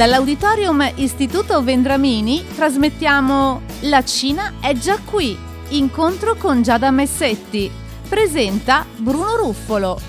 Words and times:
Dall'Auditorium 0.00 0.94
Istituto 0.96 1.62
Vendramini 1.62 2.42
trasmettiamo 2.54 3.60
La 3.80 4.02
Cina 4.02 4.54
è 4.58 4.72
già 4.72 4.96
qui. 4.96 5.36
Incontro 5.72 6.36
con 6.36 6.62
Giada 6.62 6.90
Messetti. 6.90 7.70
Presenta 8.08 8.86
Bruno 8.96 9.36
Ruffolo. 9.36 10.00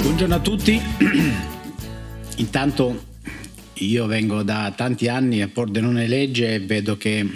Buongiorno 0.00 0.34
a 0.34 0.40
tutti. 0.40 0.80
Intanto 2.36 3.08
io 3.74 4.06
vengo 4.06 4.42
da 4.42 4.72
tanti 4.74 5.08
anni 5.08 5.42
a 5.42 5.48
Pordenone 5.48 6.08
Legge 6.08 6.54
e 6.54 6.60
vedo 6.60 6.96
che 6.96 7.26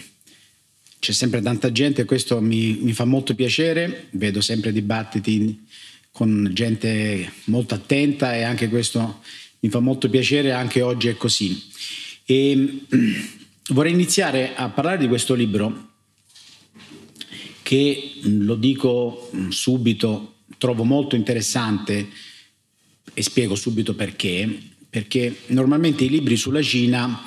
c'è 0.98 1.12
sempre 1.12 1.42
tanta 1.42 1.70
gente 1.70 2.00
e 2.00 2.04
questo 2.06 2.40
mi, 2.40 2.78
mi 2.80 2.94
fa 2.94 3.04
molto 3.04 3.34
piacere. 3.34 4.06
Vedo 4.12 4.40
sempre 4.40 4.72
dibattiti 4.72 5.66
con 6.10 6.48
gente 6.54 7.30
molto 7.44 7.74
attenta 7.74 8.34
e 8.34 8.42
anche 8.42 8.70
questo 8.70 9.20
mi 9.60 9.68
fa 9.70 9.80
molto 9.80 10.08
piacere, 10.08 10.52
anche 10.52 10.82
oggi 10.82 11.08
è 11.08 11.16
così. 11.16 11.62
E 12.24 12.80
vorrei 13.70 13.92
iniziare 13.92 14.54
a 14.54 14.68
parlare 14.68 14.98
di 14.98 15.08
questo 15.08 15.34
libro 15.34 15.94
che, 17.62 18.12
lo 18.22 18.54
dico 18.54 19.30
subito, 19.48 20.34
trovo 20.58 20.84
molto 20.84 21.16
interessante 21.16 22.08
e 23.12 23.22
spiego 23.22 23.54
subito 23.54 23.94
perché, 23.94 24.48
perché 24.88 25.36
normalmente 25.46 26.04
i 26.04 26.08
libri 26.08 26.36
sulla 26.36 26.62
Cina 26.62 27.22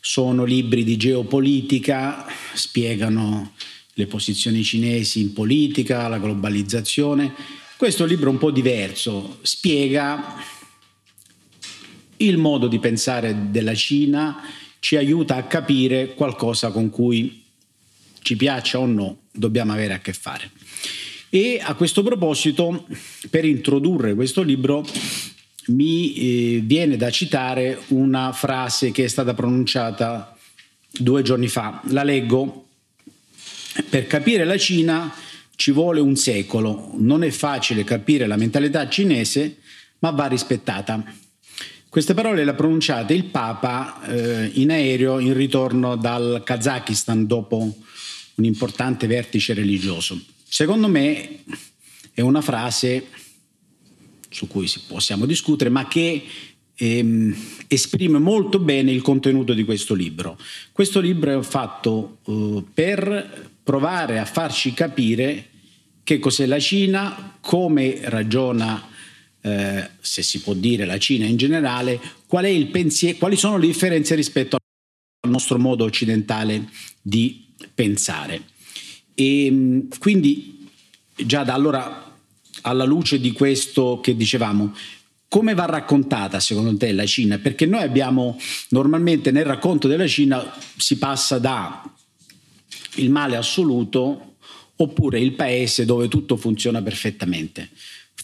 sono 0.00 0.44
libri 0.44 0.84
di 0.84 0.96
geopolitica, 0.96 2.26
spiegano 2.54 3.52
le 3.94 4.06
posizioni 4.06 4.62
cinesi 4.62 5.20
in 5.20 5.32
politica, 5.32 6.08
la 6.08 6.18
globalizzazione. 6.18 7.34
Questo 7.76 8.04
è 8.04 8.08
libro 8.08 8.30
un 8.30 8.38
po' 8.38 8.50
diverso, 8.50 9.38
spiega 9.42 10.36
il 12.18 12.36
modo 12.36 12.66
di 12.66 12.78
pensare 12.78 13.50
della 13.50 13.74
Cina 13.74 14.42
ci 14.80 14.96
aiuta 14.96 15.36
a 15.36 15.44
capire 15.44 16.14
qualcosa 16.14 16.70
con 16.70 16.90
cui 16.90 17.42
ci 18.22 18.36
piaccia 18.36 18.78
o 18.78 18.86
no 18.86 19.18
dobbiamo 19.32 19.72
avere 19.72 19.94
a 19.94 20.00
che 20.00 20.12
fare. 20.12 20.50
E 21.30 21.60
a 21.62 21.74
questo 21.74 22.02
proposito, 22.02 22.86
per 23.28 23.44
introdurre 23.44 24.14
questo 24.14 24.42
libro, 24.42 24.86
mi 25.66 26.14
eh, 26.14 26.60
viene 26.64 26.96
da 26.96 27.10
citare 27.10 27.78
una 27.88 28.32
frase 28.32 28.90
che 28.90 29.04
è 29.04 29.08
stata 29.08 29.34
pronunciata 29.34 30.36
due 30.90 31.22
giorni 31.22 31.48
fa. 31.48 31.82
La 31.88 32.02
leggo. 32.02 32.66
Per 33.88 34.06
capire 34.06 34.44
la 34.44 34.56
Cina 34.56 35.12
ci 35.54 35.70
vuole 35.70 36.00
un 36.00 36.16
secolo. 36.16 36.92
Non 36.96 37.22
è 37.22 37.30
facile 37.30 37.84
capire 37.84 38.26
la 38.26 38.36
mentalità 38.36 38.88
cinese, 38.88 39.58
ma 39.98 40.10
va 40.10 40.26
rispettata. 40.26 41.04
Queste 41.90 42.12
parole 42.12 42.44
le 42.44 42.50
ha 42.50 42.54
pronunciate 42.54 43.14
il 43.14 43.24
Papa 43.24 44.02
eh, 44.02 44.50
in 44.54 44.70
aereo 44.70 45.18
in 45.20 45.32
ritorno 45.32 45.96
dal 45.96 46.42
Kazakistan 46.44 47.26
dopo 47.26 47.76
un 48.34 48.44
importante 48.44 49.06
vertice 49.06 49.54
religioso. 49.54 50.20
Secondo 50.46 50.86
me 50.88 51.44
è 52.12 52.20
una 52.20 52.42
frase 52.42 53.06
su 54.28 54.46
cui 54.48 54.70
possiamo 54.86 55.24
discutere, 55.24 55.70
ma 55.70 55.88
che 55.88 56.24
ehm, 56.74 57.36
esprime 57.66 58.18
molto 58.18 58.58
bene 58.58 58.92
il 58.92 59.00
contenuto 59.00 59.54
di 59.54 59.64
questo 59.64 59.94
libro. 59.94 60.38
Questo 60.72 61.00
libro 61.00 61.40
è 61.40 61.42
fatto 61.42 62.18
eh, 62.26 62.64
per 62.72 63.50
provare 63.62 64.18
a 64.18 64.26
farci 64.26 64.74
capire 64.74 65.46
che 66.04 66.18
cos'è 66.18 66.44
la 66.44 66.58
Cina, 66.58 67.38
come 67.40 67.98
ragiona 68.02 68.87
eh, 69.48 69.90
se 70.00 70.22
si 70.22 70.40
può 70.40 70.54
dire 70.54 70.84
la 70.84 70.98
Cina 70.98 71.26
in 71.26 71.36
generale, 71.36 72.00
qual 72.26 72.68
pensier- 72.70 73.18
quali 73.18 73.36
sono 73.36 73.56
le 73.56 73.66
differenze 73.66 74.14
rispetto 74.14 74.56
al 75.20 75.30
nostro 75.30 75.58
modo 75.58 75.84
occidentale 75.84 76.68
di 77.00 77.46
pensare. 77.74 78.42
E 79.14 79.48
mm, 79.50 79.80
quindi 79.98 80.68
già 81.16 81.44
da 81.44 81.54
allora, 81.54 82.16
alla 82.62 82.84
luce 82.84 83.18
di 83.18 83.32
questo 83.32 84.00
che 84.02 84.16
dicevamo, 84.16 84.74
come 85.28 85.54
va 85.54 85.66
raccontata 85.66 86.40
secondo 86.40 86.76
te 86.76 86.92
la 86.92 87.04
Cina? 87.04 87.38
Perché 87.38 87.66
noi 87.66 87.82
abbiamo 87.82 88.38
normalmente 88.70 89.30
nel 89.30 89.44
racconto 89.44 89.86
della 89.88 90.06
Cina 90.06 90.54
si 90.76 90.96
passa 90.96 91.38
da 91.38 91.82
il 92.94 93.10
male 93.10 93.36
assoluto 93.36 94.36
oppure 94.76 95.20
il 95.20 95.32
paese 95.32 95.84
dove 95.84 96.08
tutto 96.08 96.36
funziona 96.36 96.80
perfettamente. 96.82 97.68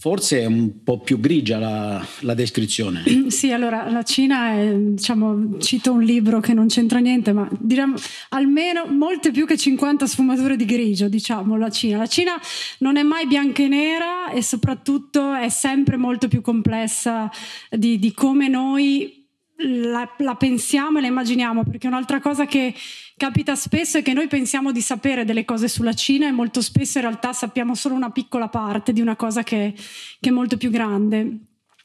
Forse 0.05 0.41
è 0.41 0.45
un 0.45 0.83
po' 0.85 1.01
più 1.01 1.19
grigia 1.19 1.59
la, 1.59 2.07
la, 2.21 2.35
descrizione. 2.35 3.05
Sì, 3.29 3.53
allora 3.53 3.91
la 3.91 4.03
Cina 4.03 4.51
è, 4.51 4.75
diciamo, 4.77 5.57
cito 5.57 5.95
un 5.95 6.03
libro 6.03 6.41
che 6.41 6.53
non 6.53 6.67
c'entra 6.67 6.99
niente, 6.99 7.33
ma 7.33 7.49
diciamo 7.59 7.95
almeno 8.29 8.85
molte 8.85 9.31
più 9.31 9.47
che 9.47 9.57
50 9.57 10.07
sfumature 10.07 10.57
di 10.57 10.67
grigio, 10.67 11.09
diciamo, 11.09 11.57
la 11.57 11.71
Cina. 11.71 11.97
La 11.97 12.07
Cina 12.07 12.39
non 12.81 12.99
è 12.99 13.03
mai 13.03 13.27
bianca 13.27 13.63
e 13.63 13.69
nera 13.69 14.31
e 14.31 14.43
soprattutto 14.43 15.33
è 15.33 15.49
sempre 15.49 15.97
molto 15.97 16.29
più 16.29 16.43
complessa 16.43 17.31
di, 17.71 17.99
di 17.99 18.13
come 18.13 18.49
noi 18.49 19.24
la, 19.57 20.09
la, 20.19 20.35
pensiamo 20.35 20.99
e 20.99 21.01
la 21.01 21.07
immaginiamo, 21.07 21.65
perché 21.65 21.87
un'altra 21.87 22.21
cosa 22.21 22.47
che 22.47 22.75
capita 23.17 23.55
spesso 23.55 23.99
è 23.99 24.03
che 24.03 24.13
noi 24.13 24.27
pensiamo 24.27 24.73
di 24.73 24.81
sapere 24.81 25.25
delle 25.25 25.45
cose 25.45 25.69
sulla 25.69 25.95
Cina 25.95 26.27
e 26.27 26.33
molto 26.33 26.61
spesso 26.61 26.99
in 26.99 27.05
realtà 27.05 27.33
sappiamo 27.33 27.75
solo 27.75 27.95
una 27.95 28.11
piccola 28.11 28.49
parte 28.49 28.93
di 28.93 29.01
una 29.01 29.17
cosa 29.17 29.43
che, 29.43 29.75
che 30.21 30.29
è 30.29 30.33
molto 30.33 30.57
più 30.57 30.71
grande. 30.71 31.39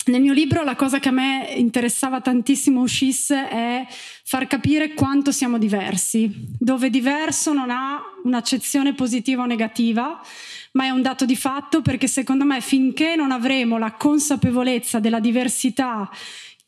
Nel 0.05 0.21
mio 0.21 0.33
libro 0.33 0.63
la 0.63 0.75
cosa 0.75 0.99
che 0.99 1.09
a 1.09 1.11
me 1.11 1.53
interessava 1.57 2.19
tantissimo 2.19 2.81
uscisse 2.81 3.47
è 3.47 3.85
far 4.23 4.47
capire 4.47 4.93
quanto 4.93 5.31
siamo 5.31 5.59
diversi, 5.59 6.31
dove 6.57 6.89
diverso 6.89 7.53
non 7.53 7.69
ha 7.69 7.99
un'accezione 8.23 8.95
positiva 8.95 9.43
o 9.43 9.45
negativa, 9.45 10.19
ma 10.71 10.85
è 10.85 10.89
un 10.89 11.03
dato 11.03 11.25
di 11.25 11.35
fatto 11.35 11.81
perché 11.81 12.07
secondo 12.07 12.43
me 12.43 12.59
finché 12.61 13.15
non 13.15 13.31
avremo 13.31 13.77
la 13.77 13.91
consapevolezza 13.91 14.99
della 14.99 15.19
diversità 15.19 16.09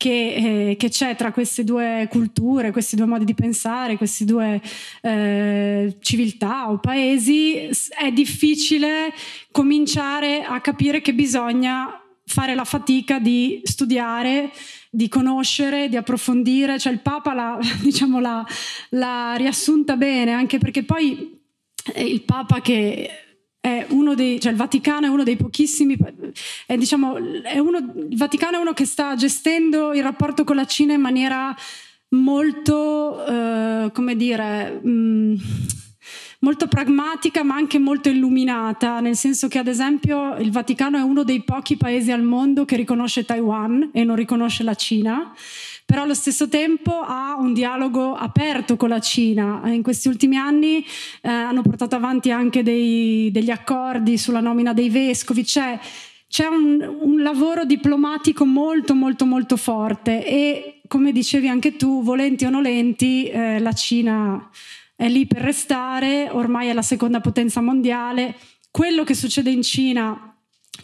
che, 0.02 0.70
eh, 0.70 0.76
che, 0.76 0.88
c'è 0.88 1.14
tra 1.14 1.30
queste 1.30 1.62
due 1.62 2.08
culture, 2.10 2.72
questi 2.72 2.96
due 2.96 3.06
modi 3.06 3.24
di 3.24 3.34
pensare, 3.34 3.96
queste 3.96 4.24
due 4.24 4.60
eh, 5.00 5.96
civiltà 6.00 6.68
o 6.72 6.78
paesi, 6.78 7.70
è 7.96 8.10
difficile 8.10 9.14
cominciare 9.52 10.42
a 10.42 10.60
capire 10.60 11.00
che 11.00 11.14
bisogna 11.14 12.02
fare 12.24 12.56
la 12.56 12.64
fatica 12.64 13.20
di 13.20 13.60
studiare, 13.62 14.50
di 14.90 15.06
conoscere, 15.06 15.88
di 15.88 15.94
approfondire. 15.94 16.80
Cioè 16.80 16.92
il 16.92 16.98
Papa 16.98 17.32
l'ha, 17.32 17.60
diciamo, 17.80 18.18
l'ha, 18.18 18.44
l'ha 18.88 19.34
riassunta 19.36 19.96
bene, 19.96 20.32
anche 20.32 20.58
perché 20.58 20.82
poi 20.82 21.40
il 21.94 22.22
Papa 22.22 22.60
che 22.60 23.21
è 23.62 23.86
uno 23.90 24.16
dei, 24.16 24.40
cioè 24.40 24.50
il 24.50 24.58
Vaticano 24.58 25.06
è 25.06 25.08
uno 25.08 25.22
dei 25.22 25.36
pochissimi, 25.36 25.96
è, 26.66 26.76
diciamo, 26.76 27.16
è 27.44 27.58
uno, 27.58 27.78
il 27.78 28.16
Vaticano 28.16 28.56
è 28.56 28.60
uno 28.60 28.72
che 28.72 28.84
sta 28.84 29.14
gestendo 29.14 29.92
il 29.92 30.02
rapporto 30.02 30.42
con 30.42 30.56
la 30.56 30.64
Cina 30.64 30.94
in 30.94 31.00
maniera 31.00 31.54
molto, 32.08 33.24
eh, 33.24 33.90
come 33.92 34.16
dire, 34.16 34.80
mh, 34.82 34.90
mm, 34.90 35.34
molto 36.40 36.66
pragmatica 36.66 37.44
ma 37.44 37.54
anche 37.54 37.78
molto 37.78 38.08
illuminata, 38.08 38.98
nel 38.98 39.14
senso 39.14 39.46
che 39.46 39.58
ad 39.58 39.68
esempio 39.68 40.34
il 40.38 40.50
Vaticano 40.50 40.98
è 40.98 41.02
uno 41.02 41.22
dei 41.22 41.44
pochi 41.44 41.76
paesi 41.76 42.10
al 42.10 42.22
mondo 42.22 42.64
che 42.64 42.74
riconosce 42.74 43.24
Taiwan 43.24 43.90
e 43.92 44.02
non 44.02 44.16
riconosce 44.16 44.64
la 44.64 44.74
Cina 44.74 45.32
però 45.92 46.04
allo 46.04 46.14
stesso 46.14 46.48
tempo 46.48 47.00
ha 47.00 47.36
un 47.38 47.52
dialogo 47.52 48.14
aperto 48.14 48.76
con 48.76 48.88
la 48.88 48.98
Cina. 48.98 49.60
In 49.66 49.82
questi 49.82 50.08
ultimi 50.08 50.38
anni 50.38 50.82
eh, 51.20 51.28
hanno 51.28 51.60
portato 51.60 51.96
avanti 51.96 52.30
anche 52.30 52.62
dei, 52.62 53.30
degli 53.30 53.50
accordi 53.50 54.16
sulla 54.16 54.40
nomina 54.40 54.72
dei 54.72 54.88
vescovi, 54.88 55.44
c'è, 55.44 55.78
c'è 56.28 56.46
un, 56.46 56.80
un 56.98 57.20
lavoro 57.20 57.66
diplomatico 57.66 58.46
molto 58.46 58.94
molto 58.94 59.26
molto 59.26 59.58
forte 59.58 60.26
e 60.26 60.80
come 60.88 61.12
dicevi 61.12 61.48
anche 61.48 61.76
tu, 61.76 62.02
volenti 62.02 62.46
o 62.46 62.48
nolenti, 62.48 63.26
eh, 63.26 63.58
la 63.58 63.74
Cina 63.74 64.48
è 64.96 65.10
lì 65.10 65.26
per 65.26 65.42
restare, 65.42 66.30
ormai 66.30 66.68
è 66.68 66.72
la 66.72 66.80
seconda 66.80 67.20
potenza 67.20 67.60
mondiale. 67.60 68.34
Quello 68.70 69.04
che 69.04 69.12
succede 69.12 69.50
in 69.50 69.60
Cina 69.60 70.31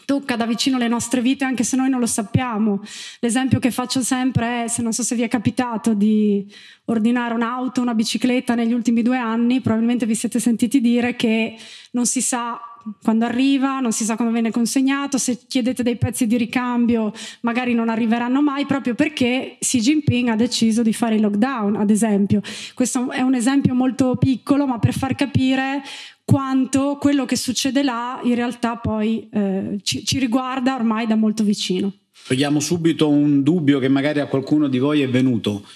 tocca 0.04 0.36
da 0.36 0.46
vicino 0.46 0.76
le 0.76 0.88
nostre 0.88 1.22
vite 1.22 1.44
anche 1.44 1.64
se 1.64 1.76
noi 1.76 1.88
non 1.88 2.00
lo 2.00 2.06
sappiamo. 2.06 2.82
L'esempio 3.20 3.58
che 3.58 3.70
faccio 3.70 4.02
sempre 4.02 4.64
è, 4.64 4.68
se 4.68 4.82
non 4.82 4.92
so 4.92 5.02
se 5.02 5.14
vi 5.14 5.22
è 5.22 5.28
capitato 5.28 5.94
di 5.94 6.46
ordinare 6.86 7.34
un'auto, 7.34 7.80
una 7.80 7.94
bicicletta 7.94 8.54
negli 8.54 8.72
ultimi 8.72 9.02
due 9.02 9.16
anni, 9.16 9.60
probabilmente 9.60 10.06
vi 10.06 10.14
siete 10.14 10.40
sentiti 10.40 10.80
dire 10.80 11.16
che 11.16 11.56
non 11.92 12.06
si 12.06 12.20
sa 12.20 12.60
quando 13.02 13.24
arriva, 13.24 13.80
non 13.80 13.92
si 13.92 14.04
sa 14.04 14.14
quando 14.14 14.32
viene 14.32 14.50
consegnato, 14.50 15.18
se 15.18 15.40
chiedete 15.46 15.82
dei 15.82 15.96
pezzi 15.96 16.26
di 16.26 16.36
ricambio 16.36 17.12
magari 17.40 17.74
non 17.74 17.88
arriveranno 17.88 18.40
mai 18.42 18.66
proprio 18.66 18.94
perché 18.94 19.56
Xi 19.60 19.80
Jinping 19.80 20.28
ha 20.28 20.36
deciso 20.36 20.82
di 20.82 20.92
fare 20.92 21.16
il 21.16 21.20
lockdown, 21.20 21.76
ad 21.76 21.90
esempio. 21.90 22.40
Questo 22.74 23.10
è 23.10 23.20
un 23.20 23.34
esempio 23.34 23.74
molto 23.74 24.16
piccolo, 24.16 24.66
ma 24.66 24.78
per 24.78 24.94
far 24.94 25.14
capire 25.14 25.82
quanto 26.28 26.98
quello 27.00 27.24
che 27.24 27.36
succede 27.36 27.82
là 27.82 28.20
in 28.22 28.34
realtà 28.34 28.76
poi 28.76 29.26
eh, 29.32 29.78
ci, 29.82 30.04
ci, 30.04 30.18
riguarda 30.18 30.74
ormai 30.74 31.06
da 31.06 31.14
molto 31.14 31.42
vicino. 31.42 31.90
Togliamo 32.26 32.60
subito 32.60 33.08
un 33.08 33.42
dubbio 33.42 33.78
che 33.78 33.88
magari 33.88 34.20
a 34.20 34.26
qualcuno 34.26 34.68
di 34.68 34.76
voi 34.76 35.00
è 35.00 35.08
venuto. 35.08 35.66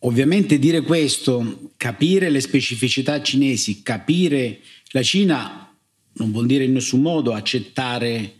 Ovviamente 0.00 0.58
dire 0.58 0.80
questo, 0.80 1.70
capire 1.76 2.30
le 2.30 2.40
specificità 2.40 3.22
cinesi, 3.22 3.84
capire 3.84 4.58
la 4.90 5.04
Cina 5.04 5.72
non 6.14 6.32
vuol 6.32 6.46
dire 6.46 6.64
in 6.64 6.72
nessun 6.72 7.00
modo 7.00 7.32
accettare 7.32 8.38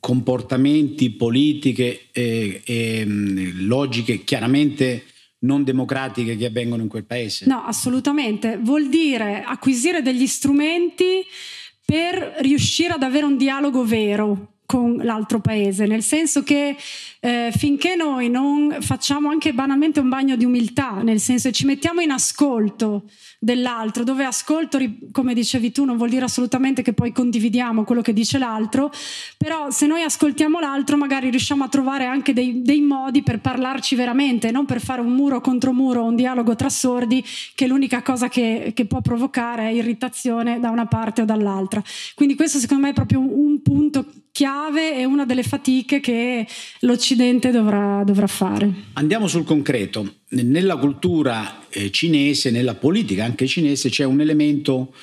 comportamenti, 0.00 1.08
politiche 1.08 2.08
e, 2.12 2.60
e 2.62 3.04
logiche 3.06 4.24
chiaramente 4.24 5.04
non 5.40 5.64
democratiche 5.64 6.36
che 6.36 6.46
avvengono 6.46 6.82
in 6.82 6.88
quel 6.88 7.04
paese. 7.04 7.46
No, 7.46 7.64
assolutamente. 7.64 8.58
Vuol 8.60 8.88
dire 8.88 9.42
acquisire 9.42 10.02
degli 10.02 10.26
strumenti 10.26 11.24
per 11.84 12.36
riuscire 12.40 12.92
ad 12.92 13.02
avere 13.02 13.24
un 13.24 13.36
dialogo 13.36 13.84
vero 13.84 14.54
con 14.66 14.96
l'altro 14.96 15.40
paese, 15.40 15.86
nel 15.86 16.02
senso 16.02 16.42
che 16.42 16.76
eh, 17.20 17.50
finché 17.56 17.96
noi 17.96 18.28
non 18.28 18.76
facciamo 18.80 19.30
anche 19.30 19.54
banalmente 19.54 19.98
un 19.98 20.10
bagno 20.10 20.36
di 20.36 20.44
umiltà, 20.44 21.00
nel 21.02 21.20
senso 21.20 21.50
ci 21.50 21.64
mettiamo 21.64 22.02
in 22.02 22.10
ascolto 22.10 23.04
dell'altro, 23.38 24.02
dove 24.02 24.24
ascolto, 24.24 24.78
come 25.12 25.32
dicevi 25.32 25.70
tu, 25.70 25.84
non 25.84 25.96
vuol 25.96 26.08
dire 26.08 26.24
assolutamente 26.24 26.82
che 26.82 26.92
poi 26.92 27.12
condividiamo 27.12 27.84
quello 27.84 28.02
che 28.02 28.12
dice 28.12 28.38
l'altro, 28.38 28.90
però 29.36 29.70
se 29.70 29.86
noi 29.86 30.02
ascoltiamo 30.02 30.58
l'altro 30.58 30.96
magari 30.96 31.30
riusciamo 31.30 31.62
a 31.62 31.68
trovare 31.68 32.04
anche 32.04 32.32
dei, 32.32 32.62
dei 32.62 32.80
modi 32.80 33.22
per 33.22 33.40
parlarci 33.40 33.94
veramente, 33.94 34.50
non 34.50 34.64
per 34.66 34.80
fare 34.80 35.00
un 35.00 35.12
muro 35.12 35.40
contro 35.40 35.72
muro, 35.72 36.04
un 36.04 36.16
dialogo 36.16 36.56
tra 36.56 36.68
sordi, 36.68 37.24
che 37.54 37.66
l'unica 37.66 38.02
cosa 38.02 38.28
che, 38.28 38.72
che 38.74 38.86
può 38.86 39.00
provocare 39.00 39.68
è 39.68 39.72
irritazione 39.72 40.58
da 40.58 40.70
una 40.70 40.86
parte 40.86 41.22
o 41.22 41.24
dall'altra. 41.24 41.82
Quindi 42.14 42.34
questo 42.34 42.58
secondo 42.58 42.84
me 42.84 42.90
è 42.90 42.94
proprio 42.94 43.20
un 43.20 43.62
punto 43.62 44.04
chiave 44.38 44.96
e 44.96 45.04
una 45.04 45.26
delle 45.26 45.42
fatiche 45.42 45.98
che 45.98 46.46
l'Occidente 46.80 47.50
dovrà, 47.50 48.04
dovrà 48.04 48.28
fare. 48.28 48.72
Andiamo 48.92 49.26
sul 49.26 49.42
concreto. 49.42 50.18
Nella 50.28 50.76
cultura 50.76 51.66
eh, 51.70 51.90
cinese, 51.90 52.52
nella 52.52 52.76
politica 52.76 53.24
anche 53.24 53.48
cinese, 53.48 53.88
c'è 53.88 54.04
un 54.04 54.20
elemento 54.20 54.94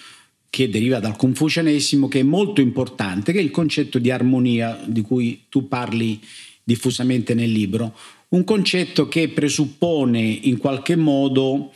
che 0.50 0.70
deriva 0.70 1.02
dal 1.02 1.18
confucianesimo 1.18 2.08
che 2.08 2.22
è 2.22 2.24
molto 2.24 2.62
importante, 2.62 3.34
che 3.34 3.40
è 3.40 3.42
il 3.42 3.52
concetto 3.52 4.00
di 4.00 4.10
armonia 4.10 4.80
di 4.86 5.02
cui 5.02 5.44
tu 5.50 5.68
parli 5.68 6.18
diffusamente 6.64 7.34
nel 7.34 7.52
libro. 7.52 7.94
Un 8.30 8.46
concetto 8.46 9.10
che 9.10 9.28
presuppone 9.28 10.22
in 10.22 10.58
qualche 10.58 10.96
modo 10.96 11.74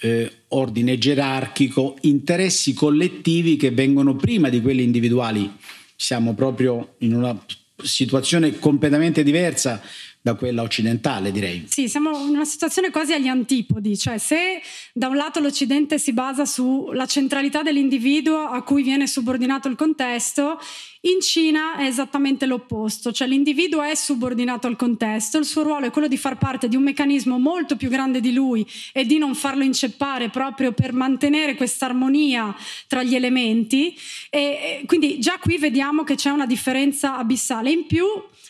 eh, 0.00 0.30
ordine 0.48 0.96
gerarchico, 0.96 1.98
interessi 2.00 2.72
collettivi 2.72 3.56
che 3.56 3.72
vengono 3.72 4.16
prima 4.16 4.48
di 4.48 4.62
quelli 4.62 4.82
individuali. 4.82 5.52
Siamo 5.96 6.34
proprio 6.34 6.94
in 6.98 7.14
una 7.14 7.36
situazione 7.82 8.58
completamente 8.58 9.22
diversa 9.22 9.80
da 10.24 10.36
quella 10.36 10.62
occidentale, 10.62 11.30
direi. 11.30 11.66
Sì, 11.68 11.86
siamo 11.86 12.16
in 12.16 12.30
una 12.30 12.46
situazione 12.46 12.88
quasi 12.88 13.12
agli 13.12 13.28
antipodi, 13.28 13.94
cioè 13.98 14.16
se 14.16 14.62
da 14.94 15.08
un 15.08 15.16
lato 15.16 15.38
l'Occidente 15.38 15.98
si 15.98 16.14
basa 16.14 16.46
sulla 16.46 17.04
centralità 17.04 17.60
dell'individuo 17.60 18.38
a 18.38 18.62
cui 18.62 18.82
viene 18.82 19.06
subordinato 19.06 19.68
il 19.68 19.76
contesto, 19.76 20.58
in 21.02 21.20
Cina 21.20 21.76
è 21.76 21.84
esattamente 21.84 22.46
l'opposto, 22.46 23.12
cioè 23.12 23.28
l'individuo 23.28 23.82
è 23.82 23.94
subordinato 23.94 24.66
al 24.66 24.76
contesto, 24.76 25.36
il 25.36 25.44
suo 25.44 25.62
ruolo 25.62 25.84
è 25.84 25.90
quello 25.90 26.08
di 26.08 26.16
far 26.16 26.38
parte 26.38 26.68
di 26.68 26.76
un 26.76 26.84
meccanismo 26.84 27.38
molto 27.38 27.76
più 27.76 27.90
grande 27.90 28.20
di 28.20 28.32
lui 28.32 28.66
e 28.94 29.04
di 29.04 29.18
non 29.18 29.34
farlo 29.34 29.62
inceppare 29.62 30.30
proprio 30.30 30.72
per 30.72 30.94
mantenere 30.94 31.54
questa 31.54 31.84
armonia 31.84 32.56
tra 32.86 33.02
gli 33.02 33.14
elementi 33.14 33.94
e 34.30 34.84
quindi 34.86 35.18
già 35.18 35.36
qui 35.38 35.58
vediamo 35.58 36.02
che 36.02 36.14
c'è 36.14 36.30
una 36.30 36.46
differenza 36.46 37.18
abissale. 37.18 37.70
In 37.70 37.84
più 37.84 38.06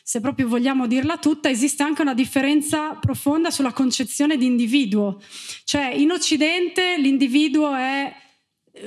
se 0.07 0.21
proprio 0.21 0.49
vogliamo 0.49 0.87
dirla 0.87 1.17
tutta, 1.17 1.49
esiste 1.49 1.83
anche 1.83 2.03
una 2.03 2.13
differenza 2.13 2.91
profonda 2.91 3.51
sulla 3.51 3.73
concezione 3.73 4.37
di 4.37 4.45
individuo. 4.45 5.19
Cioè 5.65 5.87
in 5.87 6.11
Occidente 6.11 6.99
l'individuo 6.99 7.75
è 7.75 8.15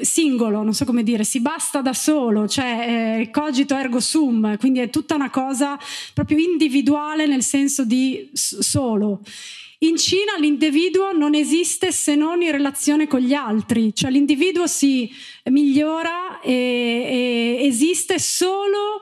singolo, 0.02 0.62
non 0.62 0.76
so 0.76 0.86
come 0.86 1.02
dire, 1.02 1.24
si 1.24 1.40
basta 1.42 1.82
da 1.82 1.94
solo, 1.94 2.48
cioè 2.48 3.22
eh, 3.22 3.32
cogito 3.32 3.76
ergo 3.76 4.00
sum, 4.00 4.58
quindi 4.58 4.78
è 4.78 4.92
tutta 4.92 5.16
una 5.16 5.32
cosa 5.32 5.80
proprio 6.14 6.38
individuale 6.38 7.26
nel 7.26 7.42
senso 7.42 7.84
di 7.84 8.30
solo. 8.34 9.22
In 9.80 9.98
Cina 9.98 10.38
l'individuo 10.38 11.14
non 11.14 11.34
esiste 11.34 11.92
se 11.92 12.14
non 12.14 12.44
in 12.44 12.52
relazione 12.52 13.08
con 13.08 13.22
gli 13.22 13.34
altri, 13.34 13.92
cioè 13.96 14.12
l'individuo 14.12 14.68
si 14.68 15.10
migliora 15.46 16.42
e, 16.42 17.58
e 17.60 17.66
esiste 17.66 18.20
solo 18.20 19.02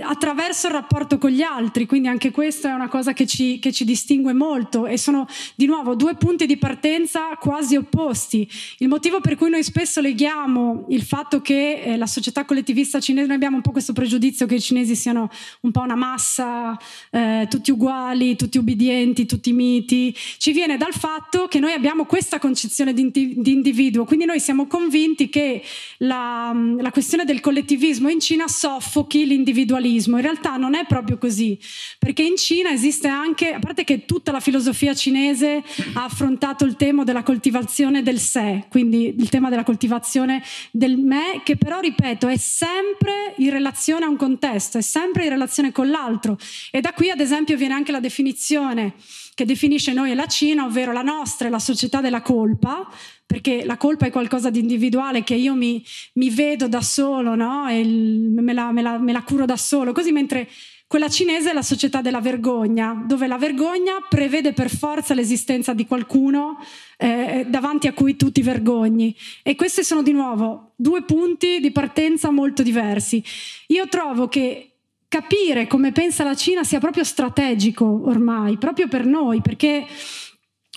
attraverso 0.00 0.68
il 0.68 0.72
rapporto 0.72 1.18
con 1.18 1.30
gli 1.30 1.42
altri, 1.42 1.86
quindi 1.86 2.08
anche 2.08 2.30
questa 2.30 2.70
è 2.70 2.72
una 2.72 2.88
cosa 2.88 3.12
che 3.12 3.26
ci, 3.26 3.58
che 3.58 3.72
ci, 3.72 3.84
distingue 3.84 4.32
molto 4.32 4.86
e 4.86 4.96
sono 4.96 5.26
di 5.54 5.66
nuovo 5.66 5.94
due 5.96 6.14
punti 6.14 6.46
di 6.46 6.56
partenza 6.56 7.36
quasi 7.38 7.76
opposti. 7.76 8.48
Il 8.78 8.88
motivo 8.88 9.20
per 9.20 9.36
cui 9.36 9.50
noi 9.50 9.62
spesso 9.64 10.00
leghiamo 10.00 10.86
il 10.90 11.02
fatto 11.02 11.40
che 11.40 11.82
eh, 11.82 11.96
la 11.96 12.06
società 12.06 12.44
collettivista 12.44 13.00
cinese, 13.00 13.26
noi 13.26 13.36
abbiamo 13.36 13.56
un 13.56 13.62
po' 13.62 13.72
questo 13.72 13.92
pregiudizio 13.92 14.46
che 14.46 14.56
i 14.56 14.60
cinesi 14.60 14.94
siano 14.94 15.28
un 15.60 15.70
po' 15.72 15.80
una 15.80 15.96
massa, 15.96 16.78
eh, 17.10 17.46
tutti 17.50 17.70
uguali, 17.70 18.36
tutti 18.36 18.58
ubbidienti, 18.58 19.26
tutti 19.26 19.52
miti, 19.52 20.14
ci 20.38 20.52
viene 20.52 20.76
dal 20.76 20.94
fatto 20.94 21.48
che 21.48 21.58
noi 21.58 21.72
abbiamo 21.72 22.04
questa 22.04 22.38
concezione 22.38 22.92
di, 22.94 23.10
di 23.10 23.52
individuo, 23.52 24.04
quindi 24.04 24.26
noi 24.26 24.38
siamo 24.38 24.66
convinti 24.66 25.28
che 25.28 25.62
la, 25.98 26.54
la 26.78 26.90
questione 26.90 27.24
del 27.24 27.40
collettivismo 27.40 28.08
in 28.08 28.20
Cina 28.20 28.46
soffochi 28.46 29.26
l'individuo 29.26 29.61
individualismo. 29.62 30.16
In 30.16 30.22
realtà 30.22 30.56
non 30.56 30.74
è 30.74 30.84
proprio 30.86 31.16
così, 31.18 31.58
perché 31.98 32.22
in 32.22 32.36
Cina 32.36 32.70
esiste 32.70 33.08
anche, 33.08 33.52
a 33.52 33.58
parte 33.58 33.84
che 33.84 34.04
tutta 34.04 34.32
la 34.32 34.40
filosofia 34.40 34.94
cinese 34.94 35.62
ha 35.94 36.04
affrontato 36.04 36.64
il 36.64 36.76
tema 36.76 37.04
della 37.04 37.22
coltivazione 37.22 38.02
del 38.02 38.18
sé, 38.18 38.66
quindi 38.68 39.14
il 39.16 39.28
tema 39.28 39.48
della 39.48 39.64
coltivazione 39.64 40.42
del 40.70 40.98
me, 40.98 41.40
che 41.44 41.56
però, 41.56 41.80
ripeto, 41.80 42.28
è 42.28 42.36
sempre 42.36 43.34
in 43.38 43.50
relazione 43.50 44.04
a 44.04 44.08
un 44.08 44.16
contesto, 44.16 44.78
è 44.78 44.82
sempre 44.82 45.24
in 45.24 45.30
relazione 45.30 45.72
con 45.72 45.88
l'altro. 45.88 46.38
E 46.70 46.80
da 46.80 46.92
qui, 46.92 47.10
ad 47.10 47.20
esempio, 47.20 47.56
viene 47.56 47.74
anche 47.74 47.92
la 47.92 48.00
definizione 48.00 48.94
che 49.34 49.44
definisce 49.46 49.92
noi 49.92 50.10
e 50.10 50.14
la 50.14 50.26
Cina, 50.26 50.64
ovvero 50.64 50.92
la 50.92 51.02
nostra 51.02 51.48
è 51.48 51.50
la 51.50 51.58
società 51.58 52.00
della 52.00 52.20
colpa, 52.20 52.86
perché 53.26 53.64
la 53.64 53.76
colpa 53.76 54.06
è 54.06 54.10
qualcosa 54.10 54.50
di 54.50 54.58
individuale 54.58 55.22
che 55.22 55.34
io 55.34 55.54
mi, 55.54 55.82
mi 56.14 56.30
vedo 56.30 56.68
da 56.68 56.82
solo, 56.82 57.34
no? 57.34 57.68
e 57.68 57.84
me, 57.84 58.52
la, 58.52 58.72
me, 58.72 58.82
la, 58.82 58.98
me 58.98 59.12
la 59.12 59.22
curo 59.22 59.44
da 59.44 59.56
solo, 59.56 59.92
così 59.92 60.12
mentre 60.12 60.48
quella 60.92 61.08
cinese 61.08 61.48
è 61.48 61.54
la 61.54 61.62
società 61.62 62.02
della 62.02 62.20
vergogna, 62.20 63.02
dove 63.06 63.26
la 63.26 63.38
vergogna 63.38 63.94
prevede 64.06 64.52
per 64.52 64.68
forza 64.68 65.14
l'esistenza 65.14 65.72
di 65.72 65.86
qualcuno 65.86 66.58
eh, 66.98 67.46
davanti 67.48 67.86
a 67.86 67.94
cui 67.94 68.14
tu 68.14 68.30
ti 68.30 68.42
vergogni. 68.42 69.16
E 69.42 69.54
questi 69.54 69.84
sono 69.84 70.02
di 70.02 70.12
nuovo 70.12 70.74
due 70.76 71.02
punti 71.04 71.60
di 71.60 71.70
partenza 71.70 72.30
molto 72.30 72.62
diversi. 72.62 73.24
Io 73.68 73.88
trovo 73.88 74.28
che 74.28 74.72
capire 75.08 75.66
come 75.66 75.92
pensa 75.92 76.24
la 76.24 76.34
Cina 76.34 76.62
sia 76.62 76.78
proprio 76.78 77.04
strategico 77.04 78.02
ormai, 78.04 78.58
proprio 78.58 78.86
per 78.86 79.06
noi, 79.06 79.40
perché 79.40 79.86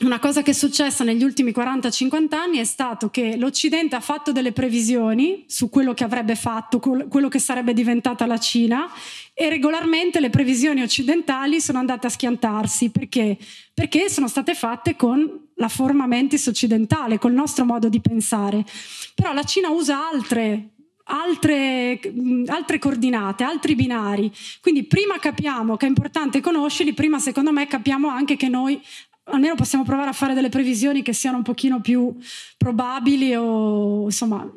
una 0.02 0.20
cosa 0.20 0.42
che 0.42 0.52
è 0.52 0.54
successa 0.54 1.06
negli 1.06 1.24
ultimi 1.24 1.52
40-50 1.52 2.36
anni 2.36 2.58
è 2.58 2.66
stato 2.66 3.10
che 3.10 3.38
l'Occidente 3.38 3.96
ha 3.96 4.02
fatto 4.02 4.34
delle 4.34 4.52
previsioni 4.52 5.46
su 5.48 5.70
quello 5.70 5.94
che 5.94 6.04
avrebbe 6.04 6.36
fatto, 6.36 6.80
quello 6.80 7.30
che 7.30 7.40
sarebbe 7.40 7.74
diventata 7.74 8.26
la 8.26 8.38
Cina 8.38 8.92
e 9.34 9.48
regolarmente 9.48 10.20
le 10.20 10.30
previsioni 10.30 10.82
occidentali 10.82 11.62
sono 11.62 11.80
andate 11.80 12.08
a 12.08 12.10
schiantarsi. 12.10 12.90
Perché? 12.90 13.38
Perché 13.74 14.10
sono 14.10 14.28
state 14.28 14.54
fatte 14.54 14.98
con 14.98 15.48
la 15.56 15.70
forma 15.70 16.06
mentis 16.08 16.48
occidentale, 16.48 17.18
col 17.18 17.32
nostro 17.32 17.64
modo 17.64 17.88
di 17.88 18.02
pensare. 18.02 18.66
Però 19.14 19.32
la 19.32 19.44
Cina 19.44 19.70
usa 19.70 20.10
altre 20.10 20.72
altre, 21.06 22.00
altre, 22.48 22.80
coordinate, 22.80 23.44
altri 23.44 23.76
binari. 23.76 24.32
Quindi 24.62 24.84
prima 24.86 25.20
capiamo 25.20 25.78
che 25.78 25.86
è 25.86 25.90
importante 25.90 26.42
conoscerli, 26.42 26.94
prima 26.94 27.20
secondo 27.20 27.52
me 27.52 27.68
capiamo 27.68 28.08
anche 28.08 28.36
che 28.36 28.48
noi 28.48 28.82
almeno 29.26 29.56
possiamo 29.56 29.84
provare 29.84 30.10
a 30.10 30.14
fare 30.14 30.34
delle 30.34 30.50
previsioni 30.50 31.02
che 31.02 31.14
siano 31.14 31.38
un 31.38 31.44
pochino 31.44 31.82
più 31.82 32.16
probabili 32.58 33.34
o 33.36 34.06
insomma 34.06 34.50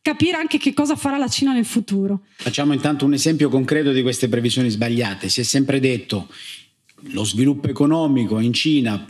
capire 0.00 0.36
anche 0.36 0.58
che 0.58 0.74
cosa 0.74 0.96
farà 0.96 1.16
la 1.16 1.28
Cina 1.28 1.52
nel 1.52 1.64
futuro. 1.64 2.22
Facciamo 2.36 2.72
intanto 2.72 3.06
un 3.06 3.14
esempio 3.14 3.48
concreto 3.48 3.92
di 3.92 4.02
queste 4.02 4.28
previsioni 4.28 4.68
sbagliate. 4.68 5.28
Si 5.28 5.40
è 5.40 5.44
sempre 5.44 5.80
detto 5.80 6.28
lo 7.08 7.24
sviluppo 7.24 7.68
economico 7.68 8.38
in 8.38 8.52
Cina 8.52 9.04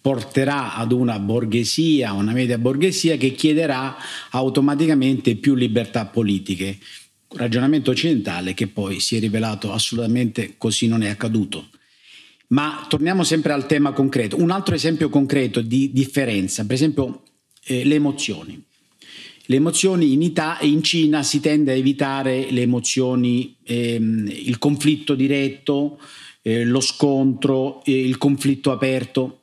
porterà 0.00 0.74
ad 0.74 0.92
una 0.92 1.18
borghesia, 1.18 2.12
una 2.12 2.32
media 2.32 2.58
borghesia 2.58 3.16
che 3.16 3.32
chiederà 3.32 3.96
automaticamente 4.30 5.36
più 5.36 5.54
libertà 5.54 6.06
politiche. 6.06 6.78
Ragionamento 7.32 7.90
occidentale 7.90 8.54
che 8.54 8.66
poi 8.66 8.98
si 8.98 9.16
è 9.16 9.20
rivelato 9.20 9.72
assolutamente 9.72 10.54
così 10.56 10.86
non 10.86 11.02
è 11.02 11.08
accaduto. 11.08 11.68
Ma 12.50 12.84
torniamo 12.88 13.22
sempre 13.22 13.52
al 13.52 13.66
tema 13.66 13.92
concreto. 13.92 14.40
Un 14.40 14.50
altro 14.50 14.74
esempio 14.74 15.08
concreto 15.08 15.60
di 15.60 15.92
differenza, 15.92 16.64
per 16.64 16.74
esempio 16.74 17.22
eh, 17.64 17.84
le 17.84 17.94
emozioni. 17.94 18.60
Le 19.46 19.56
emozioni 19.56 20.12
in, 20.12 20.22
Ita- 20.22 20.58
in 20.62 20.82
Cina 20.82 21.22
si 21.22 21.40
tende 21.40 21.72
a 21.72 21.76
evitare 21.76 22.50
le 22.50 22.62
emozioni, 22.62 23.56
ehm, 23.64 24.28
il 24.28 24.58
conflitto 24.58 25.14
diretto, 25.14 26.00
eh, 26.42 26.64
lo 26.64 26.80
scontro, 26.80 27.84
eh, 27.84 27.98
il 27.98 28.18
conflitto 28.18 28.70
aperto 28.70 29.39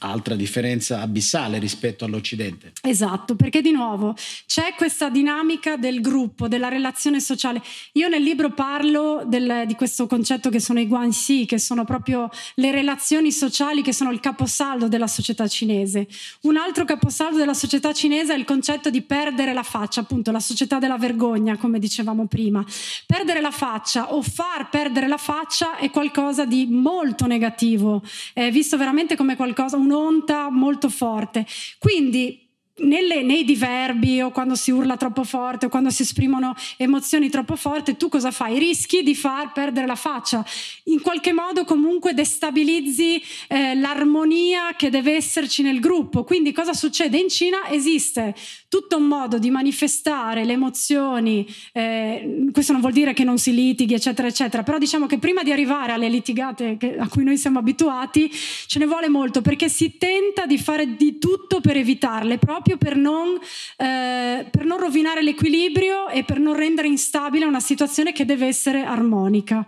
altra 0.00 0.34
differenza 0.34 1.00
abissale 1.00 1.58
rispetto 1.58 2.04
all'Occidente. 2.04 2.72
Esatto, 2.82 3.36
perché 3.36 3.60
di 3.62 3.70
nuovo 3.72 4.14
c'è 4.46 4.74
questa 4.76 5.08
dinamica 5.08 5.76
del 5.76 6.00
gruppo, 6.00 6.48
della 6.48 6.68
relazione 6.68 7.20
sociale. 7.20 7.62
Io 7.92 8.08
nel 8.08 8.22
libro 8.22 8.50
parlo 8.50 9.22
del, 9.26 9.64
di 9.66 9.74
questo 9.74 10.06
concetto 10.06 10.50
che 10.50 10.60
sono 10.60 10.80
i 10.80 10.86
guanxi, 10.86 11.46
che 11.46 11.58
sono 11.58 11.84
proprio 11.84 12.28
le 12.54 12.70
relazioni 12.70 13.32
sociali 13.32 13.82
che 13.82 13.92
sono 13.92 14.10
il 14.10 14.20
caposaldo 14.20 14.88
della 14.88 15.06
società 15.06 15.46
cinese. 15.46 16.06
Un 16.42 16.56
altro 16.56 16.84
caposaldo 16.84 17.36
della 17.36 17.54
società 17.54 17.92
cinese 17.92 18.34
è 18.34 18.36
il 18.36 18.44
concetto 18.44 18.90
di 18.90 19.02
perdere 19.02 19.52
la 19.52 19.62
faccia, 19.62 20.00
appunto 20.00 20.30
la 20.30 20.40
società 20.40 20.78
della 20.78 20.98
vergogna, 20.98 21.56
come 21.56 21.78
dicevamo 21.78 22.26
prima. 22.26 22.64
Perdere 23.06 23.40
la 23.40 23.50
faccia 23.50 24.14
o 24.14 24.22
far 24.22 24.68
perdere 24.70 25.08
la 25.08 25.16
faccia 25.16 25.76
è 25.76 25.90
qualcosa 25.90 26.44
di 26.44 26.66
molto 26.66 27.26
negativo, 27.26 28.02
è 28.32 28.50
visto 28.50 28.76
veramente 28.76 29.16
come 29.16 29.36
qualcosa, 29.36 29.76
un 29.76 29.89
un'onta 29.90 30.48
molto 30.50 30.88
forte. 30.88 31.44
Quindi 31.78 32.49
nelle, 32.80 33.22
nei 33.22 33.44
diverbi 33.44 34.20
o 34.20 34.30
quando 34.30 34.54
si 34.54 34.70
urla 34.70 34.96
troppo 34.96 35.24
forte 35.24 35.66
o 35.66 35.68
quando 35.68 35.90
si 35.90 36.02
esprimono 36.02 36.54
emozioni 36.76 37.28
troppo 37.28 37.56
forti, 37.56 37.96
tu 37.96 38.08
cosa 38.08 38.30
fai? 38.30 38.58
Rischi 38.58 39.02
di 39.02 39.14
far 39.14 39.52
perdere 39.52 39.86
la 39.86 39.96
faccia. 39.96 40.44
In 40.84 41.00
qualche 41.00 41.32
modo 41.32 41.64
comunque 41.64 42.14
destabilizzi 42.14 43.22
eh, 43.48 43.74
l'armonia 43.74 44.74
che 44.76 44.90
deve 44.90 45.14
esserci 45.14 45.62
nel 45.62 45.80
gruppo. 45.80 46.24
Quindi 46.24 46.52
cosa 46.52 46.72
succede? 46.72 47.18
In 47.18 47.28
Cina 47.28 47.68
esiste 47.68 48.34
tutto 48.68 48.96
un 48.96 49.04
modo 49.04 49.38
di 49.38 49.50
manifestare 49.50 50.44
le 50.44 50.52
emozioni, 50.52 51.46
eh, 51.72 52.48
questo 52.52 52.70
non 52.70 52.80
vuol 52.80 52.92
dire 52.92 53.12
che 53.12 53.24
non 53.24 53.36
si 53.36 53.52
litighi, 53.52 53.94
eccetera, 53.94 54.28
eccetera, 54.28 54.62
però 54.62 54.78
diciamo 54.78 55.06
che 55.06 55.18
prima 55.18 55.42
di 55.42 55.50
arrivare 55.50 55.92
alle 55.92 56.08
litigate 56.08 56.76
che, 56.76 56.96
a 56.96 57.08
cui 57.08 57.24
noi 57.24 57.36
siamo 57.36 57.58
abituati, 57.58 58.30
ce 58.30 58.78
ne 58.78 58.86
vuole 58.86 59.08
molto 59.08 59.40
perché 59.40 59.68
si 59.68 59.96
tenta 59.96 60.46
di 60.46 60.56
fare 60.56 60.94
di 60.94 61.18
tutto 61.18 61.60
per 61.60 61.76
evitarle, 61.76 62.38
proprio 62.38 62.69
per 62.76 62.96
non, 62.96 63.38
eh, 63.76 64.46
per 64.50 64.64
non 64.64 64.78
rovinare 64.78 65.22
l'equilibrio 65.22 66.08
e 66.08 66.24
per 66.24 66.38
non 66.38 66.56
rendere 66.56 66.88
instabile 66.88 67.44
una 67.44 67.60
situazione 67.60 68.12
che 68.12 68.24
deve 68.24 68.46
essere 68.46 68.84
armonica. 68.84 69.66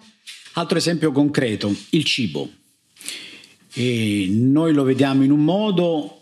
Altro 0.55 0.79
esempio 0.79 1.13
concreto, 1.13 1.75
il 1.91 2.05
cibo. 2.05 2.51
E 3.75 4.27
noi 4.31 4.75
lo 4.75 4.83
vediamo 4.83 5.25
in 5.25 5.31
un 5.31 5.45
modo 5.45 6.21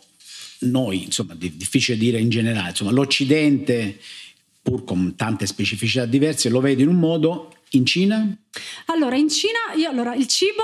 noi, 0.60 1.04
insomma, 1.04 1.34
difficile 1.34 1.96
dire 1.96 2.20
in 2.20 2.28
generale, 2.28 2.70
insomma, 2.70 2.90
l'Occidente, 2.90 3.98
pur 4.62 4.84
con 4.84 5.14
tante 5.16 5.46
specificità 5.46 6.04
diverse, 6.04 6.48
lo 6.48 6.60
vede 6.60 6.82
in 6.82 6.88
un 6.88 6.98
modo, 6.98 7.52
in 7.70 7.86
Cina? 7.86 8.36
Allora, 8.86 9.16
in 9.16 9.28
Cina, 9.28 9.74
io, 9.76 9.88
allora, 9.88 10.14
il 10.14 10.26
cibo 10.26 10.62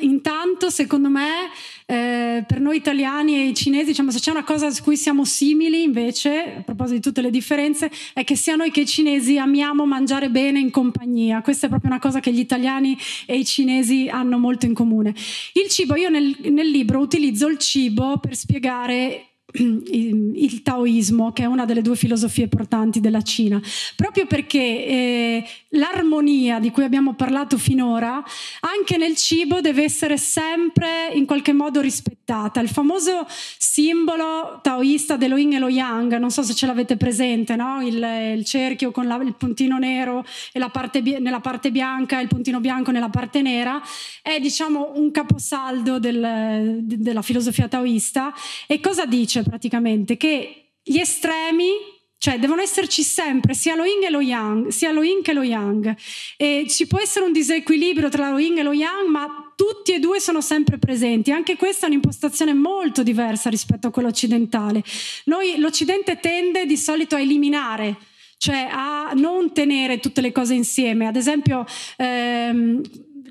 intanto, 0.00 0.70
secondo 0.70 1.08
me, 1.08 1.50
eh, 1.86 2.44
per 2.46 2.60
noi 2.60 2.76
italiani 2.76 3.48
e 3.48 3.54
cinesi, 3.54 3.86
diciamo, 3.86 4.10
se 4.10 4.18
c'è 4.18 4.30
una 4.30 4.44
cosa 4.44 4.70
su 4.70 4.82
cui 4.82 4.96
siamo 4.96 5.24
simili, 5.24 5.82
invece, 5.82 6.56
a 6.58 6.62
proposito 6.62 6.94
di 6.94 7.00
tutte 7.00 7.20
le 7.20 7.30
differenze, 7.30 7.90
è 8.14 8.24
che 8.24 8.36
sia 8.36 8.56
noi 8.56 8.70
che 8.70 8.80
i 8.80 8.86
cinesi 8.86 9.38
amiamo 9.38 9.84
mangiare 9.84 10.30
bene 10.30 10.60
in 10.60 10.70
compagnia. 10.70 11.42
Questa 11.42 11.66
è 11.66 11.68
proprio 11.68 11.90
una 11.90 12.00
cosa 12.00 12.20
che 12.20 12.32
gli 12.32 12.38
italiani 12.38 12.96
e 13.26 13.36
i 13.36 13.44
cinesi 13.44 14.08
hanno 14.08 14.38
molto 14.38 14.66
in 14.66 14.72
comune. 14.72 15.14
Il 15.52 15.68
cibo, 15.68 15.94
io 15.96 16.08
nel, 16.08 16.36
nel 16.50 16.68
libro 16.68 17.00
utilizzo 17.00 17.48
il 17.48 17.58
cibo 17.58 18.18
per 18.18 18.34
spiegare 18.34 19.33
il 19.56 20.62
taoismo, 20.62 21.32
che 21.32 21.44
è 21.44 21.46
una 21.46 21.64
delle 21.64 21.82
due 21.82 21.94
filosofie 21.94 22.48
portanti 22.48 23.00
della 23.00 23.22
Cina, 23.22 23.60
proprio 23.94 24.26
perché 24.26 24.58
eh, 24.58 25.44
l'armonia 25.70 26.58
di 26.58 26.70
cui 26.70 26.82
abbiamo 26.82 27.14
parlato 27.14 27.56
finora, 27.56 28.22
anche 28.60 28.96
nel 28.96 29.14
cibo 29.14 29.60
deve 29.60 29.84
essere 29.84 30.16
sempre 30.16 31.12
in 31.12 31.24
qualche 31.24 31.52
modo 31.52 31.80
rispettata. 31.80 32.60
Il 32.60 32.68
famoso 32.68 33.26
simbolo 33.28 34.58
taoista 34.62 35.16
dello 35.16 35.36
yin 35.36 35.54
e 35.54 35.58
lo 35.58 35.68
yang, 35.68 36.16
non 36.16 36.30
so 36.30 36.42
se 36.42 36.54
ce 36.54 36.66
l'avete 36.66 36.96
presente, 36.96 37.54
no? 37.54 37.80
il, 37.80 38.02
il, 38.36 38.44
cerchio 38.44 38.90
con 38.90 39.06
la, 39.06 39.16
il 39.16 39.34
puntino 39.34 39.78
nero 39.78 40.24
parte, 40.72 41.00
nella 41.00 41.40
parte 41.40 41.70
bianca 41.70 42.18
e 42.18 42.22
il 42.22 42.28
puntino 42.28 42.58
bianco 42.58 42.90
nella 42.90 43.08
parte 43.08 43.40
nera, 43.42 43.80
è 44.20 44.40
diciamo 44.40 44.92
un 44.96 45.12
caposaldo 45.12 46.00
del, 46.00 46.80
della 46.82 47.22
filosofia 47.22 47.68
taoista. 47.68 48.32
E 48.66 48.80
cosa 48.80 49.06
dice? 49.06 49.43
Praticamente, 49.44 50.16
che 50.16 50.72
gli 50.82 50.98
estremi 50.98 51.92
cioè 52.24 52.38
devono 52.38 52.62
esserci 52.62 53.02
sempre 53.02 53.52
sia 53.52 53.74
lo 53.74 53.84
yin 53.84 54.02
e 54.02 54.08
lo 54.08 54.22
yang, 54.22 54.68
sia 54.68 54.92
lo 54.92 55.02
yin 55.02 55.20
che 55.20 55.34
lo 55.34 55.42
yang. 55.42 55.94
E 56.38 56.64
ci 56.70 56.86
può 56.86 56.98
essere 56.98 57.26
un 57.26 57.32
disequilibrio 57.32 58.08
tra 58.08 58.30
lo 58.30 58.38
yin 58.38 58.56
e 58.56 58.62
lo 58.62 58.72
yang, 58.72 59.10
ma 59.10 59.52
tutti 59.54 59.92
e 59.92 59.98
due 59.98 60.20
sono 60.20 60.40
sempre 60.40 60.78
presenti. 60.78 61.32
Anche 61.32 61.56
questa 61.56 61.84
è 61.84 61.90
un'impostazione 61.90 62.54
molto 62.54 63.02
diversa 63.02 63.50
rispetto 63.50 63.88
a 63.88 63.90
quella 63.90 64.08
occidentale. 64.08 64.82
Noi, 65.24 65.58
l'Occidente 65.58 66.18
tende 66.18 66.64
di 66.64 66.78
solito 66.78 67.14
a 67.14 67.20
eliminare 67.20 67.98
cioè 68.36 68.68
a 68.70 69.12
non 69.14 69.54
tenere 69.54 70.00
tutte 70.00 70.20
le 70.20 70.30
cose 70.30 70.52
insieme. 70.52 71.06
Ad 71.06 71.16
esempio, 71.16 71.64
ehm, 71.96 72.82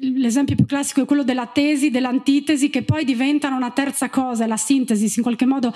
l'esempio 0.03 0.55
più 0.55 0.65
classico 0.65 1.01
è 1.01 1.05
quello 1.05 1.24
della 1.24 1.48
tesi, 1.48 1.89
dell'antitesi, 1.89 2.69
che 2.69 2.83
poi 2.83 3.05
diventano 3.05 3.55
una 3.55 3.72
terza 3.72 4.10
cosa, 4.10 4.48
la 4.48 4.57
sintesi, 4.57 5.12
in 5.15 5.24
qualche 5.24 5.45
modo 5.45 5.74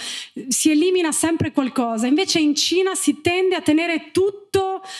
si 0.48 0.72
elimina 0.72 1.12
sempre 1.12 1.52
qualcosa. 1.52 2.08
Invece 2.08 2.40
in 2.40 2.56
Cina 2.56 2.96
si 2.96 3.22
tende 3.22 3.56
a 3.56 3.62
tenere 3.62 4.10
tutto 4.12 4.47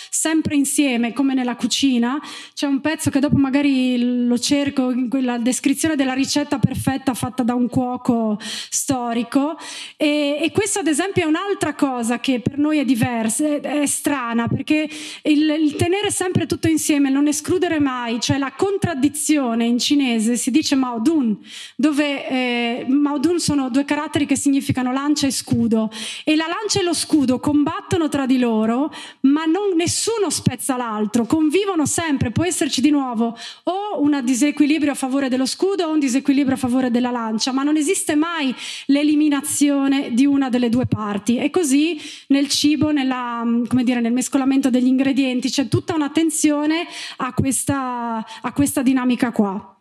sempre 0.10 0.56
insieme, 0.56 1.14
come 1.14 1.34
nella 1.34 1.56
cucina. 1.56 2.20
C'è 2.54 2.66
un 2.66 2.82
pezzo 2.82 3.10
che 3.10 3.20
dopo 3.20 3.38
magari 3.38 4.26
lo 4.28 4.38
cerco, 4.38 4.92
in 4.92 5.10
quella 5.10 5.38
descrizione 5.38 5.96
della 5.96 6.14
ricetta 6.14 6.60
perfetta 6.60 7.14
fatta 7.14 7.44
da 7.44 7.54
un 7.54 7.68
cuoco 7.70 8.38
storico. 8.40 9.58
E, 9.96 10.38
e 10.42 10.52
questo 10.52 10.80
ad 10.80 10.88
esempio 10.88 11.24
è 11.24 11.26
un'altra 11.26 11.74
cosa 11.74 12.20
che 12.20 12.40
per 12.40 12.58
noi 12.58 12.80
è 12.80 12.86
diversa, 12.86 13.46
è, 13.46 13.62
è 13.62 13.86
strana, 13.86 14.48
perché 14.48 14.90
il, 15.24 15.50
il 15.50 15.76
tenere 15.76 16.12
sempre 16.12 16.46
tutto 16.46 16.68
insieme, 16.68 17.10
non 17.10 17.28
escludere 17.28 17.80
mai, 17.80 18.20
cioè 18.20 18.38
la 18.38 18.54
contraddizione 18.54 19.66
in 19.66 19.78
cinese 19.80 20.36
si 20.36 20.52
dice 20.52 20.76
Maodun, 20.76 21.38
dove 21.76 22.28
eh, 22.28 22.86
Maodun 22.88 23.40
sono 23.40 23.70
due 23.70 23.86
caratteri 23.86 24.26
che 24.26 24.36
significano 24.36 24.92
lancia 24.92 25.28
e 25.28 25.32
scudo 25.32 25.90
e 26.24 26.36
la 26.36 26.48
lancia 26.48 26.80
e 26.80 26.84
lo 26.84 26.94
scudo 26.94 27.40
combattono 27.40 28.10
tra 28.10 28.26
di 28.26 28.40
loro, 28.40 28.92
ma 29.22 29.37
non, 29.46 29.76
nessuno 29.76 30.30
spezza 30.30 30.78
l'altro, 30.78 31.26
convivono 31.26 31.86
sempre, 31.86 32.32
può 32.32 32.46
esserci 32.46 32.82
di 32.82 32.90
nuovo 32.90 33.38
o 33.64 34.02
un 34.02 34.20
disequilibrio 34.24 34.92
a 34.92 34.96
favore 34.96 35.30
dello 35.30 35.46
scudo 35.46 35.86
o 35.86 35.92
un 35.92 36.00
disequilibrio 36.00 36.56
a 36.56 36.60
favore 36.60 36.92
della 36.92 37.12
lancia, 37.12 37.52
ma 37.52 37.64
non 37.64 37.78
esiste 37.78 38.16
mai 38.16 38.54
l'eliminazione 38.88 40.14
di 40.14 40.26
una 40.26 40.50
delle 40.50 40.70
due 40.70 40.86
parti. 40.86 41.38
E 41.38 41.50
così 41.50 42.00
nel 42.28 42.48
cibo, 42.50 42.92
nella, 42.92 43.44
dire, 43.84 44.02
nel 44.02 44.14
mescolamento 44.14 44.70
degli 44.70 44.88
ingredienti, 44.88 45.50
c'è 45.50 45.68
tutta 45.68 45.94
un'attenzione 45.94 46.88
a 47.18 47.34
questa, 47.34 48.26
a 48.42 48.52
questa 48.54 48.82
dinamica 48.82 49.32
qua. 49.32 49.77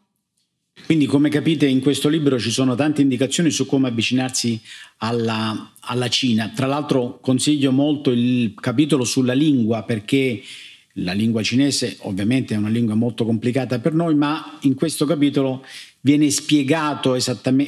Quindi 0.85 1.07
come 1.07 1.31
capite 1.31 1.67
in 1.67 1.81
questo 1.81 2.09
libro 2.09 2.39
ci 2.39 2.51
sono 2.51 2.75
tante 2.75 3.03
indicazioni 3.03 3.51
su 3.51 3.67
come 3.67 3.89
avvicinarsi 3.89 4.61
alla, 4.99 5.73
alla 5.81 6.09
Cina. 6.09 6.53
Tra 6.55 6.67
l'altro 6.67 7.19
consiglio 7.21 7.73
molto 7.73 8.11
il 8.11 8.55
capitolo 8.55 9.05
sulla 9.05 9.33
lingua 9.33 9.83
perché 9.83 10.43
la 10.99 11.13
lingua 11.13 11.43
cinese 11.43 11.97
ovviamente 12.01 12.55
è 12.55 12.59
una 12.59 12.69
lingua 12.69 12.95
molto 12.95 13.25
complicata 13.25 13.79
per 13.81 13.95
noi, 13.95 14.15
ma 14.15 14.59
in 14.63 14.75
questo 14.75 15.05
capitolo 15.07 15.65
viene 16.01 16.31
spiegato, 16.31 17.17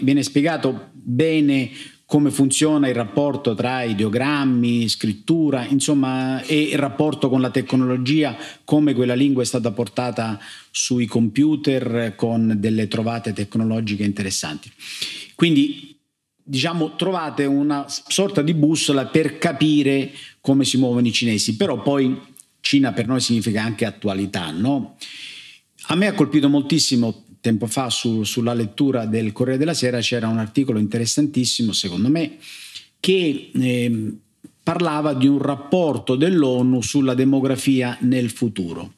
viene 0.01 0.23
spiegato 0.23 0.91
bene 0.93 1.71
come 2.09 2.31
funziona 2.31 2.89
il 2.89 2.95
rapporto 2.95 3.55
tra 3.55 3.83
ideogrammi, 3.83 4.89
scrittura, 4.89 5.67
insomma, 5.67 6.41
e 6.41 6.59
il 6.59 6.79
rapporto 6.79 7.29
con 7.29 7.43
la 7.43 7.51
tecnologia, 7.51 8.35
come 8.65 8.95
quella 8.95 9.13
lingua 9.13 9.43
è 9.43 9.45
stata 9.45 9.73
portata 9.73 10.41
sui 10.71 11.05
computer 11.05 12.15
con 12.17 12.55
delle 12.57 12.89
trovate 12.89 13.35
tecnologiche 13.35 14.05
interessanti. 14.05 14.73
Quindi, 15.35 15.99
diciamo, 16.43 16.97
trovate 16.97 17.45
una 17.45 17.85
sorta 17.87 18.41
di 18.41 18.55
bussola 18.55 19.05
per 19.05 19.37
capire 19.37 20.11
come 20.41 20.65
si 20.65 20.79
muovono 20.79 21.07
i 21.07 21.13
cinesi, 21.13 21.57
però 21.57 21.83
poi 21.83 22.19
Cina 22.61 22.95
per 22.95 23.07
noi 23.07 23.21
significa 23.21 23.63
anche 23.63 23.85
attualità, 23.85 24.51
no? 24.51 24.97
A 25.89 25.95
me 25.95 26.07
ha 26.07 26.15
colpito 26.15 26.49
moltissimo 26.49 27.25
tempo 27.41 27.67
fa 27.67 27.91
su, 27.91 28.25
sulla 28.25 28.55
lettura 28.55 29.07
del 29.07 29.33
Corriere 29.33 29.59
della 29.59 29.75
Sera 29.75 30.01
c'era 30.01 30.29
un 30.29 30.39
articolo 30.39 30.79
interessantissimo, 30.79 31.73
secondo 31.73 32.09
me, 32.09 32.37
che 33.01 33.51
eh, 33.53 34.13
parlava 34.63 35.15
di 35.15 35.27
un 35.27 35.39
rapporto 35.39 36.15
dell'ONU 36.15 36.83
sulla 36.83 37.15
demografia 37.15 37.97
nel 38.01 38.31
futuro. 38.31 38.93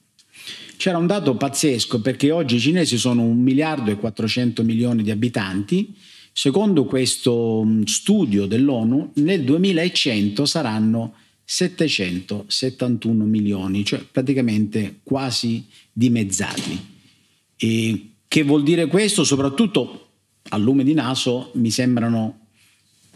C'era 0.76 0.98
un 0.98 1.06
dato 1.06 1.36
pazzesco 1.36 2.00
perché 2.00 2.30
oggi 2.30 2.56
i 2.56 2.60
cinesi 2.60 2.96
sono 2.96 3.22
un 3.22 3.38
miliardo 3.38 3.90
e 3.90 3.96
400 3.96 4.62
milioni 4.62 5.02
di 5.02 5.10
abitanti, 5.10 5.94
secondo 6.32 6.86
questo 6.86 7.62
mm, 7.64 7.82
studio 7.82 8.46
dell'ONU 8.46 9.12
nel 9.16 9.44
2100 9.44 10.46
saranno 10.46 11.14
771 11.44 13.24
milioni, 13.24 13.84
cioè 13.84 14.04
praticamente 14.10 15.00
quasi 15.02 15.66
dimezzati. 15.92 16.80
E 17.56 18.09
Che 18.30 18.44
vuol 18.44 18.62
dire 18.62 18.86
questo? 18.86 19.24
Soprattutto 19.24 20.06
a 20.50 20.56
lume 20.56 20.84
di 20.84 20.94
naso 20.94 21.50
mi 21.54 21.68
sembrano 21.72 22.46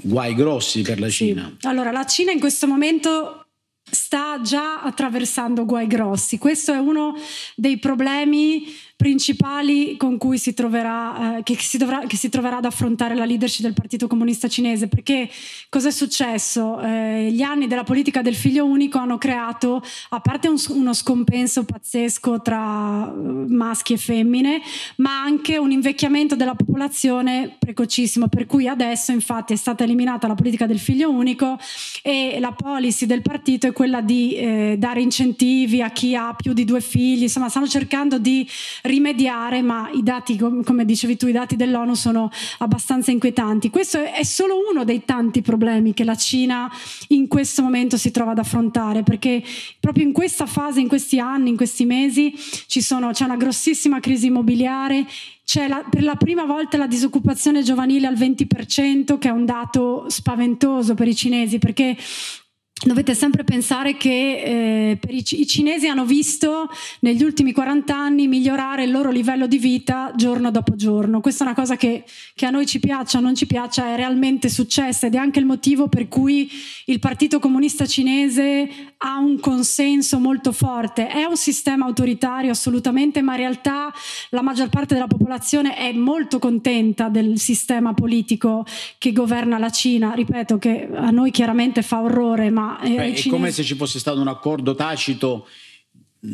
guai 0.00 0.35
grossi 0.35 0.83
per 0.83 0.99
la 0.99 1.09
Cina. 1.09 1.54
Sì. 1.56 1.68
Allora, 1.68 1.92
la 1.92 2.04
Cina 2.04 2.33
in 2.33 2.40
questo 2.40 2.66
momento 2.66 3.47
sta 3.88 4.40
già 4.42 4.83
attraversando 4.83 5.64
guai 5.66 5.87
grossi. 5.87 6.37
Questo 6.37 6.73
è 6.73 6.78
uno 6.78 7.14
dei 7.54 7.78
problemi 7.78 8.64
principali 8.96 9.96
con 9.96 10.18
cui 10.18 10.38
si 10.38 10.54
troverà, 10.54 11.38
eh, 11.38 11.42
che, 11.42 11.56
si 11.58 11.78
dovrà, 11.78 12.06
che, 12.06 12.16
si 12.16 12.28
troverà 12.28 12.58
ad 12.58 12.64
affrontare 12.64 13.14
la 13.14 13.24
leadership 13.24 13.62
del 13.62 13.72
Partito 13.72 14.06
Comunista 14.06 14.48
Cinese. 14.48 14.86
Perché 14.88 15.28
cosa 15.68 15.88
è 15.88 15.90
successo? 15.90 16.80
Eh, 16.80 17.30
gli 17.32 17.42
anni 17.42 17.66
della 17.66 17.82
politica 17.82 18.22
del 18.22 18.36
figlio 18.36 18.64
unico 18.64 18.98
hanno 18.98 19.18
creato, 19.18 19.82
a 20.10 20.20
parte 20.20 20.48
un, 20.48 20.56
uno 20.68 20.92
scompenso 20.92 21.64
pazzesco 21.64 22.40
tra 22.40 23.12
eh, 23.12 23.16
maschi 23.16 23.94
e 23.94 23.96
femmine, 23.96 24.60
ma 24.96 25.20
anche 25.20 25.58
un 25.58 25.72
invecchiamento 25.72 26.36
della 26.36 26.54
popolazione 26.54 27.56
precocissimo, 27.58 28.28
per 28.28 28.46
cui 28.46 28.68
adesso 28.68 29.10
infatti 29.10 29.52
è 29.52 29.56
stata 29.56 29.82
eliminata 29.82 30.28
la 30.28 30.34
politica 30.34 30.66
del 30.66 30.78
figlio 30.78 31.10
unico 31.10 31.58
e 32.02 32.38
la 32.38 32.52
policy 32.52 33.06
del 33.06 33.22
partito 33.22 33.66
è 33.66 33.72
quella 33.72 34.00
di 34.00 34.34
eh, 34.36 34.76
dare 34.78 35.00
incentivi 35.00 35.82
a 35.82 35.90
chi 35.90 36.14
ha 36.14 36.32
più 36.34 36.52
di 36.52 36.64
due 36.64 36.80
figli, 36.80 37.22
insomma 37.22 37.48
stanno 37.48 37.66
cercando 37.66 38.18
di 38.18 38.46
rimediare, 38.84 39.62
ma 39.62 39.88
i 39.92 40.02
dati, 40.02 40.36
come 40.36 40.84
dicevi 40.84 41.16
tu, 41.16 41.26
i 41.26 41.32
dati 41.32 41.56
dell'ONU 41.56 41.94
sono 41.94 42.30
abbastanza 42.58 43.10
inquietanti. 43.10 43.70
Questo 43.70 44.02
è 44.02 44.22
solo 44.24 44.56
uno 44.70 44.84
dei 44.84 45.04
tanti 45.04 45.40
problemi 45.40 45.94
che 45.94 46.04
la 46.04 46.16
Cina 46.16 46.70
in 47.08 47.26
questo 47.26 47.62
momento 47.62 47.96
si 47.96 48.10
trova 48.10 48.32
ad 48.32 48.38
affrontare, 48.38 49.02
perché 49.02 49.42
proprio 49.80 50.04
in 50.04 50.12
questa 50.12 50.46
fase, 50.46 50.80
in 50.80 50.88
questi 50.88 51.18
anni, 51.18 51.50
in 51.50 51.56
questi 51.56 51.86
mesi, 51.86 52.34
sono, 52.66 53.10
c'è 53.12 53.24
una 53.24 53.36
grossissima 53.36 54.00
crisi 54.00 54.26
immobiliare 54.26 55.06
c'è 55.44 55.68
la, 55.68 55.84
per 55.88 56.02
la 56.02 56.16
prima 56.16 56.46
volta 56.46 56.78
la 56.78 56.86
disoccupazione 56.86 57.62
giovanile 57.62 58.06
al 58.06 58.14
20%, 58.14 59.18
che 59.18 59.28
è 59.28 59.30
un 59.30 59.44
dato 59.44 60.06
spaventoso 60.08 60.94
per 60.94 61.06
i 61.06 61.14
cinesi, 61.14 61.58
perché 61.58 61.94
Dovete 62.84 63.14
sempre 63.14 63.44
pensare 63.44 63.96
che 63.96 64.10
eh, 64.10 64.98
i, 65.08 65.24
i, 65.26 65.46
cinesi 65.46 65.88
hanno 65.88 66.04
visto 66.04 66.68
negli 67.00 67.22
ultimi 67.22 67.52
40 67.52 67.96
anni 67.96 68.28
migliorare 68.28 68.84
il 68.84 68.90
loro 68.90 69.10
livello 69.10 69.46
di 69.46 69.56
vita 69.56 70.12
giorno 70.14 70.50
dopo 70.50 70.76
giorno. 70.76 71.20
Questa 71.20 71.44
è 71.44 71.46
una 71.46 71.56
cosa 71.56 71.76
che, 71.76 72.04
che, 72.34 72.44
a 72.44 72.50
noi 72.50 72.66
ci 72.66 72.80
piaccia 72.80 73.16
o 73.16 73.20
non 73.22 73.34
ci 73.34 73.46
piaccia, 73.46 73.94
è 73.94 73.96
realmente 73.96 74.50
successa 74.50 75.06
ed 75.06 75.14
è 75.14 75.16
anche 75.16 75.38
il 75.38 75.46
motivo 75.46 75.88
per 75.88 76.08
cui 76.08 76.50
il 76.84 76.98
Partito 76.98 77.38
Comunista 77.38 77.86
Cinese 77.86 78.93
ha 79.04 79.18
un 79.18 79.38
consenso 79.38 80.18
molto 80.18 80.50
forte. 80.50 81.08
È 81.08 81.25
un 81.25 81.37
sistema 81.37 81.84
autoritario 81.84 82.50
assolutamente, 82.50 83.20
ma 83.20 83.32
in 83.32 83.38
realtà 83.38 83.92
la 84.30 84.40
maggior 84.40 84.70
parte 84.70 84.94
della 84.94 85.06
popolazione 85.06 85.76
è 85.76 85.92
molto 85.92 86.38
contenta 86.38 87.11
del 87.11 87.38
sistema 87.38 87.92
politico 87.92 88.64
che 88.96 89.12
governa 89.12 89.58
la 89.58 89.70
Cina. 89.70 90.14
Ripeto 90.14 90.56
che 90.58 90.88
a 90.90 91.11
noi 91.11 91.30
chiaramente 91.30 91.82
fa 91.82 92.00
orrore, 92.00 92.49
ma 92.49 92.80
eh, 92.80 92.94
Beh, 92.94 93.12
è 93.12 93.28
come 93.28 93.50
se 93.50 93.62
ci 93.62 93.75
fosse 93.75 93.99
stato 93.99 94.20
un 94.20 94.28
accordo 94.28 94.75
tacito, 94.75 95.46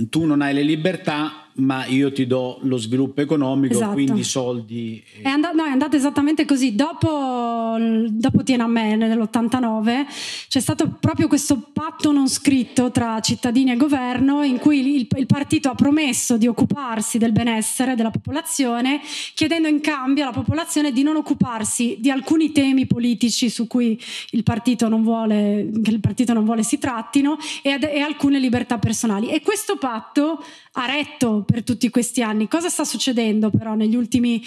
tu 0.09 0.25
non 0.25 0.41
hai 0.41 0.55
le 0.55 0.63
libertà, 0.63 1.50
ma 1.55 1.87
io 1.87 2.13
ti 2.13 2.27
do 2.27 2.59
lo 2.63 2.77
sviluppo 2.77 3.21
economico, 3.21 3.75
esatto. 3.75 3.93
quindi 3.93 4.25
soldi. 4.25 5.03
È, 5.23 5.29
and- 5.29 5.51
no, 5.55 5.65
è 5.65 5.71
andato 5.71 5.97
esattamente 5.97 6.45
così. 6.45 6.75
Dopo, 6.75 7.77
dopo 8.09 8.43
Tiananmen 8.43 8.99
nell'89 8.99 10.07
c'è 10.49 10.61
stato 10.61 10.97
proprio 11.01 11.29
questo 11.29 11.71
patto 11.73 12.13
non 12.13 12.29
scritto 12.29 12.91
tra 12.91 13.21
cittadini 13.21 13.73
e 13.73 13.77
governo 13.77 14.43
in 14.43 14.59
cui 14.59 14.97
il, 14.97 15.07
il 15.17 15.27
partito 15.27 15.71
ha 15.71 15.75
promesso 15.75 16.37
di 16.37 16.47
occuparsi 16.47 17.19
del 17.19 17.33
benessere 17.33 17.95
della 17.95 18.11
popolazione, 18.11 19.01
chiedendo 19.35 19.69
in 19.69 19.81
cambio 19.81 20.25
alla 20.25 20.33
popolazione 20.33 20.93
di 20.93 21.03
non 21.03 21.17
occuparsi 21.17 21.97
di 21.99 22.11
alcuni 22.11 22.53
temi 22.53 22.87
politici 22.87 23.51
su 23.51 23.67
cui 23.67 24.01
il 24.31 24.43
partito 24.43 24.89
non 24.89 25.03
vuole, 25.03 25.71
che 25.83 25.91
il 25.91 26.01
partito 26.01 26.33
non 26.33 26.45
vuole 26.45 26.63
si 26.63 26.79
trattino 26.79 27.37
e, 27.63 27.71
ad, 27.71 27.83
e 27.83 28.01
alcune 28.01 28.39
libertà 28.39 28.79
personali. 28.79 29.29
E 29.31 29.43
questo 29.43 29.77
patto 29.77 30.43
ha 30.73 30.87
retto 30.87 31.43
per 31.45 31.63
tutti 31.65 31.89
questi 31.91 32.23
anni. 32.23 32.49
Cosa 32.49 32.69
sta 32.69 32.85
succedendo 32.85 33.51
però 33.51 33.75
negli 33.75 33.97
ultimi 33.97 34.43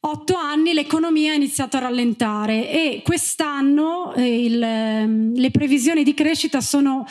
otto 0.00 0.36
anni 0.36 0.72
l'economia 0.72 1.32
ha 1.32 1.36
iniziato 1.36 1.76
a 1.76 1.80
rallentare 1.80 2.70
e 2.70 3.02
quest'anno 3.02 4.14
eh, 4.14 4.44
il, 4.44 4.62
ehm, 4.62 5.34
le 5.34 5.50
previsioni 5.50 6.04
di 6.04 6.14
crescita 6.14 6.60
sono 6.60 7.06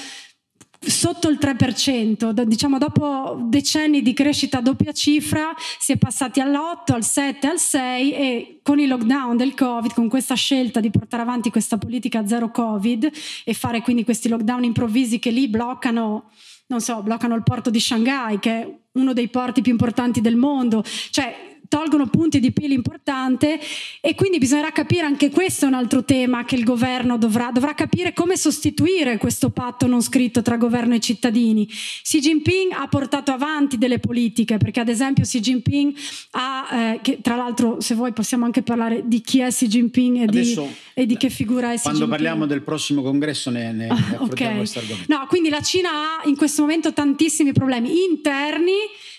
sotto 0.88 1.30
il 1.30 1.38
3%, 1.42 2.44
diciamo 2.44 2.78
dopo 2.78 3.40
decenni 3.48 4.02
di 4.02 4.14
crescita 4.14 4.60
a 4.60 4.62
doppia 4.62 4.92
cifra 4.92 5.54
si 5.80 5.94
è 5.94 5.98
passati 5.98 6.40
all'8, 6.40 6.94
al 6.94 7.04
7, 7.04 7.48
al 7.48 7.60
6 7.60 8.14
e 8.14 8.60
con 8.62 8.80
il 8.80 8.88
lockdown 8.88 9.36
del 9.36 9.56
Covid, 9.56 9.94
con 9.94 10.08
questa 10.08 10.36
scelta 10.36 10.80
di 10.80 10.92
portare 10.92 11.24
avanti 11.24 11.50
questa 11.50 11.78
politica 11.78 12.28
zero 12.28 12.52
Covid 12.52 13.10
e 13.44 13.54
fare 13.54 13.82
quindi 13.82 14.04
questi 14.04 14.30
lockdown 14.30 14.64
improvvisi 14.64 15.18
che 15.18 15.32
lì 15.32 15.48
bloccano 15.48 16.30
non 16.68 16.82
so, 16.82 17.02
bloccano 17.02 17.36
il 17.36 17.44
porto 17.44 17.70
di 17.70 17.80
Shanghai, 17.80 18.40
che 18.40 18.62
è 18.62 18.78
uno 18.94 19.14
dei 19.14 19.28
porti 19.30 19.62
più 19.62 19.72
importanti 19.72 20.22
del 20.22 20.36
mondo. 20.36 20.84
Cioè, 20.84 21.45
tolgono 21.68 22.08
punti 22.08 22.40
di 22.40 22.52
pila 22.52 22.74
importante 22.74 23.60
e 24.02 24.16
quindi 24.16 24.38
bisognerà 24.38 24.72
capire 24.72 25.06
anche 25.06 25.30
questo 25.30 25.66
è 25.66 25.68
un 25.68 25.74
altro 25.74 26.04
tema 26.04 26.46
che 26.46 26.56
il 26.56 26.64
governo 26.64 27.18
dovrà, 27.18 27.52
dovrà 27.52 27.74
capire 27.74 28.14
come 28.14 28.38
sostituire 28.38 29.18
questo 29.18 29.50
patto 29.50 29.88
non 29.88 30.02
scritto 30.02 30.42
tra 30.42 30.58
governo 30.58 30.96
e 30.96 31.00
cittadini. 31.00 31.68
Xi 31.68 32.20
Jinping 32.20 32.72
ha 32.72 32.88
portato 32.88 33.32
avanti 33.32 33.78
delle 33.78 34.00
politiche 34.00 34.58
perché 34.58 34.80
ad 34.80 34.90
esempio 34.90 35.24
Xi 35.24 35.40
Jinping 35.40 35.94
ha, 36.32 36.68
eh, 36.72 37.00
che, 37.02 37.20
tra 37.22 37.36
l'altro 37.36 37.82
se 37.82 37.96
vuoi 37.96 38.14
possiamo 38.14 38.46
anche 38.46 38.62
parlare 38.62 39.04
di 39.06 39.22
chi 39.22 39.40
è 39.40 39.48
Xi 39.48 39.68
Jinping 39.68 40.22
e, 40.22 40.26
di, 40.26 40.56
e 40.94 41.06
di, 41.06 41.18
che 41.18 41.30
figura 41.30 41.72
è 41.72 41.76
Xi 41.76 41.82
quando 41.82 42.00
Jinping. 42.00 42.08
Quando 42.08 42.08
parliamo 42.08 42.46
del 42.46 42.62
prossimo 42.62 43.02
congresso 43.02 43.50
ne, 43.50 43.72
ne, 43.72 43.88
ne 43.88 43.88
affrontiamo 43.88 44.26
okay. 44.26 44.58
questo 44.58 44.80
argomento. 44.80 45.14
No, 45.14 45.26
quindi 45.28 45.50
la 45.50 45.62
Cina 45.62 45.90
ha 45.90 46.22
in 46.28 46.36
questo 46.36 46.62
momento 46.62 46.94
tantissimi 46.94 47.52
problemi 47.52 48.04
interni 48.04 48.74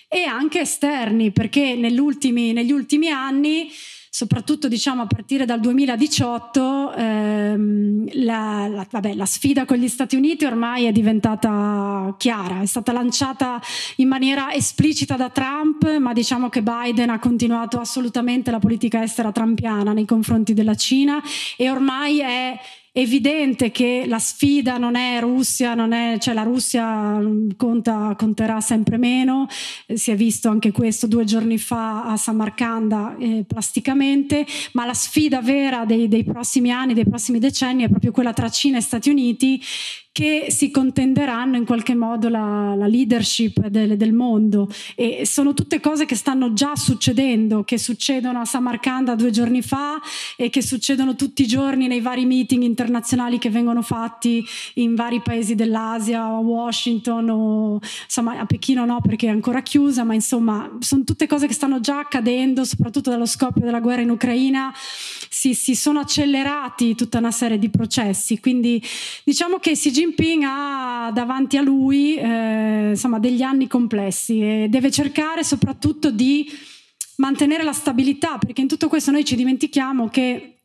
e 0.08 0.22
anche 0.24 0.60
esterni, 0.60 1.32
perché 1.32 1.74
negli 1.74 1.98
ultimi, 1.98 3.08
anni 3.08 3.70
soprattutto 4.16 4.66
diciamo 4.66 5.02
a 5.02 5.06
partire 5.06 5.44
dal 5.44 5.60
2018 5.60 6.94
ehm, 6.94 8.24
la, 8.24 8.66
la, 8.66 8.86
vabbè, 8.90 9.12
la, 9.12 9.26
sfida 9.26 9.66
con 9.66 9.76
gli 9.76 9.88
Stati 9.88 10.16
Uniti 10.16 10.46
ormai 10.46 10.86
è 10.86 10.92
diventata 10.92 12.14
chiara, 12.16 12.62
è 12.62 12.66
stata 12.66 12.92
lanciata 12.92 13.60
in 13.96 14.08
maniera 14.08 14.54
esplicita 14.54 15.16
da 15.16 15.28
Trump, 15.28 15.98
ma 15.98 16.14
diciamo 16.14 16.48
che 16.48 16.62
Biden 16.62 17.10
ha 17.10 17.18
continuato 17.18 17.78
assolutamente 17.78 18.50
la 18.50 18.58
politica 18.58 19.02
estera 19.02 19.32
trampiana 19.32 19.92
nei 19.92 20.06
confronti 20.06 20.54
della 20.54 20.76
Cina 20.76 21.20
e 21.58 21.68
ormai 21.68 22.20
è 22.20 22.58
evidente 22.98 23.70
che 23.70 24.04
la 24.06 24.18
sfida 24.18 24.78
non 24.78 24.96
è 24.96 25.20
Russia, 25.20 25.74
non 25.74 25.92
è, 25.92 26.16
cioè 26.18 26.32
la 26.32 26.44
Russia 26.44 27.20
conta, 27.56 28.14
conterà 28.16 28.60
sempre 28.62 28.96
meno, 28.96 29.46
eh, 29.86 29.98
si 29.98 30.10
è 30.10 30.16
visto 30.16 30.48
anche 30.48 30.72
questo 30.72 31.06
due 31.06 31.24
giorni 31.24 31.58
fa 31.58 32.04
a 32.04 32.16
Samarcanda 32.16 33.14
eh, 33.18 33.44
plasticamente, 33.46 34.46
ma 34.72 34.86
la 34.86 34.94
sfida 34.94 35.42
vera 35.42 35.84
dei, 35.84 36.08
dei 36.08 36.24
prossimi 36.24 36.70
anni, 36.70 36.94
dei 36.94 37.04
prossimi 37.06 37.38
decenni 37.38 37.84
è 37.84 37.88
proprio 37.88 38.12
quella 38.12 38.32
tra 38.32 38.48
Cina 38.48 38.78
e 38.78 38.80
Stati 38.80 39.10
Uniti 39.10 39.60
che 40.16 40.46
si 40.48 40.70
contenderanno 40.70 41.58
in 41.58 41.66
qualche 41.66 41.94
modo 41.94 42.30
la, 42.30 42.74
la 42.74 42.86
leadership 42.86 43.66
del, 43.66 43.98
del, 43.98 44.14
mondo. 44.14 44.66
E 44.94 45.26
sono 45.26 45.52
tutte 45.52 45.78
cose 45.78 46.06
che 46.06 46.14
stanno 46.14 46.54
già 46.54 46.74
succedendo, 46.74 47.64
che 47.64 47.76
succedono 47.76 48.40
a 48.40 48.46
Samarcanda 48.46 49.14
due 49.14 49.30
giorni 49.30 49.60
fa 49.60 50.00
e 50.38 50.48
che 50.48 50.62
succedono 50.62 51.16
tutti 51.16 51.42
i 51.42 51.46
giorni 51.46 51.86
nei 51.86 52.00
vari 52.00 52.24
meeting 52.24 52.62
internazionali 52.62 53.36
che 53.36 53.50
vengono 53.50 53.82
fatti 53.82 54.42
in 54.76 54.94
vari 54.94 55.20
paesi 55.20 55.54
dell'Asia, 55.54 56.22
a 56.22 56.38
Washington 56.38 57.28
o 57.28 57.80
insomma 58.04 58.38
a 58.38 58.46
Pechino 58.46 58.86
no 58.86 59.02
perché 59.02 59.26
è 59.26 59.30
ancora 59.30 59.60
chiusa, 59.60 60.02
ma 60.02 60.14
insomma 60.14 60.78
sono 60.78 61.04
tutte 61.04 61.26
cose 61.26 61.46
che 61.46 61.52
stanno 61.52 61.80
già 61.80 61.98
accadendo, 61.98 62.64
soprattutto 62.64 63.10
dallo 63.10 63.26
scoppio 63.26 63.60
della 63.60 63.80
guerra 63.80 64.00
in 64.00 64.08
Ucraina. 64.08 64.72
Si, 65.28 65.52
si 65.52 65.74
sono 65.74 66.00
accelerati 66.00 66.94
tutta 66.94 67.18
una 67.18 67.30
serie 67.30 67.58
di 67.58 67.68
processi, 67.68 68.40
quindi 68.40 68.82
diciamo 69.22 69.58
che 69.58 69.72
Xi 69.72 70.05
Jinping 70.06 70.44
ha 70.44 71.10
davanti 71.12 71.56
a 71.56 71.62
lui 71.62 72.16
eh, 72.16 72.90
insomma, 72.90 73.18
degli 73.18 73.42
anni 73.42 73.66
complessi 73.66 74.40
e 74.40 74.66
deve 74.68 74.90
cercare 74.90 75.42
soprattutto 75.42 76.10
di 76.10 76.48
mantenere 77.16 77.64
la 77.64 77.72
stabilità, 77.72 78.38
perché 78.38 78.60
in 78.60 78.68
tutto 78.68 78.88
questo 78.88 79.10
noi 79.10 79.24
ci 79.24 79.34
dimentichiamo 79.34 80.08
che 80.08 80.55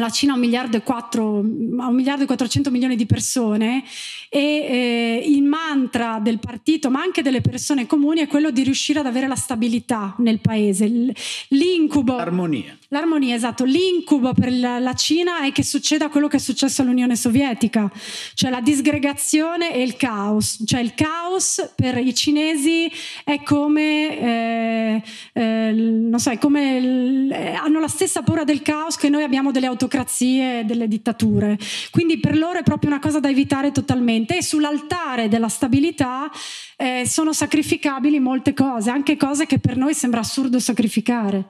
la 0.00 0.10
Cina 0.10 0.32
ha 0.32 0.34
un 0.34 0.40
miliardo 0.40 0.76
e, 0.76 0.82
4, 0.82 1.24
un 1.24 1.94
miliardo 1.94 2.22
e 2.24 2.26
400 2.26 2.70
milioni 2.70 2.96
di 2.96 3.06
persone 3.06 3.84
e 4.28 4.40
eh, 4.40 5.22
il 5.26 5.42
mantra 5.42 6.20
del 6.22 6.38
partito 6.38 6.90
ma 6.90 7.00
anche 7.00 7.20
delle 7.22 7.40
persone 7.40 7.86
comuni 7.86 8.20
è 8.20 8.26
quello 8.26 8.50
di 8.50 8.62
riuscire 8.62 9.00
ad 9.00 9.06
avere 9.06 9.26
la 9.26 9.36
stabilità 9.36 10.14
nel 10.18 10.40
paese. 10.40 10.86
L'incubo. 11.48 12.16
L'armonia. 12.16 12.76
L'armonia 12.88 13.34
esatto. 13.34 13.64
L'incubo 13.64 14.32
per 14.32 14.52
la 14.52 14.94
Cina 14.94 15.42
è 15.42 15.52
che 15.52 15.62
succeda 15.62 16.08
quello 16.08 16.28
che 16.28 16.36
è 16.36 16.40
successo 16.40 16.82
all'Unione 16.82 17.16
Sovietica 17.16 17.90
cioè 18.34 18.50
la 18.50 18.60
disgregazione 18.60 19.74
e 19.74 19.82
il 19.82 19.96
caos. 19.96 20.62
Cioè 20.64 20.80
il 20.80 20.94
caos 20.94 21.72
per 21.74 21.98
i 21.98 22.14
cinesi 22.14 22.90
è 23.24 23.42
come 23.42 24.18
eh, 24.18 25.02
eh, 25.32 25.72
non 25.72 26.18
so 26.18 26.30
è 26.30 26.38
come 26.38 27.28
eh, 27.30 27.52
hanno 27.52 27.80
la 27.80 27.88
stessa 27.88 28.22
paura 28.22 28.44
del 28.44 28.62
caos 28.62 28.96
che 28.96 29.08
noi 29.08 29.24
abbiamo 29.24 29.50
delle 29.50 29.66
autorità 29.66 29.88
autocrazie 29.90 30.60
e 30.60 30.64
delle 30.64 30.86
dittature. 30.86 31.58
Quindi 31.90 32.20
per 32.20 32.38
loro 32.38 32.60
è 32.60 32.62
proprio 32.62 32.90
una 32.90 33.00
cosa 33.00 33.18
da 33.18 33.28
evitare 33.28 33.72
totalmente 33.72 34.36
e 34.36 34.42
sull'altare 34.42 35.28
della 35.28 35.48
stabilità 35.48 36.30
eh, 36.76 37.02
sono 37.04 37.32
sacrificabili 37.32 38.20
molte 38.20 38.54
cose, 38.54 38.90
anche 38.90 39.16
cose 39.16 39.46
che 39.46 39.58
per 39.58 39.76
noi 39.76 39.92
sembra 39.92 40.20
assurdo 40.20 40.60
sacrificare. 40.60 41.44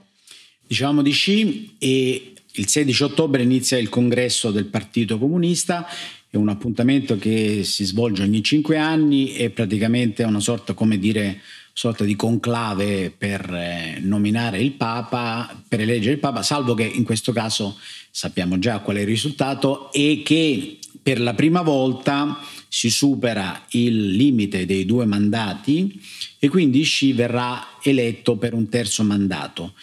Diciamo 0.67 1.03
di 1.03 1.13
sì 1.13 1.77
e 1.79 2.33
il 2.53 2.69
16 2.69 3.03
ottobre 3.03 3.43
inizia 3.43 3.79
il 3.79 3.89
congresso 3.89 4.51
del 4.51 4.67
Partito 4.67 5.19
Comunista 5.19 5.87
è 6.33 6.37
un 6.37 6.49
appuntamento 6.49 7.19
che 7.19 7.65
si 7.65 7.85
svolge 7.85 8.23
ogni 8.23 8.41
cinque 8.45 8.77
anni 8.77 9.35
e 9.35 9.51
praticamente 9.51 10.23
è 10.23 10.27
una 10.27 10.39
sorta, 10.39 10.75
come 10.75 10.97
dire, 10.97 11.41
sorta 11.73 12.05
di 12.05 12.17
conclave 12.17 13.13
per 13.17 13.49
eh, 13.53 13.99
nominare 14.01 14.61
il 14.61 14.73
Papa, 14.73 15.63
per 15.67 15.81
eleggere 15.81 16.15
il 16.15 16.21
Papa, 16.21 16.43
salvo 16.43 16.75
che 16.75 16.85
in 16.85 17.05
questo 17.05 17.33
caso 17.33 17.79
sappiamo 18.11 18.59
già 18.59 18.81
qual 18.81 18.97
è 18.97 19.01
il 19.01 19.07
risultato 19.07 19.93
e 19.93 20.23
che 20.25 20.79
per 21.03 21.21
la 21.21 21.35
prima 21.35 21.63
volta 21.63 22.39
si 22.69 22.91
supera 22.91 23.65
il 23.71 24.11
limite 24.11 24.67
dei 24.67 24.85
due 24.85 25.05
mandati 25.05 26.01
e 26.39 26.49
quindi 26.49 26.83
Xi 26.83 27.13
verrà 27.13 27.67
eletto 27.83 28.37
per 28.37 28.55
un 28.55 28.69
terzo 28.69 29.03
mandato. 29.03 29.75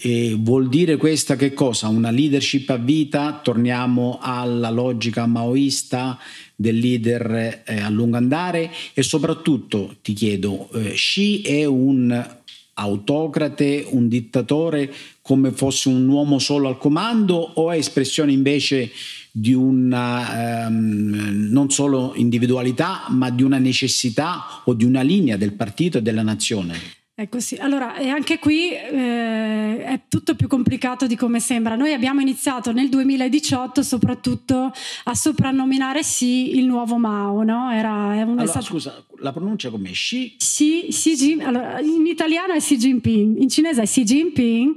E 0.00 0.36
vuol 0.38 0.68
dire 0.68 0.96
questa 0.96 1.34
che 1.34 1.52
cosa? 1.54 1.88
Una 1.88 2.10
leadership 2.10 2.70
a 2.70 2.76
vita? 2.76 3.40
Torniamo 3.42 4.18
alla 4.20 4.70
logica 4.70 5.26
maoista 5.26 6.18
del 6.60 6.76
leader 6.76 7.62
eh, 7.64 7.78
a 7.78 7.88
lungo 7.88 8.16
andare 8.16 8.68
e 8.92 9.04
soprattutto 9.04 9.94
ti 10.02 10.12
chiedo, 10.12 10.68
eh, 10.72 10.90
Xi 10.90 11.42
è 11.42 11.64
un 11.64 12.36
autocrate, 12.74 13.86
un 13.90 14.08
dittatore 14.08 14.92
come 15.22 15.52
fosse 15.52 15.88
un 15.88 16.08
uomo 16.08 16.40
solo 16.40 16.66
al 16.66 16.78
comando 16.78 17.36
o 17.36 17.70
è 17.70 17.76
espressione 17.76 18.32
invece 18.32 18.90
di 19.30 19.52
una 19.52 20.66
ehm, 20.66 21.48
non 21.50 21.70
solo 21.70 22.12
individualità 22.16 23.06
ma 23.10 23.30
di 23.30 23.44
una 23.44 23.58
necessità 23.58 24.62
o 24.64 24.74
di 24.74 24.84
una 24.84 25.02
linea 25.02 25.36
del 25.36 25.52
partito 25.52 25.98
e 25.98 26.02
della 26.02 26.22
nazione? 26.22 26.97
Ecco 27.20 27.40
sì, 27.40 27.56
allora 27.56 27.96
e 27.96 28.10
anche 28.10 28.38
qui 28.38 28.70
eh, 28.70 29.82
è 29.82 30.02
tutto 30.06 30.36
più 30.36 30.46
complicato 30.46 31.08
di 31.08 31.16
come 31.16 31.40
sembra. 31.40 31.74
Noi 31.74 31.92
abbiamo 31.92 32.20
iniziato 32.20 32.70
nel 32.70 32.88
2018 32.88 33.82
soprattutto 33.82 34.70
a 35.02 35.14
soprannominare 35.16 36.04
sì 36.04 36.56
il 36.56 36.64
nuovo 36.66 36.96
Mao, 36.96 37.42
no? 37.42 37.72
Era, 37.72 38.14
è 38.14 38.22
un, 38.22 38.38
allora, 38.38 38.46
stato... 38.46 38.66
scusa, 38.66 39.04
la 39.18 39.32
pronuncia 39.32 39.68
come 39.68 39.90
Xi? 39.90 40.36
Xi, 40.38 40.86
Xi 40.90 41.16
Jin, 41.16 41.42
allora, 41.42 41.80
in 41.80 42.06
italiano 42.06 42.52
è 42.52 42.58
Xi 42.58 42.76
Jinping, 42.76 43.38
in 43.38 43.48
cinese 43.48 43.82
è 43.82 43.84
Xi 43.84 44.04
Jinping. 44.04 44.76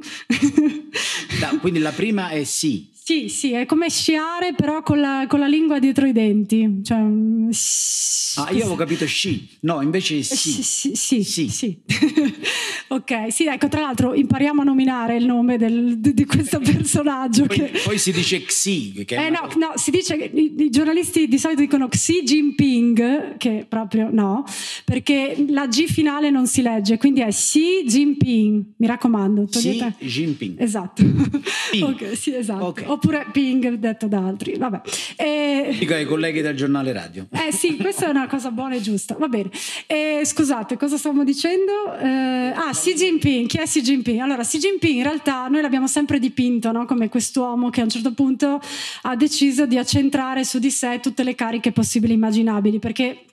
da, 1.40 1.60
quindi 1.60 1.78
la 1.78 1.92
prima 1.92 2.30
è 2.30 2.44
sì. 2.44 2.90
Sì, 3.12 3.28
sì, 3.28 3.52
è 3.52 3.66
come 3.66 3.90
sciare 3.90 4.54
però 4.54 4.84
con 4.84 5.02
la, 5.02 5.26
con 5.28 5.40
la 5.40 5.48
lingua 5.48 5.80
dietro 5.80 6.06
i 6.06 6.14
denti. 6.14 6.80
Cioè, 6.82 6.98
ah, 6.98 8.52
io 8.52 8.62
avevo 8.62 8.76
capito 8.76 9.06
sci, 9.06 9.50
no, 9.64 9.82
invece 9.82 10.24
sì. 10.24 10.64
Sì, 10.64 10.96
sì, 10.96 11.22
sì. 11.22 11.50
sì. 11.50 11.78
ok, 12.88 13.30
sì, 13.30 13.48
ecco, 13.48 13.68
tra 13.68 13.82
l'altro 13.82 14.14
impariamo 14.14 14.62
a 14.62 14.64
nominare 14.64 15.18
il 15.18 15.26
nome 15.26 15.58
del, 15.58 16.00
di, 16.00 16.14
di, 16.14 16.24
questo 16.24 16.60
personaggio. 16.60 17.48
Poi, 17.48 17.58
che... 17.58 17.82
poi 17.84 17.98
si 17.98 18.14
dice 18.14 18.46
Xi. 18.46 19.04
Che 19.06 19.16
eh, 19.16 19.30
no, 19.30 19.50
no, 19.58 19.74
si 19.76 19.92
dice 19.92 20.16
i, 20.16 20.56
i, 20.58 20.70
giornalisti 20.70 21.28
di 21.28 21.38
solito 21.38 21.60
dicono 21.60 21.90
Xi 21.90 22.24
Jinping, 22.24 23.36
che 23.36 23.66
proprio 23.68 24.08
no, 24.10 24.46
perché 24.86 25.36
la 25.50 25.68
G 25.68 25.84
finale 25.88 26.30
non 26.30 26.48
si 26.48 26.62
legge, 26.62 26.98
quindi 26.98 27.20
è 27.20 27.28
Xi 27.28 27.84
Jinping, 27.86 28.64
mi 28.78 28.88
raccomando. 28.88 29.48
Togliete... 29.48 29.96
Xi 30.00 30.06
Jinping. 30.06 30.62
Esatto. 30.62 31.04
ok, 31.82 32.16
sì, 32.16 32.34
esatto. 32.34 32.68
Okay 32.68 33.00
oppure 33.02 33.26
ping 33.32 33.74
detto 33.74 34.08
da 34.08 34.20
altri. 34.20 34.56
Vabbè. 34.58 34.82
E... 35.16 35.76
Dico 35.80 35.94
ai 35.96 36.06
colleghi 36.06 36.42
del 36.42 36.56
giornale 36.56 36.94
radio. 36.94 37.26
Eh 37.32 37.52
sì, 37.52 37.78
questa 37.78 38.06
è 38.06 38.10
una 38.10 38.28
cosa 38.28 38.52
buona 38.52 38.76
e 38.76 38.82
giusta. 38.82 39.16
Va 39.18 39.28
bene. 39.28 39.50
E, 39.88 40.22
scusate, 40.24 40.78
cosa 40.78 40.98
stavamo 40.98 41.24
dicendo? 41.24 41.98
Eh, 42.00 42.54
ah, 42.56 42.70
Xi 42.72 42.94
Jinping. 42.94 43.48
Chi 43.48 43.58
è 43.58 43.64
Xi 43.64 43.82
Jinping? 43.82 44.20
Allora, 44.20 44.44
Xi 44.44 44.60
Jinping 44.60 44.98
in 44.98 45.04
realtà 45.04 45.48
noi 45.48 45.62
l'abbiamo 45.62 45.88
sempre 45.88 46.20
dipinto 46.20 46.72
no? 46.72 46.86
come 46.86 47.10
quest'uomo 47.10 47.72
che 47.72 47.82
a 47.82 47.84
un 47.84 47.90
certo 47.90 48.14
punto 48.14 48.62
ha 49.04 49.16
deciso 49.16 49.66
di 49.66 49.78
accentrare 49.78 50.44
su 50.44 50.60
di 50.60 50.70
sé 50.70 51.00
tutte 51.02 51.24
le 51.24 51.34
cariche 51.34 51.72
possibili 51.72 52.14
e 52.14 52.16
immaginabili, 52.16 52.78
perché 52.78 53.26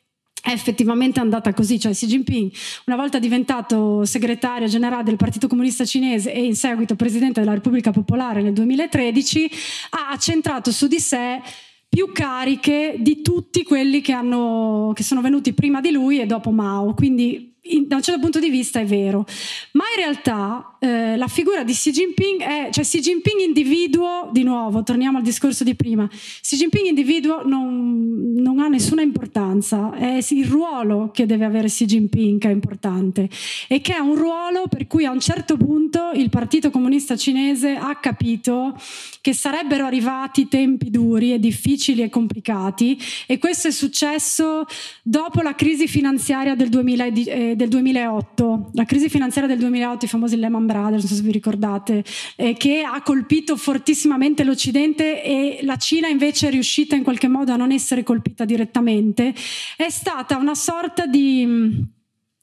è 0.49 0.53
effettivamente 0.53 1.21
andata 1.21 1.53
così, 1.53 1.79
cioè 1.79 1.93
Xi 1.93 2.07
Jinping, 2.07 2.51
una 2.87 2.97
volta 2.97 3.19
diventato 3.19 4.07
segretario 4.07 4.67
generale 4.67 5.03
del 5.03 5.17
Partito 5.17 5.47
Comunista 5.47 5.85
Cinese 5.85 6.33
e 6.33 6.43
in 6.43 6.57
seguito 6.57 6.97
presidente 6.97 7.41
della 7.41 7.53
Repubblica 7.53 7.91
Popolare 7.91 8.41
nel 8.41 8.55
2013, 8.55 9.51
ha 9.91 10.11
accentrato 10.11 10.73
su 10.73 10.87
di 10.87 11.01
sé 11.01 11.43
più 11.87 12.13
cariche 12.13 12.97
di 12.99 13.21
tutti 13.21 13.63
quelli 13.63 14.01
che, 14.01 14.13
hanno, 14.13 14.93
che 14.95 15.03
sono 15.03 15.21
venuti 15.21 15.53
prima 15.53 15.83
di 15.83 15.91
lui 15.91 16.19
e 16.19 16.27
dopo 16.27 16.51
Mao. 16.51 16.95
Quindi 16.95 17.57
in, 17.63 17.87
da 17.87 17.97
un 17.97 18.03
certo 18.03 18.21
punto 18.21 18.39
di 18.39 18.49
vista 18.49 18.81
è 18.81 18.87
vero, 18.87 19.27
ma 19.73 19.85
in 19.95 20.03
realtà 20.03 20.78
eh, 20.81 21.17
la 21.17 21.27
figura 21.27 21.65
di 21.65 21.73
Xi 21.73 21.91
Jinping 21.91 22.41
è, 22.41 22.69
cioè 22.71 22.85
Xi 22.85 23.01
Jinping 23.01 23.41
individuo, 23.41 24.31
di 24.33 24.43
nuovo, 24.43 24.83
torniamo 24.83 25.19
al 25.19 25.25
discorso 25.25 25.65
di 25.65 25.75
prima, 25.75 26.09
Xi 26.09 26.57
Jinping 26.57 26.87
individuo 26.87 27.43
non, 27.47 28.33
non 28.37 28.61
ha 28.61 28.69
nessuna 28.69 29.03
importanza, 29.03 29.93
è 29.95 30.19
il 30.31 30.47
ruolo 30.47 31.11
che 31.13 31.27
deve 31.27 31.45
avere 31.45 31.69
Xi 31.69 31.85
Jinping 31.85 32.41
che 32.41 32.49
è 32.49 32.53
importante 32.53 33.29
e 33.67 33.81
che 33.81 33.95
è 33.95 33.99
un 33.99 34.15
ruolo 34.15 34.67
per 34.69 34.87
cui 34.87 35.05
a 35.05 35.11
un 35.11 35.21
certo 35.21 35.57
punto 35.57 36.11
il 36.15 36.29
Partito 36.29 36.71
Comunista 36.71 37.17
Cinese 37.17 37.75
ha 37.75 37.97
capito 37.97 38.77
che 39.21 39.33
sarebbero 39.33 39.85
arrivati 39.85 40.49
tempi 40.49 40.91
duri 40.91 41.33
e 41.33 41.39
difficili 41.39 42.03
e 42.03 42.09
complicati 42.09 42.99
e 43.27 43.39
questo 43.39 43.69
è 43.69 43.73
successo 43.73 44.65
dopo 45.03 45.41
la 45.43 45.55
crisi 45.55 45.89
finanziaria 45.89 46.55
del 46.55 46.69
2010 46.69 47.57
del 47.57 47.69
2008, 47.69 48.71
la 48.75 48.85
crisi 48.85 49.09
finanziaria 49.09 49.51
del 49.51 49.59
2008, 49.59 50.05
i 50.05 50.09
famosi 50.09 50.37
Lehman 50.37 50.67
Brothers, 50.69 51.03
non 51.03 51.09
so 51.09 51.15
se 51.15 51.23
vi 51.23 51.33
ricordate, 51.33 52.05
eh, 52.37 52.55
che 52.55 52.83
ha 52.83 53.01
colpito 53.03 53.57
fortissimamente 53.57 54.45
l'Occidente 54.45 55.23
e 55.23 55.61
la 55.63 55.77
Cina 55.77 56.09
invece 56.09 56.49
è 56.49 56.51
riuscita 56.51 56.95
in 56.95 57.03
qualche 57.03 57.29
modo 57.29 57.53
a 57.53 57.57
non 57.57 57.73
essere 57.73 58.03
colpita 58.03 58.45
direttamente, 58.45 59.35
è 59.77 59.89
stata 59.89 60.37
una 60.37 60.55
sorta 60.55 61.07
di 61.07 61.97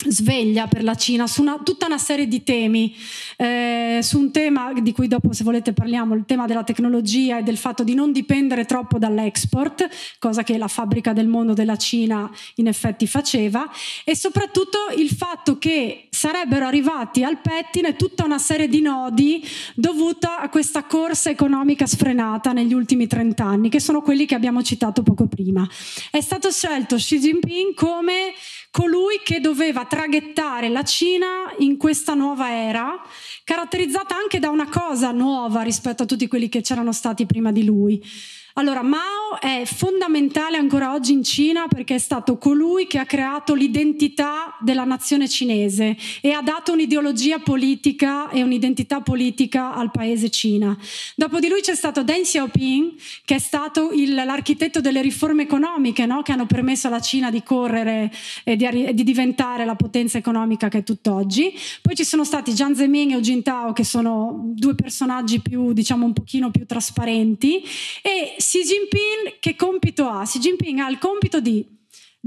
sveglia 0.07 0.67
per 0.67 0.83
la 0.83 0.95
Cina 0.95 1.27
su 1.27 1.41
una, 1.41 1.59
tutta 1.63 1.85
una 1.85 1.97
serie 1.97 2.27
di 2.27 2.43
temi, 2.43 2.95
eh, 3.37 3.99
su 4.01 4.19
un 4.19 4.31
tema 4.31 4.73
di 4.73 4.91
cui 4.91 5.07
dopo 5.07 5.33
se 5.33 5.43
volete 5.43 5.73
parliamo, 5.73 6.15
il 6.15 6.25
tema 6.25 6.45
della 6.45 6.63
tecnologia 6.63 7.39
e 7.39 7.43
del 7.43 7.57
fatto 7.57 7.83
di 7.83 7.93
non 7.93 8.11
dipendere 8.11 8.65
troppo 8.65 8.97
dall'export, 8.97 9.87
cosa 10.19 10.43
che 10.43 10.57
la 10.57 10.67
fabbrica 10.67 11.13
del 11.13 11.27
mondo 11.27 11.53
della 11.53 11.77
Cina 11.77 12.29
in 12.55 12.67
effetti 12.67 13.07
faceva, 13.07 13.69
e 14.03 14.15
soprattutto 14.15 14.77
il 14.97 15.09
fatto 15.09 15.57
che 15.57 16.07
sarebbero 16.09 16.65
arrivati 16.65 17.23
al 17.23 17.39
pettine 17.39 17.95
tutta 17.95 18.25
una 18.25 18.37
serie 18.37 18.67
di 18.67 18.81
nodi 18.81 19.43
dovuta 19.75 20.39
a 20.39 20.49
questa 20.49 20.83
corsa 20.83 21.29
economica 21.29 21.85
sfrenata 21.85 22.51
negli 22.51 22.73
ultimi 22.73 23.07
30 23.07 23.43
anni, 23.43 23.69
che 23.69 23.79
sono 23.79 24.01
quelli 24.01 24.25
che 24.25 24.35
abbiamo 24.35 24.61
citato 24.63 25.03
poco 25.03 25.27
prima. 25.27 25.67
È 26.11 26.21
stato 26.21 26.51
scelto 26.51 26.95
Xi 26.95 27.19
Jinping 27.19 27.73
come 27.73 28.33
colui 28.75 29.21
che 29.23 29.39
doveva 29.39 29.85
traghettare 29.85 30.67
la 30.67 30.83
Cina 30.83 31.53
in 31.59 31.77
questa 31.77 32.13
nuova 32.13 32.51
era, 32.51 33.01
caratterizzata 33.45 34.17
anche 34.17 34.37
da 34.37 34.49
una 34.49 34.67
cosa 34.67 35.11
nuova 35.11 35.61
rispetto 35.61 36.03
a 36.03 36.05
tutti 36.05 36.27
quelli 36.27 36.49
che 36.49 36.59
c'erano 36.59 36.91
stati 36.91 37.25
prima 37.25 37.53
di 37.53 37.63
lui. 37.63 38.03
Allora, 38.57 38.83
Mao 38.83 39.37
è 39.41 39.63
fondamentale 39.65 40.55
ancora 40.55 40.93
oggi 40.93 41.11
in 41.11 41.23
Cina 41.23 41.67
perché 41.67 41.95
è 41.95 41.97
stato 41.97 42.37
colui 42.37 42.87
che 42.87 42.99
ha 42.99 43.05
creato 43.05 43.53
l'identità 43.53 44.55
della 44.61 44.85
nazione 44.85 45.27
cinese 45.27 45.97
e 46.21 46.31
ha 46.31 46.41
dato 46.41 46.71
un'ideologia 46.71 47.39
politica 47.39 48.29
e 48.29 48.43
un'identità 48.43 49.01
politica 49.01 49.73
al 49.73 49.91
paese 49.91 50.29
Cina. 50.29 50.77
Dopo 51.17 51.39
di 51.39 51.49
lui 51.49 51.59
c'è 51.59 51.75
stato 51.75 52.01
Deng 52.01 52.23
Xiaoping, 52.23 52.93
che 53.25 53.35
è 53.35 53.39
stato 53.39 53.91
il, 53.91 54.13
l'architetto 54.13 54.79
delle 54.79 55.01
riforme 55.01 55.43
economiche 55.43 56.05
no? 56.05 56.21
che 56.21 56.31
hanno 56.31 56.45
permesso 56.45 56.87
alla 56.87 57.01
Cina 57.01 57.29
di 57.29 57.43
correre 57.43 58.09
e 58.45 58.55
di, 58.55 58.93
di, 58.93 59.03
diventare 59.03 59.65
la 59.65 59.75
potenza 59.75 60.17
economica 60.17 60.69
che 60.69 60.77
è 60.77 60.83
tutt'oggi. 60.83 61.53
Poi 61.81 61.93
ci 61.93 62.05
sono 62.05 62.23
stati 62.23 62.53
Jiang 62.53 62.73
Zemin 62.73 63.11
e 63.11 63.15
Hu 63.17 63.19
Jintao, 63.19 63.73
che 63.73 63.83
sono 63.83 64.43
due 64.53 64.75
personaggi 64.75 65.41
più, 65.41 65.73
diciamo, 65.73 66.05
un 66.05 66.13
pochino 66.13 66.51
più 66.51 66.65
trasparenti, 66.65 67.61
e 68.01 68.35
Xi 68.45 68.61
Jinping 68.61 69.39
che 69.39 69.55
compito 69.55 70.07
ha? 70.07 70.23
Xi 70.23 70.37
Jinping 70.37 70.77
ha 70.77 70.87
il 70.87 70.99
compito 70.99 71.41
di 71.41 71.65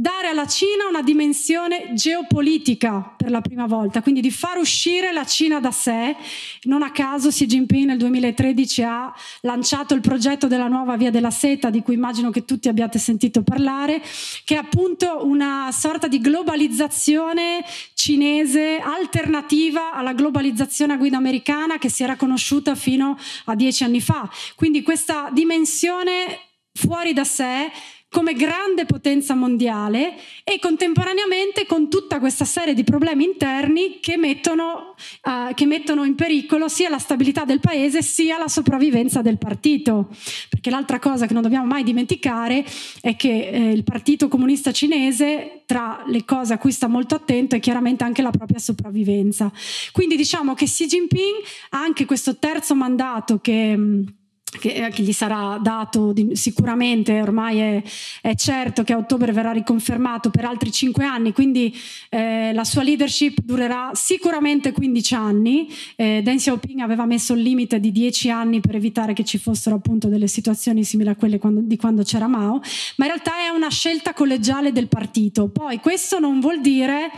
dare 0.01 0.29
alla 0.29 0.47
Cina 0.47 0.87
una 0.89 1.03
dimensione 1.03 1.91
geopolitica 1.93 3.15
per 3.17 3.33
la 3.33 3.41
prima 3.41 3.67
volta, 3.67 4.01
quindi 4.01 4.21
di 4.21 4.31
far 4.31 4.57
uscire 4.57 5.11
la 5.11 5.25
Cina 5.25 5.59
da 5.59 5.73
sé. 5.73 6.15
Non 6.63 6.83
a 6.83 6.93
caso 6.93 7.31
Xi 7.31 7.47
Jinping 7.47 7.87
nel 7.87 7.99
2013 7.99 8.83
ha 8.85 9.13
lanciato 9.41 9.95
il 9.95 10.01
progetto 10.01 10.47
della 10.47 10.69
nuova 10.69 10.97
via 10.97 11.11
della 11.11 11.33
seta, 11.33 11.69
di 11.69 11.83
cui 11.83 11.95
immagino 11.95 12.31
che 12.31 12.45
tutti 12.45 12.69
abbiate 12.69 13.01
sentito 13.01 13.43
parlare, 13.43 14.01
che 14.45 14.55
è 14.55 14.59
appunto 14.59 15.27
una 15.27 15.71
sorta 15.73 16.07
di 16.07 16.21
globalizzazione 16.21 17.65
cinese 17.95 18.79
alternativa 18.81 19.93
alla 19.93 20.13
globalizzazione 20.13 20.93
a 20.93 20.97
guida 20.97 21.17
americana 21.17 21.79
che 21.79 21.89
si 21.89 22.05
era 22.05 22.15
conosciuta 22.15 22.77
fino 22.77 23.19
a 23.47 23.57
dieci 23.57 23.83
anni 23.83 24.01
fa. 24.01 24.31
Quindi 24.55 24.83
questa 24.83 25.31
dimensione 25.33 26.39
fuori 26.73 27.13
da 27.13 27.25
sé 27.25 27.69
come 28.11 28.35
grande 28.35 28.87
potenza 28.87 29.35
mondiale 29.35 30.14
e 30.44 30.59
contemporaneamente 30.61 31.66
con 31.66 31.90
tutta 31.90 32.21
questa 32.21 32.44
serie 32.44 32.73
di 32.73 32.85
problemi 32.85 33.25
interni 33.25 33.99
che 34.01 34.16
mettono, 34.16 34.94
uh, 35.25 35.53
che 35.55 35.66
mettono, 35.66 36.05
in 36.05 36.14
pericolo 36.14 36.68
sia 36.68 36.88
la 36.88 36.99
stabilità 36.99 37.44
del 37.44 37.61
paese 37.61 38.01
sia 38.01 38.38
la 38.38 38.49
sopravvivenza 38.49 39.21
del 39.21 39.38
partito. 39.38 40.09
Perché 40.49 40.71
l'altra 40.71 40.99
cosa 40.99 41.27
che 41.27 41.35
non 41.35 41.42
dobbiamo 41.42 41.66
mai 41.66 41.83
dimenticare 41.83 42.64
è 43.01 43.16
che 43.16 43.49
eh, 43.49 43.71
il 43.71 43.85
Partito 43.85 44.29
Comunista 44.29 44.73
Cinese, 44.73 45.62
tra 45.66 46.03
le 46.07 46.25
cose 46.25 46.55
a 46.55 46.59
cui 46.59 46.73
sta 46.73 46.87
molto 46.87 47.14
attento, 47.14 47.57
è 47.57 47.61
chiaramente 47.61 48.05
anche 48.05 48.23
la 48.23 48.31
propria 48.31 48.59
sopravvivenza. 48.59 49.53
Quindi 49.92 50.16
diciamo 50.16 50.55
che 50.55 50.64
Xi 50.64 50.87
Jinping 50.87 51.42
ha 51.71 51.81
anche 51.81 52.05
questo 52.07 52.38
terzo 52.38 52.75
mandato 52.75 53.38
che 53.38 53.49
che, 53.49 53.73
eh, 53.73 54.05
che, 54.51 54.93
gli 54.97 55.13
sarà 55.13 55.59
dato 55.61 56.15
sicuramente, 56.33 57.21
ormai 57.21 57.59
è, 57.59 57.83
è, 58.21 58.35
certo 58.35 58.83
che 58.85 58.93
a 58.93 58.97
ottobre 58.97 59.33
verrà 59.33 59.53
riconfermato 59.53 60.31
per 60.31 60.45
altri 60.45 60.71
cinque 60.73 61.05
anni, 61.05 61.33
quindi 61.33 61.75
eh, 62.09 62.53
la 62.53 62.65
sua 62.65 62.83
leadership 62.83 63.41
durerà 63.43 63.91
sicuramente 63.95 64.73
15 64.73 65.15
anni. 65.15 65.69
Eh, 65.97 66.21
Deng 66.23 66.39
Xiaoping 66.39 66.81
aveva 66.81 67.05
messo 67.05 67.35
il 67.35 67.43
limite 67.43 67.81
di 67.81 67.93
10 67.93 68.31
anni 68.31 68.61
per 68.61 68.77
evitare 68.77 69.13
che 69.13 69.25
ci 69.25 69.39
fossero 69.39 69.77
appunto 69.77 70.09
delle 70.09 70.29
situazioni 70.29 70.85
simili 70.85 71.11
a 71.11 71.17
quelle 71.17 71.39
quando, 71.39 71.61
di 71.63 71.77
quando 71.77 72.03
c'era 72.03 72.27
Mao, 72.27 72.61
ma 72.97 73.05
in 73.05 73.11
realtà 73.13 73.33
è 73.45 73.49
una 73.49 73.71
scelta 73.71 74.13
collegiale 74.13 74.73
del 74.73 74.89
partito. 74.89 75.49
Poi 75.49 75.79
questo 75.81 76.19
non 76.19 76.41
vuol 76.41 76.61
dire 76.61 77.11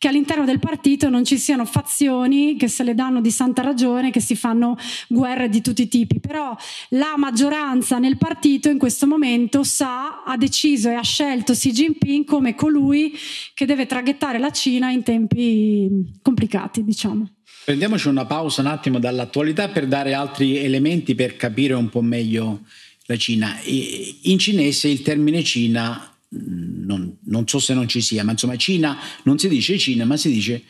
che 0.00 0.08
all'interno 0.08 0.46
del 0.46 0.60
partito 0.60 1.10
non 1.10 1.26
ci 1.26 1.36
siano 1.36 1.66
fazioni 1.66 2.56
che 2.56 2.68
se 2.68 2.84
le 2.84 2.94
danno 2.94 3.20
di 3.20 3.30
santa 3.30 3.60
ragione, 3.60 4.10
che 4.10 4.20
si 4.20 4.34
fanno 4.34 4.78
guerre 5.06 5.50
di 5.50 5.60
tutti 5.60 5.82
i 5.82 5.88
tipi, 5.88 6.20
però 6.20 6.56
la 6.90 7.16
maggioranza 7.18 7.98
nel 7.98 8.16
partito 8.16 8.70
in 8.70 8.78
questo 8.78 9.06
momento 9.06 9.62
sa, 9.62 10.22
ha 10.24 10.38
deciso 10.38 10.88
e 10.88 10.94
ha 10.94 11.02
scelto 11.02 11.52
Xi 11.52 11.70
Jinping 11.72 12.24
come 12.24 12.54
colui 12.54 13.12
che 13.52 13.66
deve 13.66 13.84
traghettare 13.84 14.38
la 14.38 14.50
Cina 14.50 14.90
in 14.90 15.02
tempi 15.02 16.18
complicati, 16.22 16.82
diciamo. 16.82 17.28
Prendiamoci 17.66 18.08
una 18.08 18.24
pausa 18.24 18.62
un 18.62 18.68
attimo 18.68 18.98
dall'attualità 18.98 19.68
per 19.68 19.86
dare 19.86 20.14
altri 20.14 20.56
elementi 20.56 21.14
per 21.14 21.36
capire 21.36 21.74
un 21.74 21.90
po' 21.90 22.00
meglio 22.00 22.60
la 23.04 23.18
Cina. 23.18 23.54
In 23.66 24.38
cinese 24.38 24.88
il 24.88 25.02
termine 25.02 25.44
Cina 25.44 26.10
non, 26.30 27.16
non, 27.24 27.48
so 27.48 27.58
se 27.58 27.74
non 27.74 27.88
ci 27.88 28.00
sia, 28.00 28.24
ma 28.24 28.32
insomma 28.32 28.56
Cina 28.56 28.98
non 29.24 29.38
si 29.38 29.48
dice 29.48 29.78
Cina, 29.78 30.04
ma 30.04 30.16
si 30.16 30.30
dice 30.30 30.62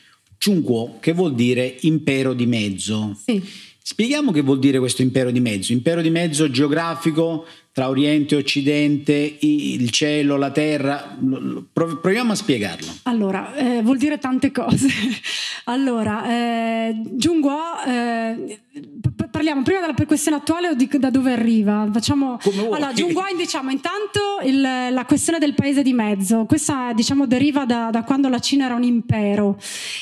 Chunguo, 0.42 0.98
che 1.00 1.12
vuol 1.12 1.34
dire 1.34 1.76
impero 1.80 2.32
di 2.32 2.46
mezzo. 2.46 3.18
Sì. 3.24 3.42
Spieghiamo 3.82 4.30
che 4.30 4.42
vuol 4.42 4.58
dire 4.58 4.78
questo 4.78 5.02
impero 5.02 5.30
di 5.30 5.40
mezzo. 5.40 5.72
Impero 5.72 6.00
di 6.00 6.10
mezzo 6.10 6.50
geografico 6.50 7.46
tra 7.80 7.88
Oriente 7.88 8.34
e 8.34 8.38
Occidente, 8.38 9.38
il 9.40 9.88
cielo, 9.88 10.36
la 10.36 10.50
terra. 10.50 11.16
Proviamo 11.72 12.32
a 12.32 12.34
spiegarlo. 12.34 12.92
Allora, 13.04 13.54
eh, 13.54 13.80
vuol 13.80 13.96
dire 13.96 14.18
tante 14.18 14.50
cose. 14.52 14.86
allora, 15.64 16.28
eh, 16.28 17.00
Giunguo, 17.12 17.58
eh, 17.86 18.60
parliamo 19.30 19.62
prima 19.62 19.80
della 19.80 19.94
questione 20.06 20.36
attuale 20.36 20.68
o 20.68 20.74
di, 20.74 20.90
da 20.92 21.08
dove 21.08 21.32
arriva? 21.32 21.88
Facciamo, 21.90 22.38
allora, 22.70 22.92
Giunguo, 22.92 23.22
diciamo, 23.34 23.70
intanto 23.70 24.20
il, 24.44 24.60
la 24.60 25.04
questione 25.06 25.38
del 25.38 25.54
paese 25.54 25.82
di 25.82 25.94
mezzo. 25.94 26.44
Questa, 26.44 26.92
diciamo, 26.92 27.26
deriva 27.26 27.64
da, 27.64 27.88
da 27.90 28.02
quando 28.02 28.28
la 28.28 28.40
Cina 28.40 28.66
era 28.66 28.74
un 28.74 28.82
impero. 28.82 29.58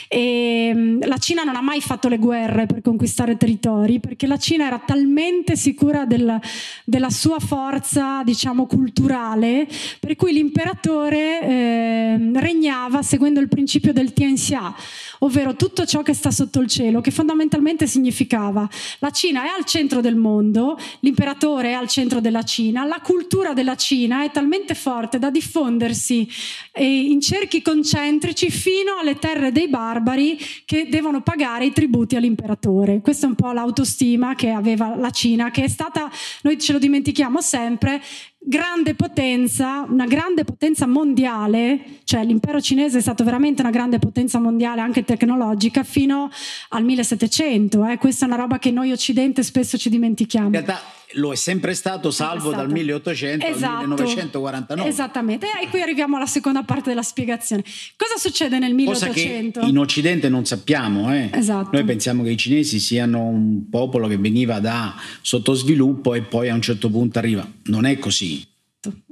E, 0.09 0.73
mm, 0.75 1.03
la 1.03 1.19
Cina 1.19 1.45
non 1.45 1.55
ha 1.55 1.63
mai 1.63 1.81
fatto 1.81 2.09
le 2.09 2.19
guerre 2.19 2.67
per 2.67 2.81
conquistare 2.81 3.37
territori, 3.37 4.01
perché 4.01 4.27
la 4.27 4.37
Cina 4.37 4.67
era 4.67 4.83
talmente 4.85 5.55
sicura 5.55 6.07
del, 6.07 6.41
della 6.85 7.11
sua 7.11 7.39
forza 7.39 7.67
forza, 7.69 8.23
diciamo, 8.25 8.65
culturale, 8.65 9.69
per 10.01 10.17
cui 10.17 10.33
l'imperatore 10.33 11.43
eh, 11.43 12.31
regnava 12.37 13.03
seguendo 13.03 13.41
il 13.41 13.49
principio 13.49 13.93
del 13.93 14.15
Tianxia, 14.15 14.75
ovvero 15.21 15.55
tutto 15.57 15.85
ciò 15.85 16.03
che 16.03 16.15
sta 16.15 16.31
sotto 16.31 16.61
il 16.61 16.69
cielo, 16.69 17.01
che 17.01 17.11
fondamentalmente 17.11 17.87
significava 17.87 18.69
la 18.99 19.11
Cina 19.11 19.45
è 19.45 19.49
al 19.57 19.65
centro 19.65 20.01
del 20.01 20.17
mondo, 20.17 20.79
l'imperatore 21.01 21.71
è 21.71 21.73
al 21.73 21.89
centro 21.89 22.21
della 22.21 22.43
Cina, 22.43 22.85
la 22.85 23.01
cultura 23.03 23.53
della 23.53 23.77
Cina 23.77 24.25
è 24.25 24.31
talmente 24.31 24.75
forte 24.75 25.19
da 25.19 25.31
diffondersi 25.31 26.29
eh, 26.73 26.85
in 26.85 27.21
cerchi 27.21 27.63
concentrici 27.63 28.51
fino 28.51 28.99
alle 29.01 29.19
terre 29.19 29.53
dei 29.53 29.69
barbari 29.69 30.39
che 30.65 30.89
devono 30.89 31.23
pagare 31.23 31.67
i 31.67 31.73
tributi 31.73 32.17
all'imperatore. 32.17 33.01
Questa 33.01 33.27
è 33.27 33.29
un 33.29 33.35
po' 33.35 33.53
l'autostima 33.53 34.35
che 34.35 34.51
aveva 34.51 34.97
la 34.97 35.11
Cina, 35.11 35.51
che 35.51 35.65
è 35.65 35.69
stata, 35.69 36.11
noi 36.43 36.59
ce 36.59 36.73
lo 36.73 36.79
dimentichiamo 36.79 37.41
sempre, 37.41 38.03
grande 38.39 38.95
potenza, 38.95 39.85
una 39.89 40.07
grande 40.07 40.45
potenza 40.45 40.87
mondiale, 40.87 42.01
cioè 42.05 42.25
l'impero 42.25 42.61
cinese 42.61 42.99
è 42.99 43.01
stato 43.01 43.25
veramente 43.25 43.61
una 43.61 43.71
grande 43.71 43.99
potenza 43.99 44.39
mondiale 44.39 44.81
anche 44.81 45.05
tecnologica 45.05 45.83
fino 45.83 46.31
al 46.71 46.85
1700, 46.85 47.87
eh. 47.87 47.99
questa 47.99 48.25
è 48.25 48.29
una 48.29 48.37
roba 48.37 48.59
che 48.59 48.71
noi 48.71 48.93
occidente 48.93 49.43
spesso 49.43 49.77
ci 49.77 49.91
dimentichiamo. 49.91 50.47
In 50.47 50.53
realtà 50.53 50.81
lo 51.13 51.33
è 51.33 51.37
sempre 51.37 51.75
stato 51.75 52.11
salvo 52.11 52.51
stato. 52.51 52.57
dal 52.57 52.71
1800 52.71 53.47
esatto. 53.47 53.73
al 53.73 53.79
1949. 53.81 54.89
Esattamente, 54.89 55.47
e 55.63 55.69
qui 55.69 55.81
arriviamo 55.81 56.17
alla 56.17 56.27
seconda 56.27 56.63
parte 56.63 56.91
della 56.91 57.03
spiegazione. 57.03 57.63
Cosa 57.97 58.17
succede 58.19 58.59
nel 58.59 58.75
1800? 58.75 59.51
Cosa 59.53 59.65
che 59.65 59.71
in 59.71 59.79
Occidente 59.79 60.29
non 60.29 60.45
sappiamo, 60.45 61.13
eh? 61.13 61.31
esatto. 61.33 61.71
noi 61.73 61.85
pensiamo 61.85 62.23
che 62.23 62.31
i 62.31 62.37
cinesi 62.37 62.79
siano 62.79 63.25
un 63.25 63.69
popolo 63.71 64.09
che 64.09 64.17
veniva 64.19 64.61
da 64.61 64.95
sottosviluppo 65.23 66.15
e 66.15 66.23
poi 66.23 66.49
a 66.49 66.55
un 66.55 66.63
certo 66.63 66.91
punto 66.91 67.19
arriva. 67.19 67.49
Non 67.65 67.85
è 67.85 67.99
così. 67.99 68.47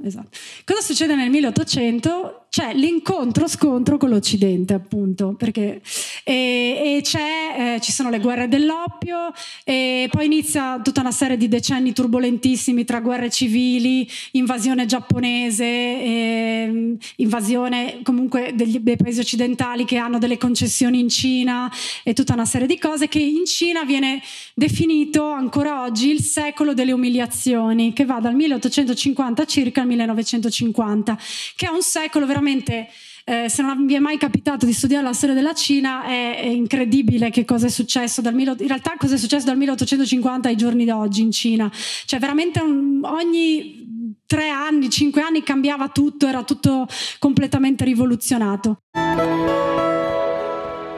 Esatto. 0.03 0.29
Cosa 0.65 0.81
succede 0.81 1.17
nel 1.17 1.31
1800? 1.31 2.46
C'è 2.49 2.73
l'incontro-scontro 2.73 3.99
con 3.99 4.09
l'Occidente, 4.09 4.73
appunto, 4.73 5.35
perché 5.35 5.83
e, 6.25 7.03
e 7.03 7.03
eh, 7.03 7.81
ci 7.81 7.93
sono 7.93 8.09
le 8.09 8.19
guerre 8.19 8.49
dell'oppio 8.49 9.33
e 9.65 10.09
poi 10.11 10.27
inizia 10.27 10.81
tutta 10.83 11.01
una 11.01 11.11
serie 11.11 11.37
di 11.37 11.49
decenni 11.49 11.93
turbolentissimi 11.93 12.85
tra 12.85 13.01
guerre 13.01 13.31
civili, 13.31 14.09
invasione 14.33 14.87
giapponese, 14.87 15.65
e, 15.65 16.97
invasione 17.17 18.01
comunque 18.03 18.53
degli, 18.55 18.79
dei 18.79 18.97
paesi 18.97 19.21
occidentali 19.21 19.85
che 19.85 19.97
hanno 19.97 20.19
delle 20.19 20.39
concessioni 20.39 20.99
in 20.99 21.09
Cina 21.09 21.71
e 22.05 22.15
tutta 22.15 22.33
una 22.33 22.47
serie 22.47 22.67
di 22.67 22.79
cose 22.79 23.09
che 23.09 23.19
in 23.19 23.45
Cina 23.45 23.85
viene 23.85 24.23
definito 24.55 25.25
ancora 25.31 25.83
oggi 25.83 26.11
il 26.11 26.23
secolo 26.23 26.75
delle 26.75 26.93
umiliazioni, 26.93 27.93
che 27.93 28.05
va 28.05 28.19
dal 28.21 28.35
1850 28.35 29.45
circa 29.45 29.83
al 29.83 29.87
1950, 29.89 31.19
che 31.55 31.67
è 31.67 31.71
un 31.71 31.83
secolo 31.83 32.25
veramente 32.25 32.36
veramente 32.37 32.89
eh, 33.25 33.49
se 33.49 33.63
non 33.63 33.87
vi 33.87 33.95
è 33.95 33.99
mai 33.99 34.19
capitato 34.19 34.67
di 34.67 34.73
studiare 34.73 35.03
la 35.03 35.13
storia 35.13 35.35
della 35.35 35.55
Cina 35.55 36.05
è, 36.05 36.37
è 36.41 36.47
incredibile 36.47 37.31
che 37.31 37.45
cosa 37.45 37.67
è 37.67 37.71
successo 37.71 38.21
dal 38.21 38.39
in 38.39 38.55
realtà 38.67 38.95
cosa 38.99 39.15
è 39.15 39.19
successo 39.19 39.47
dal 39.47 39.57
1850 39.57 40.49
ai 40.49 40.57
giorni 40.57 40.85
d'oggi 40.85 41.23
in 41.23 41.33
Cina 41.33 41.71
cioè 42.05 42.21
veramente 42.21 42.61
un, 42.61 43.01
ogni 43.05 44.21
tre 44.27 44.49
anni, 44.49 44.91
cinque 44.91 45.23
anni 45.23 45.43
cambiava 45.43 45.89
tutto 45.89 46.27
era 46.27 46.43
tutto 46.45 46.87
completamente 47.19 47.85
rivoluzionato 47.85 48.83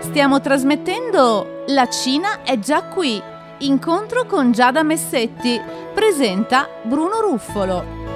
stiamo 0.01 0.41
trasmettendo 0.41 1.65
La 1.69 1.89
Cina 1.89 2.43
è 2.43 2.59
già 2.59 2.83
qui 2.85 3.37
Incontro 3.61 4.25
con 4.25 4.53
Giada 4.53 4.85
Messetti. 4.85 5.61
Presenta 5.93 6.69
Bruno 6.85 7.21
Ruffolo. 7.21 8.08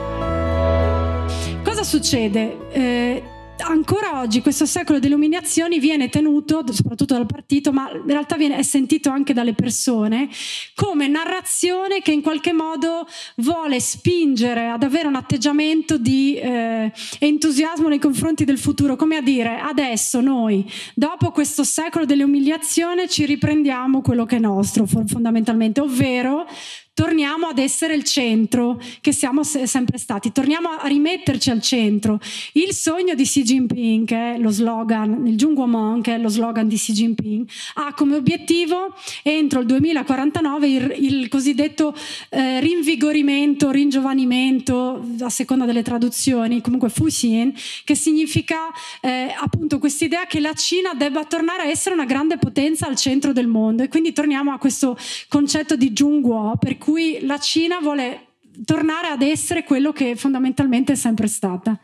Cosa 1.82 1.96
succede? 1.98 2.68
Eh, 2.70 3.22
ancora 3.58 4.20
oggi 4.20 4.40
questo 4.40 4.66
secolo 4.66 5.00
delle 5.00 5.16
umiliazioni 5.16 5.80
viene 5.80 6.08
tenuto, 6.08 6.62
soprattutto 6.70 7.14
dal 7.14 7.26
partito, 7.26 7.72
ma 7.72 7.90
in 7.90 8.06
realtà 8.06 8.36
viene, 8.36 8.56
è 8.56 8.62
sentito 8.62 9.10
anche 9.10 9.32
dalle 9.32 9.52
persone, 9.52 10.28
come 10.76 11.08
narrazione 11.08 12.00
che 12.00 12.12
in 12.12 12.22
qualche 12.22 12.52
modo 12.52 13.04
vuole 13.38 13.80
spingere 13.80 14.68
ad 14.68 14.84
avere 14.84 15.08
un 15.08 15.16
atteggiamento 15.16 15.98
di 15.98 16.36
eh, 16.36 16.92
entusiasmo 17.18 17.88
nei 17.88 17.98
confronti 17.98 18.44
del 18.44 18.58
futuro, 18.58 18.94
come 18.94 19.16
a 19.16 19.20
dire 19.20 19.58
adesso 19.58 20.20
noi, 20.20 20.64
dopo 20.94 21.32
questo 21.32 21.64
secolo 21.64 22.04
delle 22.04 22.22
umiliazioni, 22.22 23.08
ci 23.08 23.26
riprendiamo 23.26 24.02
quello 24.02 24.24
che 24.24 24.36
è 24.36 24.38
nostro 24.38 24.86
fondamentalmente, 24.86 25.80
ovvero 25.80 26.46
torniamo 26.94 27.46
ad 27.46 27.58
essere 27.58 27.94
il 27.94 28.04
centro 28.04 28.80
che 29.00 29.12
siamo 29.12 29.42
sempre 29.42 29.96
stati, 29.98 30.30
torniamo 30.30 30.68
a 30.68 30.86
rimetterci 30.86 31.50
al 31.50 31.62
centro. 31.62 32.20
Il 32.52 32.74
sogno 32.74 33.14
di 33.14 33.24
Xi 33.24 33.42
Jinping, 33.42 34.06
che 34.06 34.34
è 34.34 34.38
lo 34.38 34.50
slogan, 34.50 35.26
il 35.26 35.36
Jungwomon, 35.36 36.02
che 36.02 36.14
è 36.14 36.18
lo 36.18 36.28
slogan 36.28 36.68
di 36.68 36.76
Xi 36.76 36.92
Jinping, 36.92 37.48
ha 37.74 37.94
come 37.94 38.16
obiettivo 38.16 38.94
entro 39.22 39.60
il 39.60 39.66
2049 39.66 40.68
il, 40.68 40.94
il 40.98 41.28
cosiddetto 41.28 41.94
eh, 42.28 42.60
rinvigorimento, 42.60 43.70
ringiovanimento, 43.70 45.02
a 45.20 45.30
seconda 45.30 45.64
delle 45.64 45.82
traduzioni, 45.82 46.60
comunque 46.60 46.90
Fuxin, 46.90 47.54
che 47.84 47.94
significa 47.94 48.68
eh, 49.00 49.34
appunto 49.38 49.78
quest'idea 49.78 50.26
che 50.26 50.40
la 50.40 50.52
Cina 50.52 50.92
debba 50.92 51.24
tornare 51.24 51.62
a 51.62 51.66
essere 51.66 51.94
una 51.94 52.04
grande 52.04 52.36
potenza 52.36 52.86
al 52.86 52.96
centro 52.96 53.32
del 53.32 53.46
mondo 53.46 53.82
e 53.82 53.88
quindi 53.88 54.12
torniamo 54.12 54.52
a 54.52 54.58
questo 54.58 54.96
concetto 55.28 55.74
di 55.74 55.92
Zhongguo, 55.94 56.56
per 56.58 56.76
cui 56.82 57.18
la 57.22 57.38
Cina 57.38 57.78
vuole 57.80 58.26
tornare 58.64 59.06
ad 59.06 59.22
essere 59.22 59.62
quello 59.62 59.92
che 59.92 60.16
fondamentalmente 60.16 60.92
è 60.92 60.96
sempre 60.96 61.28
stata. 61.28 61.78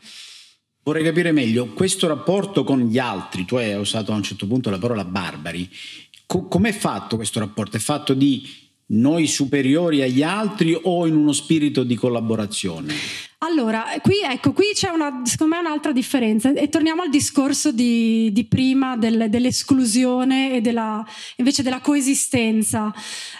Vorrei 0.82 1.04
capire 1.04 1.30
meglio 1.30 1.68
questo 1.68 2.08
rapporto 2.08 2.64
con 2.64 2.80
gli 2.80 2.98
altri, 2.98 3.44
tu 3.44 3.56
hai 3.56 3.74
usato 3.74 4.12
a 4.12 4.16
un 4.16 4.22
certo 4.22 4.46
punto 4.46 4.70
la 4.70 4.78
parola 4.78 5.04
barbari, 5.04 5.70
Co- 6.26 6.46
com'è 6.46 6.72
fatto 6.72 7.16
questo 7.16 7.40
rapporto? 7.40 7.78
È 7.78 7.80
fatto 7.80 8.12
di 8.12 8.46
noi 8.88 9.26
superiori 9.26 10.02
agli 10.02 10.22
altri 10.22 10.78
o 10.78 11.06
in 11.06 11.16
uno 11.16 11.32
spirito 11.32 11.84
di 11.84 11.94
collaborazione? 11.94 12.92
Allora, 13.38 13.84
qui, 14.02 14.16
ecco, 14.22 14.52
qui 14.52 14.66
c'è 14.74 14.90
una, 14.90 15.22
secondo 15.24 15.54
me 15.54 15.60
un'altra 15.60 15.90
differenza 15.92 16.52
e 16.52 16.68
torniamo 16.68 17.00
al 17.00 17.08
discorso 17.08 17.72
di, 17.72 18.30
di 18.30 18.44
prima 18.44 18.98
del, 18.98 19.30
dell'esclusione 19.30 20.56
e 20.56 20.60
della, 20.60 21.02
invece 21.36 21.62
della 21.62 21.80
coesistenza. 21.80 22.92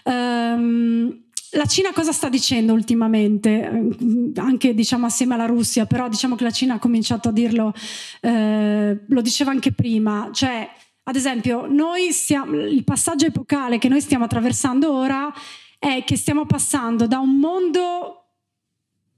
Um, 0.05 1.25
la 1.53 1.65
Cina 1.67 1.93
cosa 1.93 2.13
sta 2.13 2.29
dicendo 2.29 2.73
ultimamente? 2.73 3.91
Anche 4.37 4.75
diciamo 4.75 5.07
assieme 5.07 5.35
alla 5.35 5.47
Russia, 5.47 5.87
però 5.87 6.09
diciamo 6.09 6.37
che 6.37 6.45
la 6.45 6.51
Cina 6.51 6.75
ha 6.75 6.79
cominciato 6.79 7.29
a 7.29 7.33
dirlo, 7.33 7.73
eh, 8.21 8.99
lo 9.07 9.21
diceva 9.21 9.51
anche 9.51 9.73
prima, 9.73 10.31
cioè 10.33 10.69
ad 11.05 11.17
esempio 11.17 11.67
stiamo, 12.11 12.55
il 12.55 12.85
passaggio 12.85 13.27
epocale 13.27 13.79
che 13.79 13.89
noi 13.89 14.01
stiamo 14.03 14.25
attraversando 14.25 14.93
ora 14.93 15.33
è 15.79 16.05
che 16.05 16.17
stiamo 16.17 16.45
passando 16.45 17.07
da 17.07 17.19
un 17.19 17.37
mondo 17.37 18.25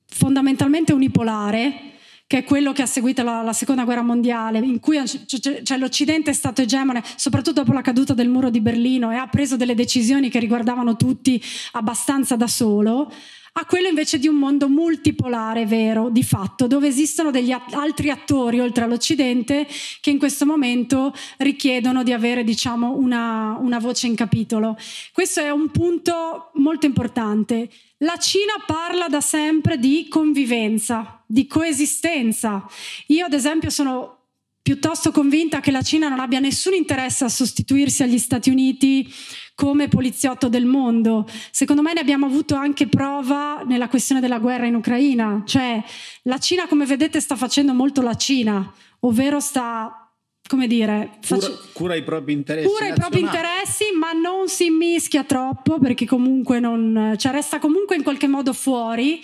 fondamentalmente 0.06 0.92
unipolare, 0.92 1.89
che 2.30 2.38
è 2.38 2.44
quello 2.44 2.70
che 2.70 2.82
ha 2.82 2.86
seguito 2.86 3.24
la, 3.24 3.42
la 3.42 3.52
seconda 3.52 3.82
guerra 3.82 4.02
mondiale, 4.02 4.60
in 4.60 4.78
cui 4.78 5.02
cioè, 5.04 5.78
l'Occidente 5.78 6.30
è 6.30 6.32
stato 6.32 6.62
egemone, 6.62 7.02
soprattutto 7.16 7.62
dopo 7.62 7.72
la 7.72 7.80
caduta 7.80 8.14
del 8.14 8.28
muro 8.28 8.50
di 8.50 8.60
Berlino, 8.60 9.10
e 9.10 9.16
ha 9.16 9.26
preso 9.26 9.56
delle 9.56 9.74
decisioni 9.74 10.30
che 10.30 10.38
riguardavano 10.38 10.94
tutti 10.94 11.42
abbastanza 11.72 12.36
da 12.36 12.46
solo, 12.46 13.12
a 13.54 13.64
quello 13.64 13.88
invece 13.88 14.20
di 14.20 14.28
un 14.28 14.36
mondo 14.36 14.68
multipolare, 14.68 15.66
vero, 15.66 16.08
di 16.08 16.22
fatto, 16.22 16.68
dove 16.68 16.86
esistono 16.86 17.32
degli 17.32 17.50
at- 17.50 17.74
altri 17.74 18.10
attori 18.10 18.60
oltre 18.60 18.84
all'Occidente 18.84 19.66
che 20.00 20.10
in 20.10 20.18
questo 20.18 20.46
momento 20.46 21.12
richiedono 21.38 22.04
di 22.04 22.12
avere, 22.12 22.44
diciamo, 22.44 22.94
una, 22.94 23.58
una 23.60 23.80
voce 23.80 24.06
in 24.06 24.14
capitolo. 24.14 24.76
Questo 25.12 25.40
è 25.40 25.50
un 25.50 25.72
punto 25.72 26.52
molto 26.54 26.86
importante. 26.86 27.68
La 27.96 28.18
Cina 28.18 28.52
parla 28.64 29.08
da 29.08 29.20
sempre 29.20 29.78
di 29.78 30.06
convivenza, 30.08 31.19
di 31.30 31.46
coesistenza. 31.46 32.66
Io 33.06 33.26
ad 33.26 33.32
esempio 33.32 33.70
sono 33.70 34.16
piuttosto 34.60 35.12
convinta 35.12 35.60
che 35.60 35.70
la 35.70 35.80
Cina 35.80 36.08
non 36.08 36.18
abbia 36.18 36.40
nessun 36.40 36.74
interesse 36.74 37.24
a 37.24 37.28
sostituirsi 37.28 38.02
agli 38.02 38.18
Stati 38.18 38.50
Uniti 38.50 39.08
come 39.54 39.86
poliziotto 39.86 40.48
del 40.48 40.64
mondo. 40.64 41.28
Secondo 41.52 41.82
me 41.82 41.92
ne 41.92 42.00
abbiamo 42.00 42.26
avuto 42.26 42.56
anche 42.56 42.88
prova 42.88 43.62
nella 43.64 43.88
questione 43.88 44.20
della 44.20 44.40
guerra 44.40 44.66
in 44.66 44.74
Ucraina, 44.74 45.42
cioè 45.46 45.80
la 46.22 46.38
Cina 46.38 46.66
come 46.66 46.84
vedete 46.84 47.20
sta 47.20 47.36
facendo 47.36 47.72
molto 47.74 48.02
la 48.02 48.16
Cina, 48.16 48.72
ovvero 49.00 49.38
sta 49.38 50.00
come 50.48 50.66
dire, 50.66 51.18
cura, 51.28 51.46
cura, 51.72 51.94
i 51.94 52.02
propri 52.02 52.32
interessi. 52.32 52.68
Cura 52.68 52.88
nazionali. 52.88 52.98
i 52.98 53.20
propri 53.20 53.20
interessi, 53.20 53.84
ma 53.96 54.12
non 54.12 54.48
si 54.48 54.68
mischia 54.68 55.22
troppo 55.22 55.78
perché 55.78 56.06
comunque 56.06 56.58
non, 56.58 57.14
cioè 57.18 57.30
resta 57.30 57.60
comunque 57.60 57.94
in 57.94 58.02
qualche 58.02 58.26
modo 58.26 58.52
fuori, 58.52 59.20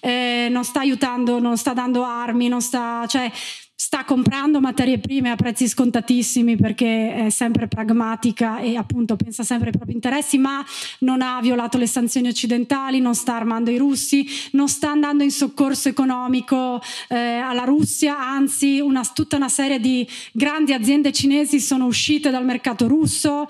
eh, 0.00 0.48
non 0.50 0.64
sta 0.64 0.80
aiutando, 0.80 1.38
non 1.38 1.56
sta 1.56 1.72
dando 1.72 2.04
armi, 2.04 2.48
non 2.48 2.60
sta, 2.60 3.06
cioè, 3.06 3.30
sta 3.90 4.04
comprando 4.04 4.60
materie 4.60 4.98
prime 4.98 5.30
a 5.30 5.36
prezzi 5.36 5.66
scontatissimi 5.66 6.54
perché 6.56 7.14
è 7.14 7.30
sempre 7.30 7.66
pragmatica 7.66 8.58
e 8.60 8.76
appunto 8.76 9.16
pensa 9.16 9.42
sempre 9.42 9.70
ai 9.70 9.76
propri 9.76 9.94
interessi, 9.94 10.36
ma 10.36 10.62
non 10.98 11.22
ha 11.22 11.40
violato 11.40 11.78
le 11.78 11.86
sanzioni 11.86 12.28
occidentali, 12.28 13.00
non 13.00 13.14
sta 13.14 13.36
armando 13.36 13.70
i 13.70 13.78
russi, 13.78 14.26
non 14.52 14.68
sta 14.68 14.90
andando 14.90 15.24
in 15.24 15.30
soccorso 15.30 15.88
economico 15.88 16.78
eh, 17.08 17.16
alla 17.16 17.64
Russia, 17.64 18.20
anzi 18.20 18.80
una, 18.80 19.02
tutta 19.14 19.36
una 19.36 19.48
serie 19.48 19.80
di 19.80 20.06
grandi 20.32 20.74
aziende 20.74 21.10
cinesi 21.10 21.58
sono 21.58 21.86
uscite 21.86 22.30
dal 22.30 22.44
mercato 22.44 22.86
russo. 22.86 23.46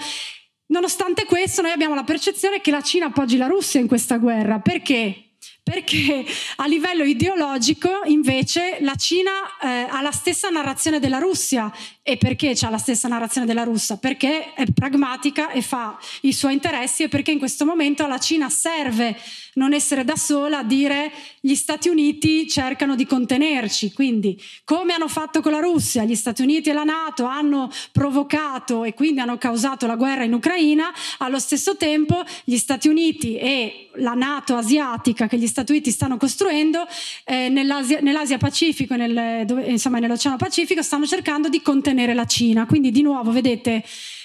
Nonostante 0.67 1.25
questo 1.25 1.61
noi 1.61 1.73
abbiamo 1.73 1.97
la 1.97 2.05
percezione 2.05 2.61
che 2.61 2.71
la 2.71 2.83
Cina 2.83 3.07
appoggi 3.07 3.37
la 3.37 3.49
Russia 3.49 3.81
in 3.81 3.89
questa 3.89 4.17
guerra. 4.19 4.61
Perché? 4.61 5.30
Perché 5.71 6.27
a 6.57 6.67
livello 6.67 7.05
ideologico 7.05 8.01
invece 8.07 8.79
la 8.81 8.97
Cina 8.97 9.31
eh, 9.63 9.87
ha 9.89 10.01
la 10.03 10.11
stessa 10.11 10.49
narrazione 10.49 10.99
della 10.99 11.19
Russia. 11.19 11.73
E 12.11 12.17
perché 12.17 12.57
ha 12.63 12.71
la 12.71 12.77
stessa 12.77 13.07
narrazione 13.07 13.47
della 13.47 13.63
Russia? 13.63 13.97
Perché 13.97 14.53
è 14.55 14.65
pragmatica 14.75 15.53
e 15.53 15.63
fa 15.63 15.97
i 16.23 16.33
suoi 16.33 16.55
interessi 16.55 17.05
e 17.05 17.09
perché 17.09 17.31
in 17.31 17.39
questo 17.39 17.65
momento 17.65 18.03
alla 18.03 18.19
Cina 18.19 18.51
serve 18.51 19.17
non 19.55 19.73
essere 19.73 20.05
da 20.05 20.17
sola 20.17 20.59
a 20.59 20.63
dire 20.65 21.13
gli 21.41 21.55
Stati 21.55 21.89
Uniti 21.89 22.49
cercano 22.49 22.97
di 22.97 23.07
contenerci. 23.07 23.93
Quindi, 23.93 24.41
come 24.65 24.93
hanno 24.93 25.07
fatto 25.07 25.41
con 25.41 25.53
la 25.53 25.61
Russia, 25.61 26.03
gli 26.03 26.17
Stati 26.17 26.43
Uniti 26.43 26.71
e 26.71 26.73
la 26.73 26.83
Nato 26.83 27.27
hanno 27.27 27.71
provocato 27.93 28.83
e 28.83 28.93
quindi 28.93 29.21
hanno 29.21 29.39
causato 29.39 29.87
la 29.87 29.95
guerra 29.95 30.25
in 30.25 30.33
Ucraina, 30.33 30.93
allo 31.19 31.39
stesso 31.39 31.77
tempo 31.77 32.25
gli 32.43 32.57
Stati 32.57 32.89
Uniti 32.89 33.37
e 33.37 33.89
la 33.95 34.15
Nato 34.15 34.57
asiatica 34.57 35.29
che 35.29 35.39
gli 35.39 35.47
Stati 35.47 35.71
Uniti 35.71 35.93
stanno 35.93 36.17
costruendo 36.17 36.87
eh, 37.25 37.49
nell'Asia, 37.49 38.01
nell'Asia, 38.01 38.39
Pacifico, 38.39 38.97
nel, 38.97 39.45
dove, 39.47 39.65
insomma 39.67 40.01
nell'Oceano 40.01 40.37
Pacifico, 40.37 40.83
stanno 40.83 41.07
cercando 41.07 41.49
di 41.49 41.63
contenere 41.63 42.00
la 42.15 42.25
Cina. 42.25 42.67
Quindi, 42.67 42.91
di 42.91 43.03
nuovo, 43.03 43.31
vedete, 43.31 43.83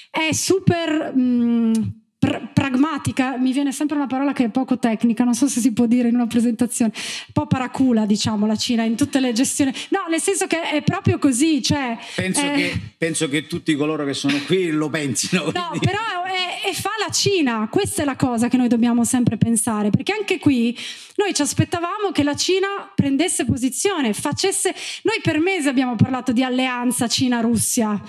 è 0.09 0.31
super. 0.31 1.13
Mh, 1.15 2.03
pr- 2.35 2.53
pragmatica, 2.53 3.37
mi 3.37 3.51
viene 3.51 3.71
sempre 3.71 3.95
una 3.95 4.07
parola 4.07 4.33
che 4.33 4.45
è 4.45 4.49
poco 4.49 4.77
tecnica, 4.77 5.23
non 5.23 5.33
so 5.33 5.47
se 5.47 5.59
si 5.59 5.71
può 5.73 5.85
dire 5.85 6.09
in 6.09 6.15
una 6.15 6.27
presentazione, 6.27 6.91
un 6.95 7.33
po' 7.33 7.47
paracula 7.47 8.05
diciamo 8.05 8.45
la 8.45 8.55
Cina 8.55 8.83
in 8.83 8.95
tutte 8.95 9.19
le 9.19 9.33
gestioni, 9.33 9.71
no 9.89 10.05
nel 10.09 10.21
senso 10.21 10.47
che 10.47 10.61
è 10.61 10.81
proprio 10.81 11.17
così, 11.17 11.61
cioè, 11.61 11.97
penso, 12.15 12.41
eh, 12.41 12.53
che, 12.53 12.79
penso 12.97 13.29
che, 13.29 13.47
tutti 13.47 13.75
coloro 13.75 14.05
che 14.05 14.13
sono 14.13 14.37
qui 14.45 14.69
lo 14.69 14.89
pensino. 14.89 15.45
No, 15.45 15.71
però 15.79 16.23
è, 16.25 16.67
è, 16.69 16.73
fa 16.73 16.91
la 17.05 17.11
Cina, 17.11 17.67
questa 17.69 18.01
è 18.01 18.05
la 18.05 18.15
cosa 18.15 18.47
che 18.47 18.57
noi 18.57 18.67
dobbiamo 18.67 19.03
sempre 19.03 19.37
pensare, 19.37 19.89
perché 19.89 20.13
anche 20.13 20.39
qui 20.39 20.77
noi 21.15 21.33
ci 21.33 21.41
aspettavamo 21.41 22.11
che 22.11 22.23
la 22.23 22.35
Cina 22.35 22.91
prendesse 22.93 23.45
posizione, 23.45 24.13
facesse, 24.13 24.73
noi 25.03 25.19
per 25.21 25.39
mesi 25.39 25.67
abbiamo 25.67 25.95
parlato 25.95 26.31
di 26.31 26.43
alleanza 26.43 27.07
Cina-Russia 27.07 28.01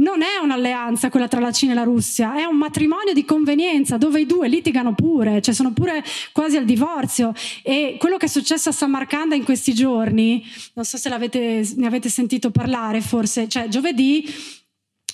non 0.00 0.22
è 0.22 0.38
un'alleanza 0.42 1.10
quella 1.10 1.28
tra 1.28 1.40
la 1.40 1.52
Cina 1.52 1.72
e 1.72 1.74
la 1.74 1.82
Russia, 1.82 2.36
è 2.36 2.44
un 2.44 2.56
matrimonio 2.56 3.12
di 3.12 3.24
convenienza 3.24 3.96
dove 3.96 4.20
i 4.20 4.26
due 4.26 4.48
litigano 4.48 4.94
pure, 4.94 5.40
cioè 5.40 5.54
sono 5.54 5.72
pure 5.72 6.04
quasi 6.32 6.56
al 6.56 6.64
divorzio. 6.64 7.32
E 7.62 7.96
quello 7.98 8.16
che 8.16 8.26
è 8.26 8.28
successo 8.28 8.68
a 8.68 8.72
Samarcanda 8.72 9.34
in 9.34 9.44
questi 9.44 9.74
giorni, 9.74 10.44
non 10.74 10.84
so 10.84 10.96
se 10.96 11.08
ne 11.08 11.86
avete 11.86 12.08
sentito 12.08 12.50
parlare, 12.50 13.00
forse, 13.00 13.48
cioè 13.48 13.68
giovedì 13.68 14.24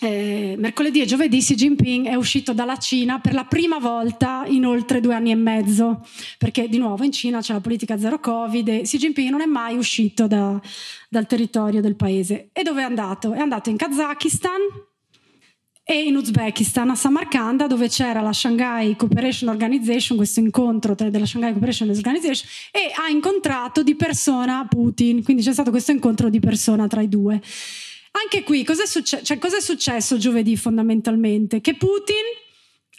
eh, 0.04 0.54
mercoledì 0.58 1.00
e 1.00 1.06
giovedì 1.06 1.38
Xi 1.38 1.54
Jinping 1.54 2.06
è 2.06 2.14
uscito 2.14 2.52
dalla 2.52 2.76
Cina 2.76 3.18
per 3.20 3.34
la 3.34 3.44
prima 3.44 3.78
volta 3.78 4.44
in 4.46 4.64
oltre 4.64 5.00
due 5.00 5.14
anni 5.14 5.30
e 5.30 5.34
mezzo, 5.34 6.06
perché 6.38 6.68
di 6.68 6.78
nuovo 6.78 7.04
in 7.04 7.12
Cina 7.12 7.40
c'è 7.40 7.52
la 7.52 7.60
politica 7.60 7.98
zero 7.98 8.20
Covid 8.20 8.68
e 8.68 8.80
Xi 8.82 8.98
Jinping 8.98 9.30
non 9.30 9.40
è 9.40 9.46
mai 9.46 9.76
uscito 9.76 10.26
da, 10.26 10.60
dal 11.08 11.26
territorio 11.26 11.80
del 11.80 11.96
paese. 11.96 12.50
E 12.52 12.62
dove 12.62 12.82
è 12.82 12.84
andato? 12.84 13.32
È 13.32 13.38
andato 13.38 13.70
in 13.70 13.76
Kazakistan, 13.76 14.60
e 15.86 16.02
in 16.04 16.16
Uzbekistan, 16.16 16.88
a 16.88 16.94
Samarkanda, 16.94 17.66
dove 17.66 17.88
c'era 17.88 18.22
la 18.22 18.32
Shanghai 18.32 18.96
Cooperation 18.96 19.50
Organization, 19.50 20.16
questo 20.16 20.40
incontro 20.40 20.94
della 20.94 21.26
Shanghai 21.26 21.52
Cooperation 21.52 21.90
Organization, 21.90 22.48
e 22.72 22.90
ha 22.94 23.10
incontrato 23.10 23.82
di 23.82 23.94
persona 23.94 24.66
Putin, 24.66 25.22
quindi 25.22 25.42
c'è 25.42 25.52
stato 25.52 25.70
questo 25.70 25.90
incontro 25.90 26.30
di 26.30 26.40
persona 26.40 26.86
tra 26.86 27.02
i 27.02 27.08
due. 27.10 27.38
Anche 28.22 28.44
qui, 28.44 28.62
cos'è, 28.62 28.86
succe- 28.86 29.22
cioè, 29.24 29.38
cos'è 29.38 29.60
successo 29.60 30.16
giovedì 30.18 30.56
fondamentalmente? 30.56 31.60
Che 31.60 31.74
Putin 31.74 32.22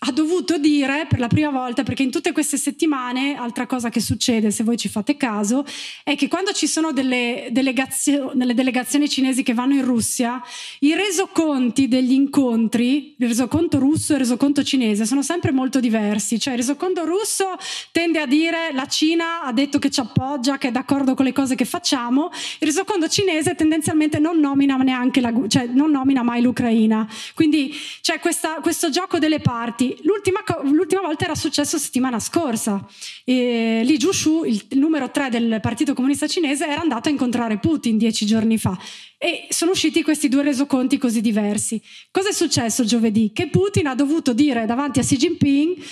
ha 0.07 0.11
dovuto 0.11 0.57
dire 0.59 1.07
per 1.09 1.19
la 1.19 1.27
prima 1.27 1.49
volta, 1.49 1.81
perché 1.81 2.03
in 2.03 2.11
tutte 2.11 2.31
queste 2.31 2.57
settimane, 2.57 3.35
altra 3.35 3.65
cosa 3.65 3.89
che 3.89 3.99
succede, 3.99 4.51
se 4.51 4.63
voi 4.63 4.77
ci 4.77 4.87
fate 4.87 5.17
caso, 5.17 5.65
è 6.03 6.15
che 6.15 6.27
quando 6.27 6.51
ci 6.51 6.67
sono 6.67 6.91
delle, 6.91 7.47
delegazio- 7.51 8.31
delle 8.35 8.53
delegazioni 8.53 9.09
cinesi 9.09 9.41
che 9.41 9.55
vanno 9.55 9.73
in 9.73 9.83
Russia, 9.83 10.41
i 10.79 10.93
resoconti 10.93 11.87
degli 11.87 12.11
incontri, 12.11 13.15
il 13.17 13.27
resoconto 13.27 13.79
russo 13.79 14.11
e 14.11 14.15
il 14.15 14.21
resoconto 14.21 14.63
cinese, 14.63 15.05
sono 15.05 15.23
sempre 15.23 15.51
molto 15.51 15.79
diversi. 15.79 16.39
Cioè 16.39 16.53
il 16.53 16.59
resoconto 16.59 17.03
russo 17.03 17.55
tende 17.91 18.19
a 18.19 18.27
dire 18.27 18.71
la 18.73 18.85
Cina 18.85 19.41
ha 19.41 19.51
detto 19.53 19.79
che 19.79 19.89
ci 19.89 20.01
appoggia, 20.01 20.59
che 20.59 20.67
è 20.67 20.71
d'accordo 20.71 21.15
con 21.15 21.25
le 21.25 21.33
cose 21.33 21.55
che 21.55 21.65
facciamo, 21.65 22.29
il 22.59 22.67
resoconto 22.67 23.07
cinese 23.07 23.55
tendenzialmente 23.55 24.19
non 24.19 24.39
nomina 24.39 24.75
neanche 24.75 25.19
la, 25.19 25.33
cioè 25.47 25.65
non 25.65 25.89
nomina 25.89 26.21
mai 26.21 26.43
l'Ucraina. 26.43 27.07
Quindi 27.33 27.73
c'è 28.01 28.19
questa, 28.19 28.59
questo 28.61 28.91
gioco 28.91 29.17
delle 29.17 29.39
parti 29.39 29.93
l'ultima, 30.03 30.43
l'ultima, 30.63 31.01
volta 31.01 31.25
era 31.25 31.35
successo 31.35 31.77
settimana 31.77 32.19
scorsa. 32.19 32.85
E 33.23 33.81
Li 33.83 33.97
Jushu, 33.97 34.43
il, 34.45 34.65
numero 34.71 35.09
3 35.09 35.29
del 35.29 35.59
Partito 35.61 35.93
Comunista 35.93 36.27
Cinese, 36.27 36.67
era 36.67 36.81
andato 36.81 37.09
a 37.09 37.11
incontrare 37.11 37.57
Putin 37.57 37.97
dieci 37.97 38.25
giorni 38.25 38.57
fa 38.57 38.77
e 39.17 39.47
sono 39.49 39.71
usciti 39.71 40.03
questi 40.03 40.29
due 40.29 40.43
resoconti 40.43 40.97
così 40.97 41.21
diversi. 41.21 41.81
Cosa 42.11 42.29
è 42.29 42.33
successo 42.33 42.83
giovedì? 42.83 43.31
Che 43.33 43.47
Putin 43.47 43.87
ha 43.87 43.95
dovuto 43.95 44.33
dire 44.33 44.65
davanti 44.65 44.99
a 44.99 45.03
Xi 45.03 45.17
Jinping 45.17 45.83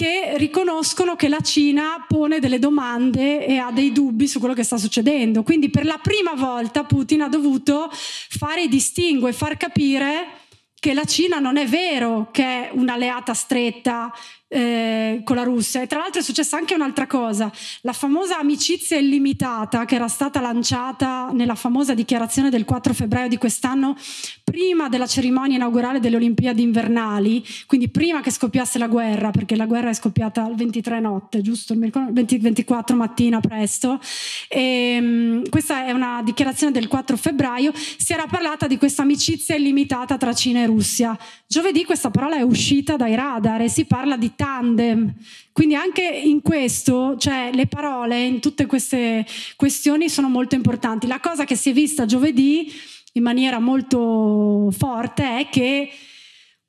che 0.00 0.38
riconoscono 0.38 1.14
che 1.14 1.28
la 1.28 1.40
Cina 1.40 2.06
pone 2.08 2.38
delle 2.38 2.58
domande 2.58 3.44
e 3.44 3.58
ha 3.58 3.70
dei 3.70 3.92
dubbi 3.92 4.26
su 4.26 4.38
quello 4.38 4.54
che 4.54 4.62
sta 4.62 4.78
succedendo. 4.78 5.42
Quindi 5.42 5.68
per 5.68 5.84
la 5.84 5.98
prima 6.02 6.32
volta 6.32 6.84
Putin 6.84 7.20
ha 7.20 7.28
dovuto 7.28 7.90
fare 7.92 8.62
i 8.62 8.68
distinguo 8.68 9.28
e 9.28 9.34
far 9.34 9.58
capire 9.58 10.39
che 10.80 10.94
la 10.94 11.04
Cina 11.04 11.38
non 11.38 11.58
è 11.58 11.66
vero 11.66 12.28
che 12.32 12.42
è 12.42 12.70
un'alleata 12.72 13.34
stretta 13.34 14.10
eh, 14.52 15.20
con 15.24 15.36
la 15.36 15.44
Russia. 15.44 15.80
E 15.80 15.86
tra 15.86 16.00
l'altro 16.00 16.20
è 16.20 16.24
successa 16.24 16.56
anche 16.56 16.74
un'altra 16.74 17.06
cosa, 17.06 17.50
la 17.82 17.92
famosa 17.92 18.38
amicizia 18.38 18.98
illimitata 18.98 19.84
che 19.84 19.94
era 19.94 20.08
stata 20.08 20.40
lanciata 20.40 21.30
nella 21.32 21.54
famosa 21.54 21.94
dichiarazione 21.94 22.50
del 22.50 22.64
4 22.64 22.92
febbraio 22.92 23.28
di 23.28 23.38
quest'anno, 23.38 23.96
prima 24.42 24.88
della 24.88 25.06
cerimonia 25.06 25.54
inaugurale 25.54 26.00
delle 26.00 26.16
Olimpiadi 26.16 26.62
invernali, 26.62 27.44
quindi 27.66 27.88
prima 27.88 28.20
che 28.20 28.32
scoppiasse 28.32 28.78
la 28.78 28.88
guerra, 28.88 29.30
perché 29.30 29.54
la 29.54 29.66
guerra 29.66 29.90
è 29.90 29.94
scoppiata 29.94 30.48
il 30.48 30.56
23 30.56 30.98
notte, 30.98 31.40
giusto? 31.40 31.72
Il 31.72 31.78
20, 31.78 32.38
24 32.38 32.96
mattina 32.96 33.38
presto. 33.38 34.00
E, 34.48 34.98
um, 35.00 35.48
questa 35.48 35.86
è 35.86 35.92
una 35.92 36.22
dichiarazione 36.24 36.72
del 36.72 36.88
4 36.88 37.16
febbraio, 37.16 37.72
si 37.74 38.12
era 38.12 38.26
parlata 38.26 38.66
di 38.66 38.76
questa 38.76 39.02
amicizia 39.02 39.54
illimitata 39.54 40.16
tra 40.16 40.34
Cina 40.34 40.60
e 40.62 40.66
Russia. 40.66 41.16
Giovedì 41.46 41.84
questa 41.84 42.10
parola 42.10 42.36
è 42.36 42.42
uscita 42.42 42.96
dai 42.96 43.14
radar 43.14 43.60
e 43.62 43.68
si 43.68 43.84
parla 43.84 44.16
di 44.16 44.32
tandem. 44.40 45.12
Quindi 45.52 45.74
anche 45.74 46.00
in 46.02 46.40
questo, 46.40 47.18
cioè 47.18 47.50
le 47.52 47.66
parole 47.66 48.24
in 48.24 48.40
tutte 48.40 48.64
queste 48.64 49.26
questioni 49.56 50.08
sono 50.08 50.30
molto 50.30 50.54
importanti. 50.54 51.06
La 51.06 51.20
cosa 51.20 51.44
che 51.44 51.56
si 51.56 51.68
è 51.68 51.72
vista 51.74 52.06
giovedì 52.06 52.72
in 53.12 53.22
maniera 53.22 53.58
molto 53.58 54.70
forte 54.70 55.40
è 55.40 55.48
che 55.50 55.90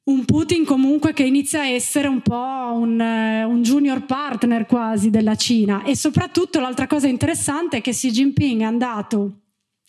un 0.04 0.26
Putin 0.26 0.66
comunque 0.66 1.14
che 1.14 1.24
inizia 1.24 1.62
a 1.62 1.68
essere 1.68 2.10
un 2.10 2.22
po' 2.22 2.74
un, 2.74 3.00
un, 3.00 3.62
junior 3.62 4.04
partner 4.06 4.66
quasi 4.66 5.10
della 5.10 5.36
Cina 5.36 5.84
e 5.84 5.96
soprattutto 5.96 6.60
l'altra 6.60 6.88
cosa 6.88 7.08
interessante 7.08 7.78
è 7.78 7.82
che 7.82 7.92
Xi 7.92 8.12
Jinping 8.12 8.62
è 8.62 8.66
andato 8.66 9.36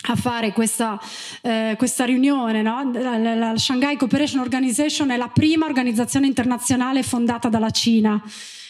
a 0.03 0.17
fare 0.17 0.53
questa, 0.53 1.01
eh, 1.43 1.75
questa 1.77 2.05
riunione. 2.05 2.63
No? 2.63 2.91
La, 2.93 3.17
la 3.35 3.57
Shanghai 3.57 3.97
Cooperation 3.97 4.41
Organization 4.41 5.11
è 5.11 5.17
la 5.17 5.29
prima 5.29 5.67
organizzazione 5.67 6.27
internazionale 6.27 7.03
fondata 7.03 7.49
dalla 7.49 7.71
Cina 7.71 8.23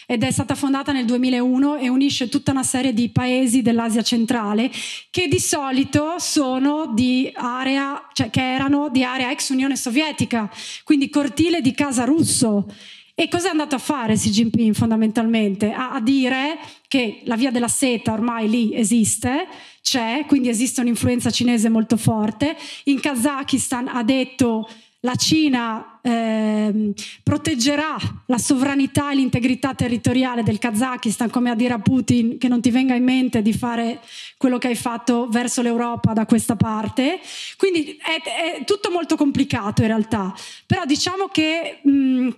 ed 0.07 0.24
è 0.24 0.30
stata 0.30 0.55
fondata 0.55 0.93
nel 0.93 1.05
2001 1.07 1.76
e 1.76 1.89
unisce 1.89 2.28
tutta 2.28 2.51
una 2.51 2.64
serie 2.64 2.93
di 2.93 3.09
paesi 3.09 3.62
dell'Asia 3.62 4.03
centrale 4.03 4.70
che 5.11 5.28
di 5.28 5.39
solito 5.39 6.18
sono 6.18 6.93
di 6.93 7.30
area, 7.35 8.09
cioè 8.12 8.28
che 8.28 8.43
erano 8.43 8.89
di 8.91 9.05
area 9.05 9.30
ex 9.30 9.49
Unione 9.51 9.76
Sovietica, 9.76 10.51
quindi 10.85 11.09
cortile 11.09 11.61
di 11.61 11.72
casa 11.72 12.05
russo. 12.05 12.66
E 13.14 13.28
cosa 13.28 13.49
è 13.49 13.51
andato 13.51 13.74
a 13.74 13.78
fare 13.78 14.14
Xi 14.14 14.30
Jinping 14.30 14.74
fondamentalmente? 14.74 15.70
A, 15.70 15.93
a 15.93 16.01
dire 16.01 16.59
che 16.89 17.20
la 17.24 17.37
via 17.37 17.51
della 17.51 17.68
seta 17.68 18.12
ormai 18.12 18.49
lì 18.49 18.74
esiste, 18.74 19.47
c'è, 19.83 20.24
quindi 20.26 20.49
esiste 20.49 20.80
un'influenza 20.80 21.30
cinese 21.30 21.68
molto 21.68 21.97
forte. 21.97 22.57
In 22.85 23.01
Kazakistan 23.01 23.89
ha 23.89 24.03
detto 24.03 24.68
la 25.05 25.16
Cina 25.16 25.99
eh, 26.01 26.93
proteggerà 27.24 27.97
la 28.26 28.39
sovranità 28.39 29.11
e 29.11 29.16
l'integrità 29.16 29.74
territoriale 29.74 30.45
del 30.45 30.59
Kazakistan, 30.59 31.28
come 31.28 31.51
a 31.51 31.57
dire 31.57 31.74
a 31.74 31.80
Putin 31.80 32.39
che 32.39 32.47
non 32.47 32.61
ti 32.61 32.70
venga 32.70 32.95
in 32.95 33.03
mente 33.03 33.43
di 33.43 33.53
fare 33.53 34.01
quello 34.37 34.59
che 34.59 34.68
hai 34.68 34.76
fatto 34.76 35.26
verso 35.28 35.61
l'Europa 35.61 36.12
da 36.12 36.24
questa 36.24 36.55
parte. 36.55 37.18
Quindi 37.57 37.97
è, 37.97 38.61
è 38.61 38.64
tutto 38.64 38.93
molto 38.93 39.16
complicato 39.16 39.83
in 39.83 39.89
realtà, 39.89 40.33
però 40.66 40.85
diciamo 40.85 41.26
che... 41.26 41.80
Mh, 41.83 42.28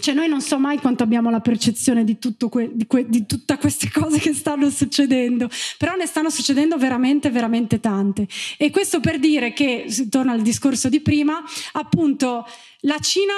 cioè 0.00 0.14
noi 0.14 0.28
non 0.28 0.40
so 0.40 0.58
mai 0.58 0.78
quanto 0.78 1.02
abbiamo 1.02 1.30
la 1.30 1.40
percezione 1.40 2.04
di, 2.04 2.18
que- 2.48 2.70
di, 2.72 2.86
que- 2.86 3.08
di 3.08 3.26
tutte 3.26 3.56
queste 3.58 3.90
cose 3.90 4.18
che 4.18 4.34
stanno 4.34 4.68
succedendo, 4.70 5.48
però 5.78 5.94
ne 5.94 6.06
stanno 6.06 6.30
succedendo 6.30 6.76
veramente, 6.76 7.30
veramente 7.30 7.78
tante. 7.78 8.26
E 8.58 8.70
questo 8.70 9.00
per 9.00 9.18
dire 9.18 9.52
che, 9.52 9.84
si 9.88 10.08
torna 10.08 10.32
al 10.32 10.42
discorso 10.42 10.88
di 10.88 11.00
prima, 11.00 11.42
appunto 11.72 12.44
la 12.80 12.98
Cina 12.98 13.34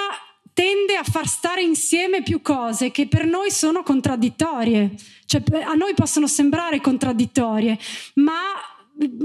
tende 0.55 0.97
a 0.97 1.03
far 1.03 1.29
stare 1.29 1.61
insieme 1.61 2.23
più 2.23 2.41
cose 2.41 2.91
che 2.91 3.07
per 3.07 3.27
noi 3.27 3.51
sono 3.51 3.83
contraddittorie, 3.83 4.95
cioè 5.27 5.43
a 5.63 5.75
noi 5.75 5.93
possono 5.93 6.27
sembrare 6.27 6.81
contraddittorie, 6.81 7.79
ma 8.15 8.55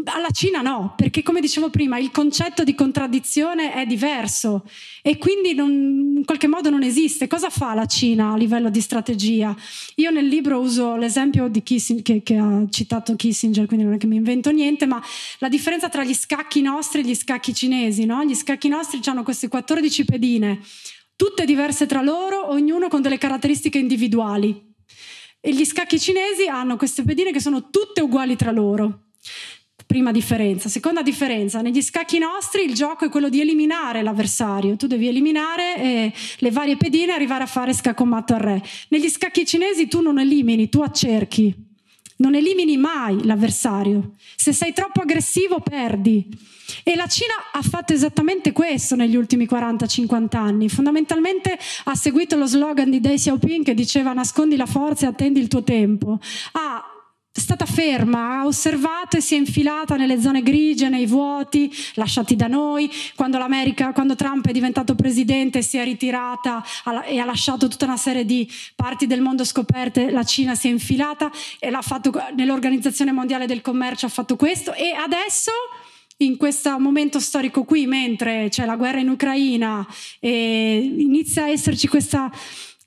alla 0.05 0.29
Cina 0.31 0.61
no, 0.61 0.93
perché 0.97 1.23
come 1.23 1.39
dicevo 1.39 1.69
prima 1.69 1.97
il 1.97 2.11
concetto 2.11 2.63
di 2.63 2.75
contraddizione 2.75 3.73
è 3.73 3.85
diverso 3.85 4.67
e 5.01 5.17
quindi 5.17 5.53
non, 5.53 5.71
in 6.17 6.25
qualche 6.25 6.47
modo 6.47 6.69
non 6.69 6.83
esiste. 6.83 7.27
Cosa 7.27 7.49
fa 7.49 7.73
la 7.73 7.85
Cina 7.85 8.33
a 8.33 8.37
livello 8.37 8.69
di 8.69 8.81
strategia? 8.81 9.55
Io 9.95 10.11
nel 10.11 10.27
libro 10.27 10.59
uso 10.59 10.95
l'esempio 10.95 11.47
di 11.47 11.63
Kissinger, 11.63 12.03
che, 12.03 12.21
che 12.23 12.35
ha 12.35 12.65
citato 12.69 13.15
Kissinger, 13.15 13.65
quindi 13.65 13.85
non 13.85 13.93
è 13.93 13.97
che 13.97 14.07
mi 14.07 14.17
invento 14.17 14.51
niente, 14.51 14.85
ma 14.85 15.01
la 15.39 15.47
differenza 15.47 15.87
tra 15.87 16.03
gli 16.03 16.13
scacchi 16.13 16.61
nostri 16.61 17.01
e 17.01 17.03
gli 17.05 17.15
scacchi 17.15 17.53
cinesi. 17.53 18.05
No? 18.05 18.23
Gli 18.25 18.35
scacchi 18.35 18.67
nostri 18.67 18.99
hanno 19.05 19.23
queste 19.23 19.47
14 19.47 20.03
pedine, 20.03 20.59
tutte 21.15 21.45
diverse 21.45 21.85
tra 21.85 22.01
loro, 22.01 22.51
ognuno 22.51 22.89
con 22.89 23.01
delle 23.01 23.17
caratteristiche 23.17 23.77
individuali. 23.77 24.69
E 25.39 25.53
gli 25.53 25.65
scacchi 25.65 25.99
cinesi 25.99 26.47
hanno 26.47 26.77
queste 26.77 27.03
pedine 27.03 27.31
che 27.31 27.39
sono 27.39 27.69
tutte 27.69 28.01
uguali 28.01 28.35
tra 28.35 28.51
loro. 28.51 29.05
Prima 29.91 30.13
differenza. 30.13 30.69
Seconda 30.69 31.01
differenza, 31.01 31.59
negli 31.59 31.81
scacchi 31.81 32.17
nostri 32.17 32.63
il 32.63 32.73
gioco 32.73 33.03
è 33.03 33.09
quello 33.09 33.27
di 33.27 33.41
eliminare 33.41 34.01
l'avversario. 34.01 34.77
Tu 34.77 34.87
devi 34.87 35.09
eliminare 35.09 35.75
eh, 35.75 36.13
le 36.37 36.49
varie 36.49 36.77
pedine 36.77 37.11
e 37.11 37.15
arrivare 37.15 37.43
a 37.43 37.45
fare 37.45 37.73
scaccomatto 37.73 38.33
al 38.33 38.39
re. 38.39 38.63
Negli 38.87 39.09
scacchi 39.09 39.45
cinesi 39.45 39.89
tu 39.89 39.99
non 39.99 40.17
elimini, 40.17 40.69
tu 40.69 40.79
accerchi. 40.79 41.53
Non 42.19 42.35
elimini 42.35 42.77
mai 42.77 43.25
l'avversario. 43.25 44.13
Se 44.37 44.53
sei 44.53 44.71
troppo 44.71 45.01
aggressivo 45.01 45.59
perdi. 45.59 46.25
E 46.85 46.95
la 46.95 47.07
Cina 47.07 47.33
ha 47.51 47.61
fatto 47.61 47.91
esattamente 47.91 48.53
questo 48.53 48.95
negli 48.95 49.17
ultimi 49.17 49.43
40-50 49.43 50.37
anni. 50.37 50.69
Fondamentalmente 50.69 51.59
ha 51.83 51.95
seguito 51.95 52.37
lo 52.37 52.45
slogan 52.45 52.89
di 52.89 53.01
Deng 53.01 53.17
Xiaoping 53.17 53.65
che 53.65 53.73
diceva 53.73 54.13
nascondi 54.13 54.55
la 54.55 54.65
forza 54.65 55.05
e 55.05 55.09
attendi 55.09 55.41
il 55.41 55.49
tuo 55.49 55.63
tempo. 55.63 56.17
Ha 56.53 56.90
stata 57.39 57.65
ferma, 57.65 58.39
ha 58.39 58.45
osservato 58.45 59.15
e 59.15 59.21
si 59.21 59.35
è 59.35 59.37
infilata 59.37 59.95
nelle 59.95 60.19
zone 60.19 60.41
grigie, 60.43 60.89
nei 60.89 61.05
vuoti 61.05 61.71
lasciati 61.93 62.35
da 62.35 62.47
noi. 62.47 62.91
Quando, 63.15 63.39
quando 63.93 64.15
Trump 64.15 64.47
è 64.47 64.51
diventato 64.51 64.95
presidente 64.95 65.61
si 65.61 65.77
è 65.77 65.83
ritirata 65.83 66.63
e 67.05 67.19
ha 67.19 67.25
lasciato 67.25 67.67
tutta 67.67 67.85
una 67.85 67.97
serie 67.97 68.25
di 68.25 68.49
parti 68.75 69.07
del 69.07 69.21
mondo 69.21 69.45
scoperte, 69.45 70.11
la 70.11 70.23
Cina 70.23 70.55
si 70.55 70.67
è 70.67 70.71
infilata 70.71 71.31
e 71.59 71.69
l'ha 71.69 71.81
fatto 71.81 72.11
nell'Organizzazione 72.35 73.11
Mondiale 73.11 73.47
del 73.47 73.61
Commercio, 73.61 74.05
ha 74.05 74.09
fatto 74.09 74.35
questo 74.35 74.73
e 74.73 74.91
adesso 74.91 75.51
in 76.17 76.37
questo 76.37 76.77
momento 76.79 77.19
storico 77.19 77.63
qui, 77.63 77.87
mentre 77.87 78.47
c'è 78.49 78.65
la 78.65 78.75
guerra 78.75 78.99
in 78.99 79.09
Ucraina 79.09 79.87
e 80.19 80.77
inizia 80.97 81.43
a 81.43 81.49
esserci 81.49 81.87
questa 81.87 82.31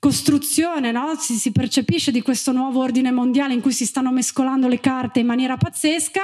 costruzione, 0.05 0.91
no? 0.91 1.15
si, 1.17 1.33
si, 1.33 1.51
percepisce 1.51 2.11
di 2.11 2.21
questo 2.21 2.51
nuovo 2.51 2.79
ordine 2.79 3.09
mondiale 3.09 3.55
in 3.55 3.61
cui 3.61 3.71
si 3.71 3.87
stanno 3.87 4.11
mescolando 4.11 4.67
le 4.67 4.79
carte 4.79 5.19
in 5.19 5.25
maniera 5.25 5.57
pazzesca, 5.57 6.21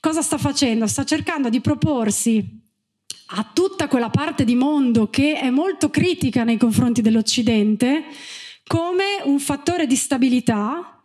cosa 0.00 0.22
sta 0.22 0.38
facendo? 0.38 0.86
Sta 0.86 1.04
cercando 1.04 1.50
di 1.50 1.60
proporsi 1.60 2.42
a 3.32 3.46
tutta 3.52 3.88
quella 3.88 4.08
parte 4.08 4.44
di 4.44 4.54
mondo 4.54 5.10
che 5.10 5.38
è 5.38 5.50
molto 5.50 5.90
critica 5.90 6.44
nei 6.44 6.56
confronti 6.56 7.02
dell'Occidente 7.02 8.04
come 8.66 9.20
un 9.24 9.38
fattore 9.38 9.86
di 9.86 9.96
stabilità 9.96 10.99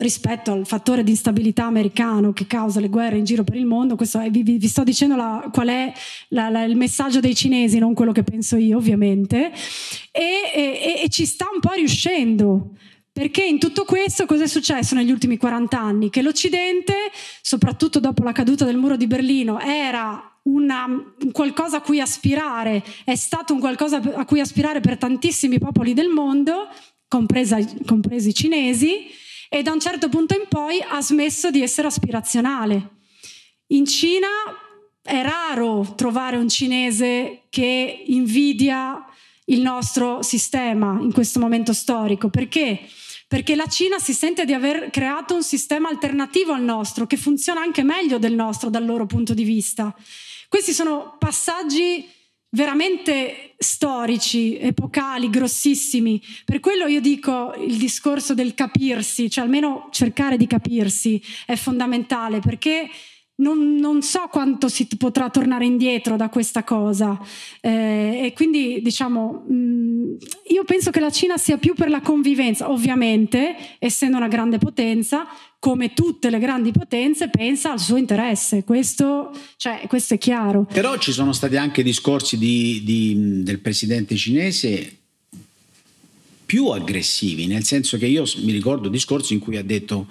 rispetto 0.00 0.52
al 0.52 0.66
fattore 0.66 1.02
di 1.02 1.10
instabilità 1.10 1.64
americano 1.64 2.32
che 2.32 2.46
causa 2.46 2.80
le 2.80 2.88
guerre 2.88 3.18
in 3.18 3.24
giro 3.24 3.44
per 3.44 3.56
il 3.56 3.66
mondo. 3.66 3.96
È, 3.96 4.30
vi, 4.30 4.42
vi, 4.42 4.68
sto 4.68 4.82
dicendo 4.82 5.16
la, 5.16 5.48
qual 5.52 5.68
è 5.68 5.92
la, 6.28 6.48
la, 6.48 6.64
il 6.64 6.76
messaggio 6.76 7.20
dei 7.20 7.34
cinesi, 7.34 7.78
non 7.78 7.94
quello 7.94 8.12
che 8.12 8.22
penso 8.22 8.56
io, 8.56 8.78
ovviamente, 8.78 9.52
e, 10.10 10.50
e, 10.54 11.00
e 11.04 11.08
ci 11.08 11.24
sta 11.26 11.46
un 11.52 11.60
po' 11.60 11.72
riuscendo. 11.72 12.72
Perché 13.12 13.44
in 13.44 13.58
tutto 13.58 13.84
questo 13.84 14.24
cosa 14.24 14.44
è 14.44 14.46
successo 14.46 14.94
negli 14.94 15.10
ultimi 15.10 15.36
40 15.36 15.78
anni? 15.78 16.10
Che 16.10 16.22
l'Occidente, 16.22 16.94
soprattutto 17.42 17.98
dopo 17.98 18.22
la 18.22 18.32
caduta 18.32 18.64
del 18.64 18.76
muro 18.76 18.96
di 18.96 19.06
Berlino, 19.06 19.58
era 19.58 20.38
una, 20.44 20.86
un 20.86 21.32
qualcosa 21.32 21.78
a 21.78 21.80
cui 21.80 22.00
aspirare, 22.00 22.82
è 23.04 23.16
stato 23.16 23.52
un 23.52 23.60
qualcosa 23.60 24.00
a 24.14 24.24
cui 24.24 24.40
aspirare 24.40 24.80
per 24.80 24.96
tantissimi 24.96 25.58
popoli 25.58 25.92
del 25.92 26.08
mondo, 26.08 26.68
compresa, 27.08 27.58
compresi 27.84 28.28
i 28.28 28.34
cinesi, 28.34 29.10
e 29.52 29.62
da 29.62 29.72
un 29.72 29.80
certo 29.80 30.08
punto 30.08 30.34
in 30.34 30.46
poi 30.48 30.80
ha 30.80 31.02
smesso 31.02 31.50
di 31.50 31.60
essere 31.60 31.88
aspirazionale. 31.88 32.98
In 33.72 33.84
Cina 33.84 34.28
è 35.02 35.22
raro 35.22 35.94
trovare 35.96 36.36
un 36.36 36.48
cinese 36.48 37.42
che 37.50 38.04
invidia 38.06 39.04
il 39.46 39.60
nostro 39.60 40.22
sistema 40.22 40.98
in 41.00 41.12
questo 41.12 41.40
momento 41.40 41.72
storico. 41.72 42.30
Perché? 42.30 42.78
Perché 43.26 43.56
la 43.56 43.66
Cina 43.66 43.98
si 43.98 44.12
sente 44.12 44.44
di 44.44 44.52
aver 44.52 44.90
creato 44.90 45.34
un 45.34 45.42
sistema 45.42 45.88
alternativo 45.88 46.52
al 46.52 46.62
nostro, 46.62 47.08
che 47.08 47.16
funziona 47.16 47.60
anche 47.60 47.82
meglio 47.82 48.18
del 48.18 48.34
nostro 48.34 48.70
dal 48.70 48.86
loro 48.86 49.06
punto 49.06 49.34
di 49.34 49.42
vista. 49.42 49.92
Questi 50.48 50.72
sono 50.72 51.16
passaggi 51.18 52.08
veramente 52.50 53.54
storici, 53.58 54.58
epocali, 54.58 55.30
grossissimi. 55.30 56.20
Per 56.44 56.60
quello 56.60 56.86
io 56.86 57.00
dico 57.00 57.54
il 57.58 57.76
discorso 57.76 58.34
del 58.34 58.54
capirsi, 58.54 59.30
cioè 59.30 59.44
almeno 59.44 59.88
cercare 59.90 60.36
di 60.36 60.46
capirsi 60.46 61.22
è 61.46 61.56
fondamentale 61.56 62.40
perché 62.40 62.88
non, 63.40 63.76
non, 63.76 64.02
so 64.02 64.28
quanto 64.30 64.68
si 64.68 64.86
potrà 64.98 65.30
tornare 65.30 65.64
indietro 65.64 66.16
da 66.16 66.28
questa 66.28 66.62
cosa. 66.62 67.18
Eh, 67.60 68.20
e 68.24 68.32
quindi, 68.34 68.80
diciamo, 68.82 69.44
mh, 69.48 69.54
mm, 69.54 70.16
io 70.48 70.64
penso 70.64 70.90
che 70.90 71.00
la 71.00 71.10
Cina 71.10 71.36
sia 71.38 71.56
più 71.56 71.74
per 71.74 71.88
la 71.88 72.00
convivenza. 72.00 72.70
Ovviamente, 72.70 73.56
essendo 73.78 74.18
una 74.18 74.28
grande 74.28 74.58
potenza, 74.58 75.26
come 75.60 75.92
tutte 75.92 76.30
le 76.30 76.38
grandi 76.38 76.72
potenze, 76.72 77.28
pensa 77.28 77.70
al 77.70 77.78
suo 77.78 77.96
interesse. 77.96 78.64
Questo, 78.64 79.30
cioè, 79.56 79.84
questo 79.86 80.14
è 80.14 80.18
chiaro. 80.18 80.64
Però 80.64 80.96
ci 80.96 81.12
sono 81.12 81.32
stati 81.32 81.56
anche 81.56 81.82
discorsi 81.82 82.38
di, 82.38 82.80
di, 82.82 83.42
del 83.44 83.60
presidente 83.60 84.16
cinese 84.16 84.96
più 86.46 86.68
aggressivi, 86.68 87.46
nel 87.46 87.62
senso 87.62 87.98
che 87.98 88.06
io 88.06 88.24
mi 88.38 88.50
ricordo 88.50 88.88
discorsi 88.88 89.34
in 89.34 89.38
cui 89.38 89.56
ha 89.56 89.62
detto 89.62 90.08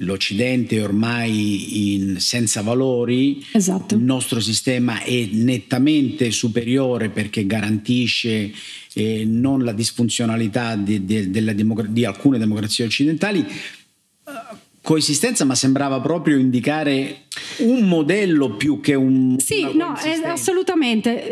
l'Occidente 0.00 0.76
è 0.76 0.82
ormai 0.82 1.94
in, 1.94 2.20
senza 2.20 2.62
valori, 2.62 3.44
esatto. 3.52 3.94
il 3.94 4.02
nostro 4.02 4.40
sistema 4.40 5.02
è 5.02 5.28
nettamente 5.32 6.30
superiore 6.30 7.08
perché 7.08 7.46
garantisce 7.46 8.52
eh, 8.92 9.24
non 9.26 9.64
la 9.64 9.72
disfunzionalità 9.72 10.76
di, 10.76 11.04
di, 11.04 11.30
democ- 11.30 11.86
di 11.88 12.04
alcune 12.04 12.38
democrazie 12.38 12.84
occidentali. 12.84 13.44
Coesistenza, 14.86 15.44
ma 15.44 15.56
sembrava 15.56 16.00
proprio 16.00 16.38
indicare 16.38 17.26
un 17.58 17.88
modello 17.88 18.54
più 18.54 18.80
che 18.80 18.94
un... 18.94 19.36
Sì, 19.38 19.66
no, 19.74 19.94
assolutamente. 20.24 21.28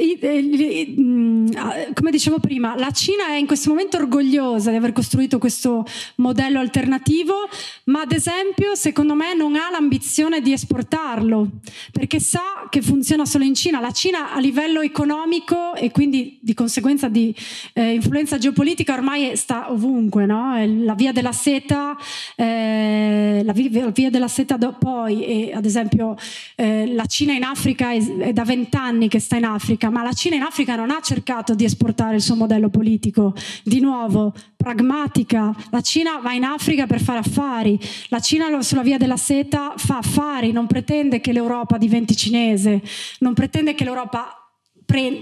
Mm, 1.00 1.46
come 1.92 2.10
dicevo 2.10 2.38
prima, 2.38 2.74
la 2.76 2.90
Cina 2.90 3.28
è 3.28 3.36
in 3.36 3.46
questo 3.46 3.70
momento 3.70 3.96
orgogliosa 3.96 4.70
di 4.70 4.76
aver 4.76 4.92
costruito 4.92 5.38
questo 5.38 5.84
modello 6.16 6.58
alternativo, 6.58 7.48
ma 7.84 8.00
ad 8.00 8.12
esempio 8.12 8.74
secondo 8.74 9.14
me 9.14 9.34
non 9.34 9.54
ha 9.54 9.70
l'ambizione 9.70 10.40
di 10.40 10.52
esportarlo, 10.52 11.48
perché 11.92 12.18
sa 12.20 12.66
che 12.68 12.82
funziona 12.82 13.24
solo 13.24 13.44
in 13.44 13.54
Cina. 13.54 13.80
La 13.80 13.92
Cina 13.92 14.32
a 14.32 14.40
livello 14.40 14.80
economico 14.80 15.74
e 15.74 15.90
quindi 15.90 16.38
di 16.40 16.54
conseguenza 16.54 17.08
di 17.08 17.34
eh, 17.74 17.92
influenza 17.92 18.36
geopolitica 18.36 18.94
ormai 18.94 19.36
sta 19.36 19.70
ovunque, 19.70 20.26
no? 20.26 20.54
La 20.82 20.94
via 20.94 21.12
della 21.12 21.32
seta, 21.32 21.96
eh, 22.34 23.42
la 23.44 23.52
via, 23.52 23.84
la 23.84 23.90
via 23.90 24.10
della 24.10 24.28
seta 24.28 24.56
do, 24.56 24.74
poi, 24.78 25.24
e 25.24 25.52
ad 25.52 25.64
esempio 25.64 26.16
eh, 26.56 26.86
la 26.92 27.06
Cina 27.06 27.32
in 27.32 27.44
Africa 27.44 27.92
è, 27.92 28.04
è 28.18 28.32
da 28.32 28.44
vent'anni 28.44 29.08
che 29.08 29.20
sta 29.20 29.36
in 29.36 29.44
Africa, 29.44 29.90
ma 29.90 30.02
la 30.02 30.12
Cina 30.12 30.36
in 30.36 30.42
Africa 30.42 30.74
non 30.76 30.90
ha 30.90 31.00
cercato 31.00 31.54
di 31.54 31.64
esportare 31.64 32.16
il 32.16 32.22
suo 32.22 32.34
modello 32.34 32.68
politico. 32.68 33.34
Di 33.62 33.80
nuovo, 33.80 34.32
pragmatica. 34.56 35.54
La 35.70 35.80
Cina 35.80 36.18
va 36.18 36.32
in 36.32 36.44
Africa 36.44 36.86
per 36.86 37.00
fare 37.00 37.18
affari. 37.18 37.78
La 38.08 38.20
Cina 38.20 38.62
sulla 38.62 38.82
via 38.82 38.96
della 38.96 39.16
seta 39.16 39.74
fa 39.76 39.98
affari, 39.98 40.52
non 40.52 40.66
pretende 40.66 41.20
che 41.20 41.32
l'Europa 41.32 41.76
diventi 41.76 42.16
cinese, 42.16 42.82
non 43.18 43.34
pretende 43.34 43.74
che 43.74 43.84
l'Europa 43.84 44.43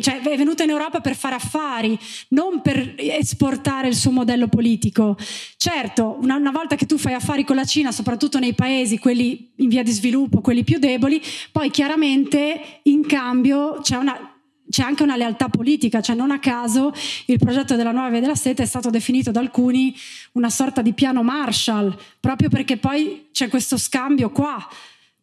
cioè 0.00 0.20
è 0.20 0.36
venuta 0.36 0.62
in 0.62 0.70
Europa 0.70 1.00
per 1.00 1.16
fare 1.16 1.34
affari, 1.34 1.98
non 2.28 2.60
per 2.60 2.94
esportare 2.96 3.88
il 3.88 3.94
suo 3.94 4.10
modello 4.10 4.48
politico. 4.48 5.16
Certo, 5.56 6.18
una, 6.20 6.36
una, 6.36 6.50
volta 6.50 6.76
che 6.76 6.86
tu 6.86 6.98
fai 6.98 7.14
affari 7.14 7.44
con 7.44 7.56
la 7.56 7.64
Cina, 7.64 7.92
soprattutto 7.92 8.38
nei 8.38 8.54
paesi, 8.54 8.98
quelli 8.98 9.50
in 9.56 9.68
via 9.68 9.82
di 9.82 9.90
sviluppo, 9.90 10.40
quelli 10.40 10.64
più 10.64 10.78
deboli, 10.78 11.20
poi 11.50 11.70
chiaramente 11.70 12.80
in 12.84 13.06
cambio 13.06 13.80
c'è 13.82 13.96
una, 13.96 14.32
c'è 14.68 14.82
anche 14.82 15.02
una 15.02 15.16
lealtà 15.16 15.48
politica, 15.48 16.00
cioè 16.00 16.16
non 16.16 16.30
a 16.30 16.38
caso 16.38 16.92
il 17.26 17.38
progetto 17.38 17.76
della 17.76 17.92
nuova 17.92 18.10
via 18.10 18.20
della 18.20 18.34
seta 18.34 18.62
è 18.62 18.66
stato 18.66 18.90
definito 18.90 19.30
da 19.30 19.40
alcuni 19.40 19.94
una 20.32 20.50
sorta 20.50 20.82
di 20.82 20.92
piano 20.92 21.22
Marshall, 21.22 21.96
proprio 22.20 22.48
perché 22.48 22.76
poi 22.76 23.28
c'è 23.32 23.48
questo 23.48 23.76
scambio 23.76 24.30
qua 24.30 24.66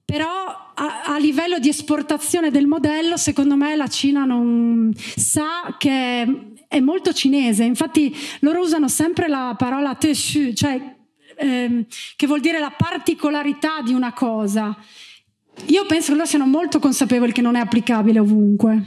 però 0.10 0.72
a, 0.74 1.04
a, 1.06 1.20
livello 1.20 1.60
di 1.60 1.70
esportazione 1.70 2.50
del 2.50 2.66
modello, 2.66 3.16
secondo 3.16 3.56
me 3.56 3.76
la 3.76 3.88
Cina 3.88 4.26
non 4.26 4.92
sa 4.96 5.76
che 5.78 6.54
è 6.68 6.80
molto 6.80 7.14
cinese. 7.14 7.64
Infatti 7.64 8.12
loro 8.40 8.62
usano 8.62 8.88
sempre 8.88 9.28
la 9.28 9.54
parola 9.56 9.94
teshu, 9.94 10.54
cioè 10.54 10.82
ehm, 11.38 11.86
che 12.16 12.26
vuol 12.26 12.40
dire 12.40 12.58
la 12.58 12.74
particolarità 12.76 13.84
di 13.86 13.94
una 13.94 14.12
cosa. 14.12 14.76
Io 15.68 15.86
penso 15.86 16.08
che 16.08 16.18
loro 16.18 16.28
siano 16.28 16.48
molto 16.48 16.80
consapevoli 16.80 17.32
che 17.32 17.42
non 17.42 17.56
è 17.56 17.60
applicabile 17.60 18.18
ovunque. 18.18 18.84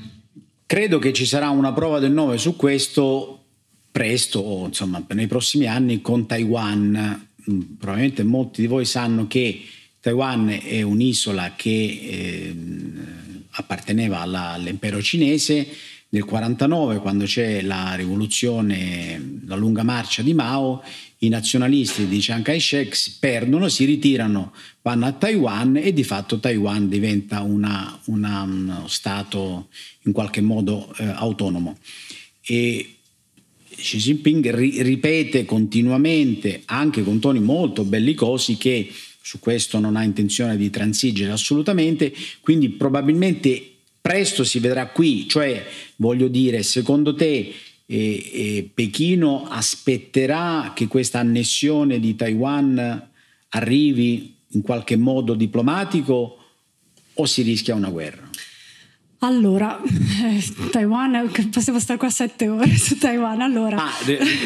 Credo 0.67 0.99
che 0.99 1.13
ci 1.13 1.25
sarà 1.25 1.51
una 1.51 1.73
prova 1.73 2.01
del 2.01 2.11
9 2.11 2.37
su 2.37 2.57
questo 2.57 3.45
presto, 3.93 4.41
o 4.41 4.67
insomma 4.67 5.01
nei 5.11 5.29
prossimi 5.29 5.67
anni 5.67 6.01
con 6.01 6.27
Taiwan. 6.27 7.29
Mm, 7.49 7.61
probabilmente 7.79 8.25
molti 8.25 8.63
di 8.63 8.67
voi 8.67 8.85
sanno 8.85 9.29
che 9.29 9.63
Taiwan 10.03 10.61
è 10.65 10.83
un'isola 10.83 11.53
che 11.55 11.71
eh, 11.71 12.55
apparteneva 13.51 14.19
alla, 14.19 14.51
all'impero 14.51 15.01
cinese. 15.01 15.55
Nel 16.09 16.25
1949, 16.25 16.99
quando 16.99 17.25
c'è 17.25 17.63
la 17.63 17.95
rivoluzione, 17.95 19.39
la 19.47 19.55
lunga 19.55 19.85
marcia 19.85 20.23
di 20.23 20.35
Mao, 20.35 20.83
i 21.19 21.29
nazionalisti 21.29 22.09
di 22.09 22.19
Chiang 22.19 22.43
Kai-shek 22.43 23.19
perdono, 23.21 23.69
si 23.69 23.85
ritirano, 23.85 24.53
vanno 24.83 25.07
a 25.07 25.13
Taiwan 25.13 25.77
e 25.77 25.93
di 25.93 26.03
fatto 26.03 26.41
Taiwan 26.41 26.89
diventa 26.89 27.43
una, 27.43 27.97
una, 28.07 28.43
uno 28.43 28.89
Stato 28.89 29.69
in 30.03 30.11
qualche 30.11 30.41
modo 30.41 30.93
eh, 30.99 31.05
autonomo. 31.05 31.79
E 32.41 32.97
Xi 33.77 33.99
Jinping 33.99 34.53
ri- 34.53 34.83
ripete 34.83 35.45
continuamente, 35.45 36.63
anche 36.65 37.05
con 37.05 37.21
toni 37.21 37.39
molto 37.39 37.85
bellicosi, 37.85 38.57
che 38.57 38.91
su 39.23 39.39
questo 39.39 39.79
non 39.79 39.97
ha 39.97 40.03
intenzione 40.03 40.57
di 40.57 40.69
transigere 40.69 41.33
assolutamente, 41.33 42.13
quindi 42.41 42.71
probabilmente 42.71 43.71
presto 44.01 44.43
si 44.43 44.59
vedrà 44.59 44.89
qui, 44.89 45.29
cioè 45.29 45.65
voglio 45.97 46.27
dire, 46.27 46.63
secondo 46.65 47.15
te 47.15 47.55
eh, 47.87 48.31
eh, 48.33 48.71
Pechino 48.75 49.47
aspetterà 49.49 50.73
che 50.75 50.89
questa 50.89 51.21
annessione 51.21 52.01
di 52.01 52.17
Taiwan 52.17 53.09
arrivi 53.51 54.35
in 54.49 54.63
qualche 54.63 54.97
modo 54.97 55.35
diplomatico 55.35 56.39
o 57.15 57.27
si 57.27 57.43
rischia 57.43 57.75
una 57.75 57.91
guerra? 57.91 58.22
Allora, 59.25 59.81
eh, 59.81 60.43
Taiwan, 60.71 61.31
possiamo 61.51 61.79
stare 61.79 61.99
qua 61.99 62.11
sette 62.11 62.49
ore 62.49 62.77
su 62.77 62.99
Taiwan. 62.99 63.41
Allora. 63.41 63.77
Ah, 63.77 63.93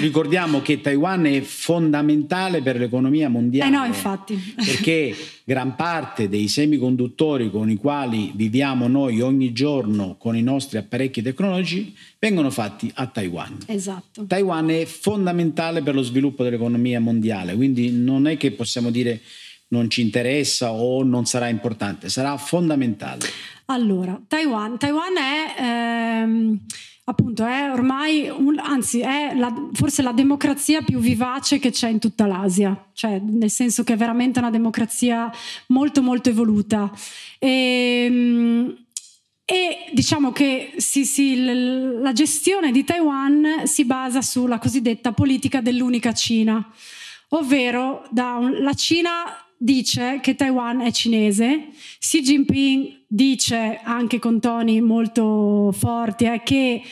ricordiamo 0.01 0.61
che 0.61 0.83
Taiwan 0.83 1.25
è 1.25 1.41
fondamentale 1.41 2.61
per 2.61 2.77
l'economia 2.77 3.31
mondiale. 3.31 3.71
Eh 3.71 3.75
no, 3.75 3.85
infatti. 3.87 4.37
Perché 4.55 5.17
gran 5.45 5.77
parte 5.77 6.29
dei 6.29 6.49
semiconduttori 6.49 7.51
con 7.51 7.71
i 7.71 7.77
quali 7.77 8.33
viviamo 8.35 8.87
noi 8.87 9.23
ogni 9.23 9.53
giorno 9.53 10.17
con 10.19 10.37
i 10.37 10.43
nostri 10.43 10.77
apparecchi 10.77 11.23
tecnologici 11.23 11.97
vengono 12.19 12.51
fatti 12.51 12.91
a 12.97 13.07
Taiwan. 13.07 13.59
Esatto. 13.67 14.27
Taiwan 14.27 14.69
è 14.69 14.85
fondamentale 14.85 15.83
per 15.83 15.95
lo 15.95 16.03
sviluppo 16.03 16.43
dell'economia 16.43 17.01
mondiale, 17.01 17.55
quindi 17.55 17.91
non 17.93 18.27
è 18.27 18.37
che 18.37 18.51
possiamo 18.51 18.91
dire 18.91 19.23
non 19.69 19.91
ci 19.91 20.01
interessa 20.01 20.71
o 20.71 21.03
non 21.03 21.25
sarà 21.25 21.49
importante, 21.49 22.09
sarà 22.09 22.37
fondamentale. 22.37 23.27
Allora, 23.67 24.21
Taiwan, 24.29 24.79
Taiwan 24.79 25.17
è 25.17 25.55
ehm, 25.59 26.61
appunto 27.09 27.45
è 27.45 27.71
ormai, 27.71 28.29
un, 28.29 28.59
anzi 28.59 29.01
è 29.01 29.33
la, 29.35 29.53
forse 29.73 30.03
la 30.03 30.13
democrazia 30.13 30.83
più 30.83 30.99
vivace 30.99 31.59
che 31.59 31.71
c'è 31.71 31.89
in 31.89 31.99
tutta 31.99 32.27
l'Asia, 32.27 32.91
cioè 32.93 33.21
nel 33.21 33.51
senso 33.51 33.85
che 33.85 33.95
è 33.95 33.97
veramente 33.97 34.39
una 34.39 34.51
democrazia 34.51 35.31
molto 35.69 36.03
molto 36.03 36.31
evoluta. 36.31 36.91
E, 37.39 38.05
ehm, 38.09 38.77
e 39.45 39.91
diciamo 39.93 40.33
che 40.33 40.75
sì, 40.77 41.05
sì, 41.05 41.45
la 41.45 42.13
gestione 42.13 42.73
di 42.73 42.83
Taiwan 42.83 43.63
si 43.65 43.85
basa 43.85 44.21
sulla 44.21 44.59
cosiddetta 44.59 45.13
politica 45.13 45.61
dell'unica 45.61 46.13
Cina, 46.13 46.69
ovvero 47.29 48.09
un, 48.11 48.57
la 48.59 48.75
Cina 48.75 49.13
dice 49.57 50.19
che 50.21 50.35
Taiwan 50.35 50.81
è 50.81 50.91
cinese, 50.91 51.69
Xi 52.01 52.23
Jinping 52.23 52.96
dice 53.07 53.81
anche 53.83 54.19
con 54.19 54.41
toni 54.41 54.81
molto 54.81 55.73
forti 55.73 56.25
eh, 56.25 56.43
che 56.45 56.83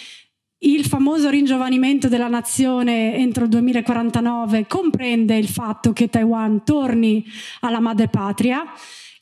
il 0.59 0.85
famoso 0.87 1.29
ringiovanimento 1.29 2.09
della 2.09 2.29
nazione 2.29 3.17
entro 3.17 3.45
il 3.45 3.51
2049 3.51 4.67
comprende 4.67 5.37
il 5.37 5.49
fatto 5.49 5.93
che 5.93 6.09
Taiwan 6.09 6.65
torni 6.65 7.25
alla 7.61 7.81
madre 7.81 8.09
patria 8.09 8.65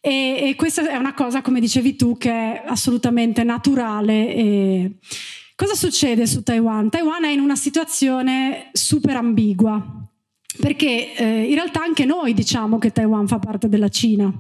e, 0.04 0.48
e 0.48 0.54
questa 0.56 0.88
è 0.88 0.96
una 0.96 1.14
cosa, 1.14 1.42
come 1.42 1.60
dicevi 1.60 1.94
tu, 1.94 2.16
che 2.16 2.30
è 2.30 2.62
assolutamente 2.66 3.44
naturale. 3.44 4.34
E... 4.34 4.90
Cosa 5.54 5.74
succede 5.74 6.26
su 6.26 6.42
Taiwan? 6.42 6.90
Taiwan 6.90 7.24
è 7.24 7.28
in 7.28 7.38
una 7.38 7.54
situazione 7.54 8.70
super 8.72 9.14
ambigua 9.14 9.80
perché 10.58 11.14
eh, 11.14 11.44
in 11.44 11.54
realtà 11.54 11.82
anche 11.82 12.04
noi 12.04 12.34
diciamo 12.34 12.78
che 12.78 12.90
Taiwan 12.90 13.28
fa 13.28 13.38
parte 13.38 13.68
della 13.68 13.88
Cina. 13.88 14.32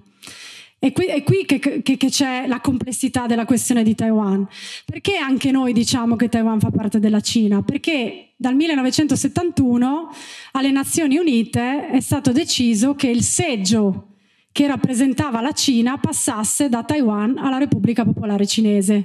È 0.82 0.90
qui, 0.90 1.06
è 1.06 1.22
qui 1.22 1.44
che, 1.44 1.60
che, 1.60 1.80
che, 1.80 2.08
c'è 2.08 2.48
la 2.48 2.60
complessità 2.60 3.26
della 3.26 3.44
questione 3.44 3.84
di 3.84 3.94
Taiwan. 3.94 4.44
Perché 4.84 5.14
anche 5.14 5.52
noi 5.52 5.72
diciamo 5.72 6.16
che 6.16 6.28
Taiwan 6.28 6.58
fa 6.58 6.70
parte 6.70 6.98
della 6.98 7.20
Cina? 7.20 7.62
Perché 7.62 8.32
dal 8.34 8.56
1971 8.56 10.12
alle 10.50 10.72
Nazioni 10.72 11.18
Unite 11.18 11.86
è 11.88 12.00
stato 12.00 12.32
deciso 12.32 12.96
che 12.96 13.06
il 13.06 13.22
seggio 13.22 14.08
che 14.50 14.66
rappresentava 14.66 15.40
la 15.40 15.52
Cina 15.52 15.98
passasse 15.98 16.68
da 16.68 16.82
Taiwan 16.82 17.38
alla 17.38 17.58
Repubblica 17.58 18.02
Popolare 18.02 18.44
Cinese. 18.44 19.04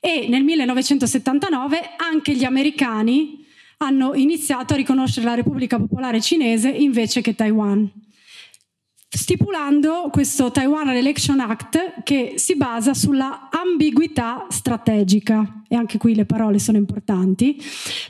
E 0.00 0.26
nel 0.28 0.42
1979 0.42 1.78
anche 1.96 2.34
gli 2.34 2.42
americani 2.42 3.46
hanno 3.76 4.14
iniziato 4.14 4.74
a 4.74 4.76
riconoscere 4.76 5.26
la 5.26 5.34
Repubblica 5.34 5.78
Popolare 5.78 6.20
Cinese 6.20 6.70
invece 6.70 7.20
che 7.20 7.36
Taiwan 7.36 8.02
stipulando 9.16 10.08
questo 10.10 10.50
Taiwan 10.50 10.88
Election 10.90 11.40
Act 11.40 12.02
che 12.02 12.34
si 12.36 12.56
basa 12.56 12.94
sulla 12.94 13.48
ambiguità 13.50 14.46
strategica 14.48 15.62
e 15.74 15.76
anche 15.76 15.98
qui 15.98 16.14
le 16.14 16.24
parole 16.24 16.58
sono 16.58 16.78
importanti. 16.78 17.60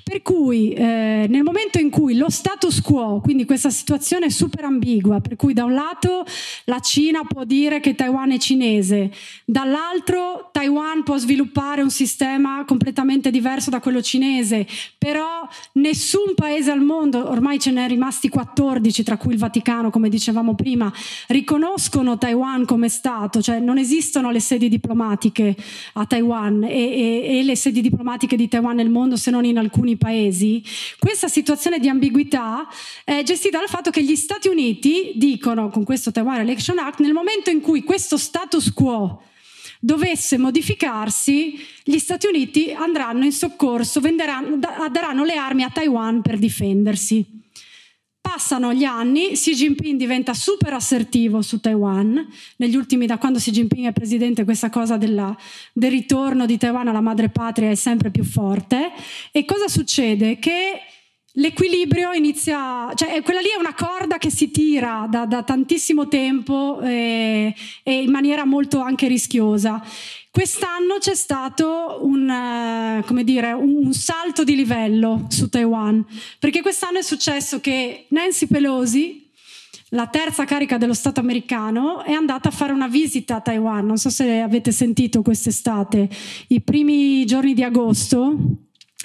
Per 0.02 0.22
cui 0.22 0.72
eh, 0.72 1.26
nel 1.28 1.42
momento 1.42 1.78
in 1.78 1.90
cui 1.90 2.16
lo 2.16 2.30
status 2.30 2.80
quo 2.80 3.20
quindi 3.22 3.44
questa 3.44 3.70
situazione 3.70 4.30
super 4.30 4.64
ambigua 4.64 5.20
per 5.20 5.36
cui 5.36 5.52
da 5.52 5.64
un 5.64 5.74
lato 5.74 6.24
la 6.64 6.80
Cina 6.80 7.24
può 7.24 7.44
dire 7.44 7.80
che 7.80 7.94
Taiwan 7.94 8.32
è 8.32 8.38
cinese 8.38 9.10
dall'altro 9.44 10.50
Taiwan 10.52 11.02
può 11.02 11.16
sviluppare 11.16 11.82
un 11.82 11.90
sistema 11.90 12.64
completamente 12.64 13.30
diverso 13.30 13.70
da 13.70 13.80
quello 13.80 14.02
cinese 14.02 14.66
però 14.98 15.46
nessun 15.74 16.34
paese 16.34 16.70
al 16.70 16.82
mondo 16.82 17.28
ormai 17.28 17.58
ce 17.58 17.70
ne 17.70 17.84
è 17.84 17.88
rimasti 17.88 18.28
14 18.28 19.02
tra 19.02 19.16
cui 19.16 19.32
il 19.32 19.38
Vaticano 19.38 19.90
come 19.90 20.08
dicevamo 20.08 20.54
prima 20.54 20.92
riconoscono 21.28 22.18
Taiwan 22.18 22.64
come 22.64 22.88
Stato, 22.88 23.40
cioè 23.40 23.58
non 23.58 23.78
esistono 23.78 24.30
le 24.30 24.40
sedi 24.40 24.68
diplomatiche 24.68 25.54
a 25.94 26.06
Taiwan 26.06 26.64
e, 26.64 26.68
e, 26.68 27.38
e 27.38 27.42
le 27.42 27.53
sedi 27.56 27.80
diplomatiche 27.80 28.36
di 28.36 28.48
Taiwan 28.48 28.76
nel 28.76 28.90
mondo 28.90 29.16
se 29.16 29.30
non 29.30 29.44
in 29.44 29.58
alcuni 29.58 29.96
paesi, 29.96 30.62
questa 30.98 31.28
situazione 31.28 31.78
di 31.78 31.88
ambiguità 31.88 32.66
è 33.04 33.22
gestita 33.22 33.58
dal 33.58 33.68
fatto 33.68 33.90
che 33.90 34.02
gli 34.02 34.16
Stati 34.16 34.48
Uniti 34.48 35.12
dicono 35.16 35.68
con 35.68 35.84
questo 35.84 36.10
Taiwan 36.12 36.40
Election 36.40 36.78
Act 36.78 37.00
nel 37.00 37.12
momento 37.12 37.50
in 37.50 37.60
cui 37.60 37.82
questo 37.82 38.16
status 38.16 38.72
quo 38.72 39.22
dovesse 39.80 40.38
modificarsi, 40.38 41.58
gli 41.82 41.98
Stati 41.98 42.26
Uniti 42.26 42.72
andranno 42.72 43.24
in 43.24 43.32
soccorso, 43.32 44.00
daranno 44.00 45.24
le 45.24 45.34
armi 45.34 45.62
a 45.62 45.70
Taiwan 45.70 46.22
per 46.22 46.38
difendersi. 46.38 47.43
Passano 48.26 48.72
gli 48.72 48.84
anni, 48.84 49.32
Xi 49.32 49.52
Jinping 49.52 49.98
diventa 49.98 50.32
super 50.32 50.72
assertivo 50.72 51.42
su 51.42 51.60
Taiwan. 51.60 52.26
Negli 52.56 52.74
ultimi, 52.74 53.04
da 53.04 53.18
quando 53.18 53.38
Xi 53.38 53.50
Jinping 53.50 53.88
è 53.88 53.92
presidente, 53.92 54.44
questa 54.44 54.70
cosa 54.70 54.96
della, 54.96 55.36
del 55.74 55.90
ritorno 55.90 56.46
di 56.46 56.56
Taiwan 56.56 56.88
alla 56.88 57.02
madre 57.02 57.28
patria 57.28 57.68
è 57.68 57.74
sempre 57.74 58.10
più 58.10 58.24
forte. 58.24 58.92
E 59.30 59.44
cosa 59.44 59.68
succede? 59.68 60.38
Che 60.38 60.80
l'equilibrio 61.32 62.12
inizia, 62.12 62.90
cioè 62.94 63.20
quella 63.22 63.40
lì 63.40 63.48
è 63.54 63.58
una 63.58 63.74
corda 63.74 64.16
che 64.16 64.30
si 64.30 64.50
tira 64.50 65.06
da, 65.08 65.26
da 65.26 65.42
tantissimo 65.42 66.08
tempo 66.08 66.80
e, 66.80 67.54
e, 67.82 68.02
in 68.02 68.10
maniera 68.10 68.46
molto 68.46 68.80
anche 68.80 69.06
rischiosa. 69.06 69.84
Quest'anno 70.34 70.98
c'è 70.98 71.14
stato 71.14 72.00
un, 72.02 72.28
uh, 72.28 73.22
dire, 73.22 73.52
un, 73.52 73.92
salto 73.92 74.42
di 74.42 74.56
livello 74.56 75.26
su 75.28 75.48
Taiwan, 75.48 76.04
perché 76.40 76.60
quest'anno 76.60 76.98
è 76.98 77.02
successo 77.02 77.60
che 77.60 78.06
Nancy 78.08 78.48
Pelosi, 78.48 79.30
la 79.90 80.08
terza 80.08 80.44
carica 80.44 80.76
dello 80.76 80.92
Stato 80.92 81.20
americano, 81.20 82.02
è 82.02 82.10
andata 82.10 82.48
a 82.48 82.50
fare 82.50 82.72
una 82.72 82.88
visita 82.88 83.36
a 83.36 83.40
Taiwan. 83.42 83.86
Non 83.86 83.96
so 83.96 84.10
se 84.10 84.40
avete 84.40 84.72
sentito 84.72 85.22
quest'estate, 85.22 86.08
i 86.48 86.60
primi 86.62 87.24
giorni 87.26 87.54
di 87.54 87.62
agosto, 87.62 88.36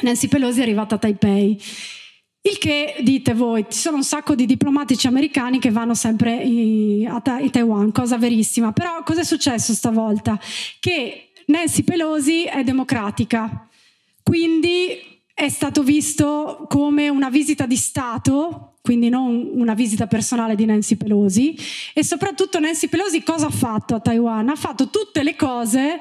Nancy 0.02 0.30
Pelosi 0.30 0.62
è 0.62 0.64
arrivata 0.64 0.96
a 0.96 0.98
Taipei. 0.98 1.62
Il 2.42 2.58
che 2.58 2.96
dite 3.02 3.34
voi, 3.34 3.66
ci 3.70 3.80
sono 3.80 3.98
un 3.98 4.04
sacco 4.04 4.34
di 4.34 4.46
diplomatici 4.46 5.08
americani 5.08 5.60
che 5.60 5.72
vanno 5.72 5.94
sempre 5.94 6.36
in, 6.36 7.06
a, 7.08 7.22
Taiwan, 7.22 7.92
cosa 7.92 8.18
verissima. 8.18 8.72
Però 8.72 9.04
cosa 9.04 9.22
è 9.22 9.26
successo 9.26 9.74
stavolta? 9.74 10.40
Che 10.80 11.32
Nancy 11.48 11.84
Pelosi 11.84 12.44
è 12.44 12.64
democratica, 12.64 13.68
quindi 14.24 15.20
è 15.34 15.50
stato 15.50 15.84
visto 15.84 16.66
come 16.70 17.10
una 17.10 17.30
visita 17.30 17.66
di 17.66 17.76
Stato, 17.76 18.76
quindi 18.82 19.10
non 19.10 19.52
una 19.54 19.74
visita 19.74 20.08
personale 20.08 20.56
di 20.56 20.66
Nancy 20.66 20.96
Pelosi. 20.96 21.58
E 21.94 22.04
soprattutto 22.06 22.60
Nancy 22.60 22.88
Pelosi 22.88 23.22
cosa 23.22 23.48
ha 23.48 23.52
fatto 23.52 23.96
a 23.96 24.00
Taiwan? 24.00 24.48
Ha 24.48 24.56
fatto 24.56 24.90
tutte 24.90 25.24
le 25.24 25.36
cose 25.36 26.00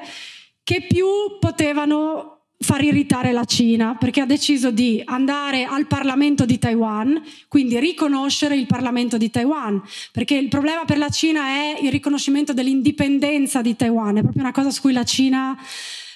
che 0.63 0.85
più 0.87 1.07
potevano 1.39 2.38
far 2.61 2.83
irritare 2.83 3.31
la 3.31 3.45
Cina 3.45 3.95
perché 3.95 4.21
ha 4.21 4.25
deciso 4.25 4.69
di 4.69 5.01
andare 5.05 5.63
al 5.63 5.87
Parlamento 5.87 6.45
di 6.45 6.59
Taiwan, 6.59 7.21
quindi 7.47 7.79
riconoscere 7.79 8.55
il 8.55 8.65
Parlamento 8.65 9.17
di 9.17 9.29
Taiwan, 9.29 9.81
perché 10.11 10.35
il 10.35 10.49
problema 10.49 10.83
per 10.83 10.97
la 10.97 11.09
Cina 11.09 11.47
è 11.47 11.79
il 11.81 11.89
riconoscimento 11.89 12.53
dell'indipendenza 12.53 13.61
di 13.61 13.75
Taiwan, 13.75 14.17
è 14.17 14.21
proprio 14.21 14.43
una 14.43 14.51
cosa 14.51 14.71
su 14.71 14.81
cui 14.81 14.93
la 14.93 15.05
Cina 15.05 15.57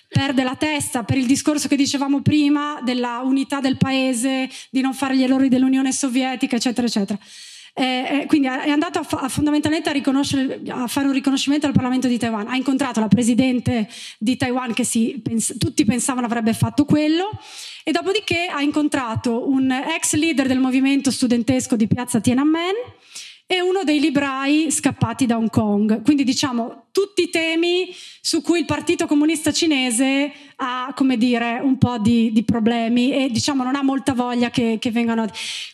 perde 0.10 0.44
la 0.44 0.56
testa 0.56 1.04
per 1.04 1.18
il 1.18 1.26
discorso 1.26 1.68
che 1.68 1.76
dicevamo 1.76 2.22
prima 2.22 2.80
della 2.84 3.22
unità 3.24 3.60
del 3.60 3.78
paese, 3.78 4.50
di 4.70 4.82
non 4.82 4.94
fare 4.94 5.18
gli 5.18 5.24
errori 5.24 5.50
dell'Unione 5.50 5.92
Sovietica, 5.92 6.58
eccetera, 6.58 6.86
eccetera. 6.86 7.20
Eh, 7.76 7.84
eh, 8.22 8.26
quindi 8.28 8.46
è 8.46 8.70
andato 8.70 9.00
a, 9.00 9.04
fa- 9.04 9.28
fondamentalmente 9.30 9.90
a, 9.90 10.84
a, 10.84 10.88
fare 10.88 11.08
un 11.08 11.14
riconoscimento 11.14 11.66
al 11.66 11.74
Parlamento 11.74 12.08
di 12.08 12.20
Taiwan. 12.20 12.48
Ha 12.48 12.56
incontrato 12.56 13.00
la 13.00 13.08
presidente 13.08 13.90
di 14.20 14.38
Taiwan 14.38 14.74
che 14.74 14.84
si, 14.84 15.20
pens- 15.24 15.56
tutti 15.58 15.84
pensavano 15.84 16.28
avrebbe 16.28 16.54
fatto 16.54 16.86
quello 16.86 17.32
e 17.84 17.92
dopodiché 17.92 18.46
ha 18.46 18.62
incontrato 18.62 19.50
un 19.50 19.72
ex 19.72 20.14
leader 20.14 20.46
del 20.46 20.60
movimento 20.60 21.10
studentesco 21.10 21.76
di 21.76 21.88
piazza 21.88 22.20
Tiananmen 22.20 22.76
e 23.48 23.62
uno 23.62 23.84
dei 23.84 24.00
librai 24.00 24.70
scappati 24.70 25.26
da 25.26 25.38
Hong 25.38 25.50
Kong. 25.50 26.04
Quindi 26.04 26.24
diciamo 26.24 26.83
tutti 26.94 27.24
i 27.24 27.30
temi 27.32 27.94
su 28.22 28.42
cui 28.42 28.60
il 28.60 28.66
Partito 28.66 29.08
Comunista 29.08 29.52
Cinese 29.52 30.32
ha, 30.58 30.94
come 30.96 31.18
dire, 31.18 31.60
un 31.62 31.80
po' 31.80 31.98
di, 31.98 32.32
di 32.32 32.44
problemi 32.44 33.12
e 33.12 33.30
diciamo 33.32 33.64
non 33.64 33.76
ha 33.76 33.82
molta 33.82 34.14
voglia 34.14 34.52
che, 34.52 34.78
che 34.80 34.92
vengano. 34.92 35.26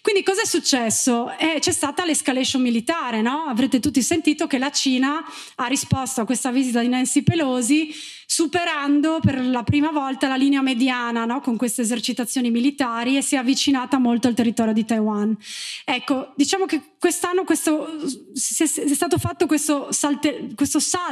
Quindi 0.02 0.24
cosa 0.24 0.42
è 0.42 0.46
successo? 0.46 1.38
Eh, 1.38 1.58
c'è 1.60 1.74
stata 1.74 2.06
l'escalation 2.06 2.62
militare, 2.62 3.22
no? 3.22 3.44
Avrete 3.48 3.82
tutti 3.82 4.02
sentito 4.02 4.48
che 4.48 4.58
la 4.58 4.72
Cina 4.72 5.22
ha 5.56 5.66
risposto 5.68 6.22
a 6.22 6.26
questa 6.26 6.52
visita 6.52 6.80
di 6.80 6.88
Nancy 6.88 7.22
Pelosi 7.22 7.94
superando 8.32 9.20
per 9.20 9.44
la 9.44 9.64
prima 9.64 9.90
volta 9.90 10.28
la 10.28 10.36
linea 10.36 10.62
mediana 10.62 11.26
no? 11.26 11.42
con 11.42 11.58
queste 11.58 11.82
esercitazioni 11.82 12.52
militari 12.52 13.18
e 13.18 13.24
si 13.24 13.34
è 13.34 13.40
avvicinata 13.40 13.98
molto 13.98 14.28
al 14.28 14.36
territorio 14.36 14.72
di 14.72 14.86
Taiwan. 14.86 15.36
Ecco, 15.84 16.34
diciamo 16.36 16.66
che 16.66 16.80
quest'anno 17.00 17.44
questo, 17.44 17.88
è 17.92 18.94
stato 18.94 19.18
fatto 19.18 19.48
questo, 19.48 19.92
salte, 19.92 20.50
questo 20.56 20.80
salto 20.80 21.09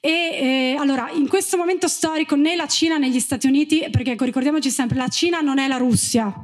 e 0.00 0.10
eh, 0.10 0.76
allora 0.78 1.10
in 1.12 1.28
questo 1.28 1.56
momento 1.56 1.88
storico 1.88 2.34
né 2.34 2.56
la 2.56 2.66
Cina 2.66 2.98
né 2.98 3.08
gli 3.08 3.20
Stati 3.20 3.46
Uniti, 3.46 3.86
perché 3.90 4.12
ecco, 4.12 4.24
ricordiamoci 4.24 4.70
sempre, 4.70 4.96
la 4.96 5.08
Cina 5.08 5.40
non 5.40 5.58
è 5.58 5.68
la 5.68 5.76
Russia, 5.76 6.34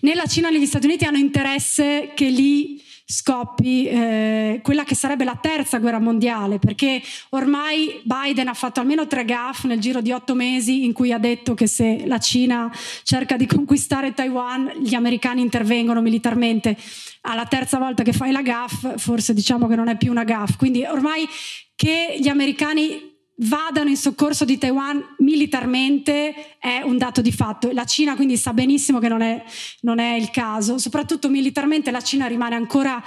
né 0.00 0.14
la 0.14 0.26
Cina 0.26 0.50
né 0.50 0.58
gli 0.58 0.66
Stati 0.66 0.86
Uniti 0.86 1.04
hanno 1.04 1.18
interesse 1.18 2.12
che 2.14 2.28
lì 2.28 2.82
scoppi 3.08 3.86
eh, 3.86 4.58
quella 4.64 4.82
che 4.82 4.96
sarebbe 4.96 5.22
la 5.22 5.38
terza 5.40 5.78
guerra 5.78 6.00
mondiale, 6.00 6.58
perché 6.58 7.00
ormai 7.30 8.00
Biden 8.02 8.48
ha 8.48 8.54
fatto 8.54 8.80
almeno 8.80 9.06
tre 9.06 9.24
gaff 9.24 9.64
nel 9.64 9.78
giro 9.78 10.00
di 10.00 10.10
otto 10.10 10.34
mesi 10.34 10.84
in 10.84 10.92
cui 10.92 11.12
ha 11.12 11.18
detto 11.18 11.54
che 11.54 11.68
se 11.68 12.02
la 12.06 12.18
Cina 12.18 12.70
cerca 13.04 13.36
di 13.36 13.46
conquistare 13.46 14.12
Taiwan, 14.12 14.72
gli 14.80 14.94
americani 14.94 15.40
intervengono 15.40 16.00
militarmente. 16.00 16.76
Alla 17.22 17.46
terza 17.46 17.78
volta 17.78 18.02
che 18.02 18.12
fai 18.12 18.32
la 18.32 18.42
gaff, 18.42 18.96
forse 18.96 19.32
diciamo 19.34 19.68
che 19.68 19.76
non 19.76 19.88
è 19.88 19.96
più 19.96 20.10
una 20.10 20.24
gaff. 20.24 20.56
Quindi 20.56 20.84
ormai 20.84 21.28
che 21.76 22.16
gli 22.18 22.28
americani 22.28 23.15
vadano 23.36 23.90
in 23.90 23.96
soccorso 23.96 24.44
di 24.44 24.58
Taiwan 24.58 25.02
militarmente 25.18 26.56
è 26.58 26.82
un 26.82 26.96
dato 26.96 27.20
di 27.20 27.32
fatto. 27.32 27.70
La 27.72 27.84
Cina 27.84 28.14
quindi 28.16 28.36
sa 28.36 28.52
benissimo 28.52 28.98
che 28.98 29.08
non 29.08 29.22
è, 29.22 29.42
non 29.80 29.98
è 29.98 30.14
il 30.14 30.30
caso, 30.30 30.78
soprattutto 30.78 31.28
militarmente 31.28 31.90
la 31.90 32.02
Cina 32.02 32.26
rimane 32.26 32.54
ancora 32.54 33.02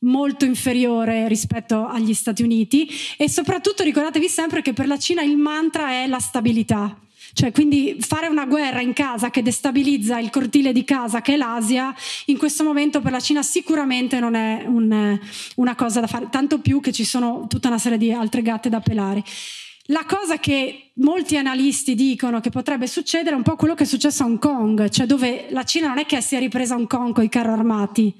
molto 0.00 0.44
inferiore 0.44 1.28
rispetto 1.28 1.86
agli 1.86 2.14
Stati 2.14 2.42
Uniti 2.42 2.88
e 3.16 3.28
soprattutto 3.28 3.82
ricordatevi 3.82 4.28
sempre 4.28 4.62
che 4.62 4.72
per 4.72 4.86
la 4.86 4.98
Cina 4.98 5.22
il 5.22 5.36
mantra 5.36 5.90
è 5.90 6.06
la 6.06 6.18
stabilità. 6.18 6.96
Cioè, 7.34 7.50
quindi 7.50 7.96
fare 8.00 8.26
una 8.26 8.44
guerra 8.44 8.82
in 8.82 8.92
casa 8.92 9.30
che 9.30 9.42
destabilizza 9.42 10.18
il 10.18 10.28
cortile 10.28 10.72
di 10.72 10.84
casa 10.84 11.22
che 11.22 11.34
è 11.34 11.36
l'Asia, 11.36 11.94
in 12.26 12.36
questo 12.36 12.62
momento 12.62 13.00
per 13.00 13.10
la 13.10 13.20
Cina 13.20 13.42
sicuramente 13.42 14.20
non 14.20 14.34
è 14.34 14.64
un, 14.66 15.18
una 15.54 15.74
cosa 15.74 16.00
da 16.00 16.06
fare, 16.06 16.28
tanto 16.30 16.58
più 16.58 16.80
che 16.80 16.92
ci 16.92 17.04
sono 17.04 17.46
tutta 17.48 17.68
una 17.68 17.78
serie 17.78 17.96
di 17.96 18.12
altre 18.12 18.42
gatte 18.42 18.68
da 18.68 18.80
pelare. 18.80 19.24
La 19.86 20.04
cosa 20.06 20.38
che 20.38 20.90
molti 20.94 21.36
analisti 21.36 21.96
dicono 21.96 22.40
che 22.40 22.50
potrebbe 22.50 22.86
succedere 22.86 23.34
è 23.34 23.36
un 23.36 23.42
po' 23.42 23.56
quello 23.56 23.74
che 23.74 23.82
è 23.82 23.86
successo 23.86 24.22
a 24.22 24.26
Hong 24.26 24.38
Kong, 24.38 24.88
cioè 24.88 25.06
dove 25.06 25.46
la 25.50 25.64
Cina 25.64 25.88
non 25.88 25.98
è 25.98 26.06
che 26.06 26.20
si 26.20 26.36
è 26.36 26.38
ripresa 26.38 26.74
a 26.74 26.76
Hong 26.76 26.86
Kong 26.86 27.12
con 27.12 27.24
i 27.24 27.28
carri 27.28 27.48
armati, 27.48 28.14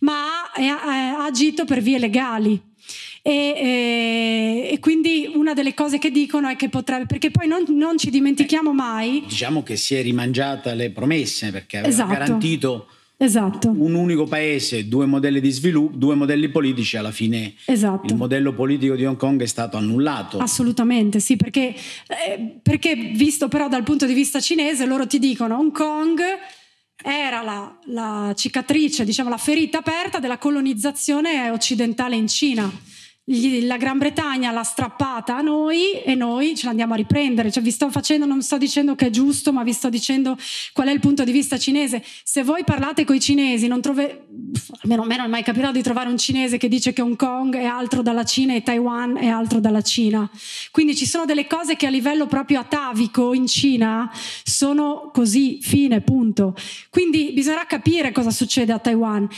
ma 0.00 0.50
ha, 0.54 1.24
agito 1.24 1.64
per 1.66 1.80
vie 1.80 1.98
legali. 1.98 2.60
E, 3.24 3.30
e, 3.30 4.68
e, 4.72 4.78
quindi 4.80 5.30
una 5.34 5.52
delle 5.52 5.74
cose 5.74 5.98
che 5.98 6.10
dicono 6.10 6.48
è 6.48 6.56
che 6.56 6.68
potrebbe, 6.68 7.06
perché 7.06 7.30
poi 7.30 7.46
non, 7.46 7.64
non 7.68 7.98
ci 7.98 8.10
dimentichiamo 8.10 8.72
mai. 8.72 9.22
Diciamo 9.26 9.62
che 9.62 9.76
si 9.76 9.94
è 9.94 10.02
rimangiata 10.02 10.74
le 10.74 10.90
promesse 10.90 11.50
perché 11.52 11.76
aveva 11.76 11.92
esatto. 11.92 12.12
garantito 12.12 12.86
Esatto. 13.22 13.68
Un 13.68 13.94
unico 13.94 14.26
paese, 14.26 14.88
due 14.88 15.06
modelli 15.06 15.40
di 15.40 15.50
sviluppo, 15.50 15.96
due 15.96 16.16
modelli 16.16 16.48
politici, 16.48 16.96
alla 16.96 17.12
fine 17.12 17.54
esatto. 17.66 18.06
il 18.12 18.16
modello 18.16 18.52
politico 18.52 18.96
di 18.96 19.04
Hong 19.04 19.16
Kong 19.16 19.40
è 19.40 19.46
stato 19.46 19.76
annullato. 19.76 20.38
Assolutamente, 20.38 21.20
sì, 21.20 21.36
perché, 21.36 21.72
eh, 22.08 22.58
perché 22.60 22.96
visto 22.96 23.46
però 23.46 23.68
dal 23.68 23.84
punto 23.84 24.06
di 24.06 24.12
vista 24.12 24.40
cinese, 24.40 24.86
loro 24.86 25.06
ti 25.06 25.20
dicono 25.20 25.56
Hong 25.56 25.70
Kong 25.70 26.20
era 27.04 27.42
la, 27.42 27.78
la 27.86 28.32
cicatrice, 28.34 29.04
diciamo 29.04 29.28
la 29.28 29.36
ferita 29.36 29.78
aperta 29.78 30.18
della 30.18 30.38
colonizzazione 30.38 31.48
occidentale 31.50 32.16
in 32.16 32.26
Cina 32.26 32.70
la 33.24 33.76
Gran 33.76 33.98
Bretagna 33.98 34.50
l'ha 34.50 34.64
strappata 34.64 35.36
a 35.36 35.42
noi 35.42 36.02
e 36.02 36.16
noi 36.16 36.56
ce 36.56 36.66
l'andiamo 36.66 36.94
a 36.94 36.96
riprendere. 36.96 37.52
Cioè, 37.52 37.62
vi 37.62 37.70
sto 37.70 37.88
facendo, 37.88 38.26
non 38.26 38.42
sto 38.42 38.58
dicendo 38.58 38.96
che 38.96 39.06
è 39.06 39.10
giusto, 39.10 39.52
ma 39.52 39.62
vi 39.62 39.72
sto 39.72 39.88
dicendo 39.88 40.36
qual 40.72 40.88
è 40.88 40.90
il 40.90 40.98
punto 40.98 41.22
di 41.22 41.30
vista 41.30 41.56
cinese. 41.56 42.02
Se 42.24 42.42
voi 42.42 42.64
parlate 42.64 43.04
con 43.04 43.14
i 43.14 43.20
cinesi, 43.20 43.68
non 43.68 43.80
trove, 43.80 44.26
almeno 44.82 45.02
a 45.02 45.06
me 45.06 45.16
non 45.16 45.30
mai 45.30 45.44
capitato 45.44 45.72
di 45.72 45.82
trovare 45.82 46.08
un 46.08 46.18
cinese 46.18 46.58
che 46.58 46.66
dice 46.66 46.92
che 46.92 47.00
Hong 47.00 47.14
Kong 47.14 47.54
è 47.54 47.64
altro 47.64 48.02
dalla 48.02 48.24
Cina 48.24 48.54
e 48.54 48.62
Taiwan 48.62 49.16
è 49.16 49.28
altro 49.28 49.60
dalla 49.60 49.82
Cina. 49.82 50.28
Quindi 50.72 50.96
ci 50.96 51.06
sono 51.06 51.24
delle 51.24 51.46
cose 51.46 51.76
che 51.76 51.86
a 51.86 51.90
livello 51.90 52.26
proprio 52.26 52.58
atavico 52.58 53.34
in 53.34 53.46
Cina 53.46 54.10
sono 54.42 55.10
così, 55.12 55.60
fine, 55.62 56.00
punto. 56.00 56.56
Quindi 56.90 57.30
bisognerà 57.32 57.66
capire 57.66 58.10
cosa 58.10 58.30
succede 58.30 58.72
a 58.72 58.80
Taiwan 58.80 59.28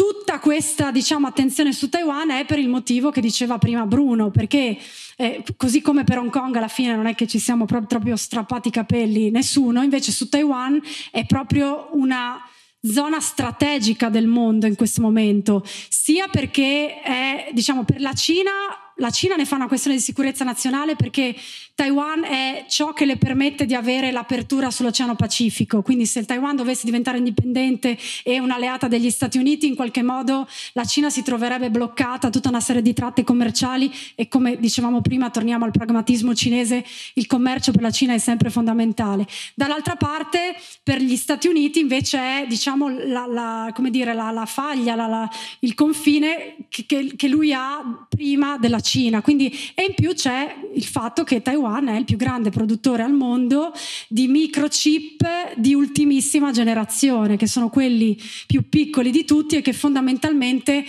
tutta 0.00 0.38
questa 0.38 0.90
diciamo, 0.90 1.26
attenzione 1.26 1.74
su 1.74 1.90
Taiwan 1.90 2.30
è 2.30 2.46
per 2.46 2.58
il 2.58 2.70
motivo 2.70 3.10
che 3.10 3.20
diceva 3.20 3.58
prima 3.58 3.84
Bruno, 3.84 4.30
perché 4.30 4.78
eh, 5.16 5.44
così 5.58 5.82
come 5.82 6.04
per 6.04 6.16
Hong 6.16 6.30
Kong 6.30 6.56
alla 6.56 6.68
fine 6.68 6.96
non 6.96 7.04
è 7.04 7.14
che 7.14 7.26
ci 7.26 7.38
siamo 7.38 7.66
proprio 7.66 8.16
strappati 8.16 8.68
i 8.68 8.70
capelli 8.70 9.30
nessuno, 9.30 9.82
invece 9.82 10.10
su 10.10 10.30
Taiwan 10.30 10.80
è 11.10 11.26
proprio 11.26 11.90
una 11.92 12.40
zona 12.80 13.20
strategica 13.20 14.08
del 14.08 14.26
mondo 14.26 14.64
in 14.66 14.74
questo 14.74 15.02
momento, 15.02 15.62
sia 15.66 16.28
perché 16.28 17.02
è, 17.02 17.50
diciamo, 17.52 17.84
per 17.84 18.00
la 18.00 18.14
Cina 18.14 18.52
la 19.00 19.10
Cina 19.10 19.34
ne 19.34 19.46
fa 19.46 19.56
una 19.56 19.66
questione 19.66 19.96
di 19.96 20.02
sicurezza 20.02 20.44
nazionale 20.44 20.94
perché 20.94 21.34
Taiwan 21.74 22.24
è 22.24 22.66
ciò 22.68 22.92
che 22.92 23.06
le 23.06 23.16
permette 23.16 23.64
di 23.64 23.74
avere 23.74 24.10
l'apertura 24.10 24.70
sull'Oceano 24.70 25.16
Pacifico. 25.16 25.80
Quindi 25.82 26.04
se 26.04 26.20
il 26.20 26.26
Taiwan 26.26 26.54
dovesse 26.54 26.84
diventare 26.84 27.18
indipendente 27.18 27.98
e 28.22 28.38
un'alleata 28.38 28.88
degli 28.88 29.10
Stati 29.10 29.38
Uniti, 29.38 29.66
in 29.66 29.74
qualche 29.74 30.02
modo 30.02 30.46
la 30.74 30.84
Cina 30.84 31.08
si 31.08 31.22
troverebbe 31.22 31.70
bloccata 31.70 32.26
a 32.26 32.30
tutta 32.30 32.50
una 32.50 32.60
serie 32.60 32.82
di 32.82 32.92
tratte 32.92 33.24
commerciali 33.24 33.90
e 34.14 34.28
come 34.28 34.58
dicevamo 34.58 35.00
prima, 35.00 35.30
torniamo 35.30 35.64
al 35.64 35.70
pragmatismo 35.70 36.34
cinese, 36.34 36.84
il 37.14 37.26
commercio 37.26 37.72
per 37.72 37.80
la 37.80 37.90
Cina 37.90 38.12
è 38.12 38.18
sempre 38.18 38.50
fondamentale. 38.50 39.26
Dall'altra 39.54 39.96
parte, 39.96 40.54
per 40.82 41.00
gli 41.00 41.16
Stati 41.16 41.48
Uniti 41.48 41.80
invece 41.80 42.18
è 42.18 42.46
diciamo, 42.46 42.88
la, 42.88 43.26
la, 43.26 43.74
dire, 43.88 44.12
la, 44.12 44.30
la 44.30 44.44
faglia, 44.44 45.28
il 45.60 45.74
confine 45.74 46.56
che, 46.68 47.14
che 47.16 47.28
lui 47.28 47.54
ha 47.54 48.06
prima 48.06 48.58
della 48.58 48.80
Cina 48.80 48.88
Cina. 48.90 49.22
Quindi, 49.22 49.46
e 49.74 49.84
in 49.88 49.94
più 49.94 50.12
c'è 50.14 50.52
il 50.74 50.84
fatto 50.84 51.22
che 51.22 51.42
Taiwan 51.42 51.86
è 51.86 51.96
il 51.96 52.04
più 52.04 52.16
grande 52.16 52.50
produttore 52.50 53.04
al 53.04 53.12
mondo 53.12 53.72
di 54.08 54.26
microchip 54.26 55.54
di 55.56 55.74
ultimissima 55.74 56.50
generazione, 56.50 57.36
che 57.36 57.46
sono 57.46 57.68
quelli 57.68 58.18
più 58.48 58.68
piccoli 58.68 59.12
di 59.12 59.24
tutti 59.24 59.56
e 59.56 59.62
che 59.62 59.72
fondamentalmente 59.72 60.84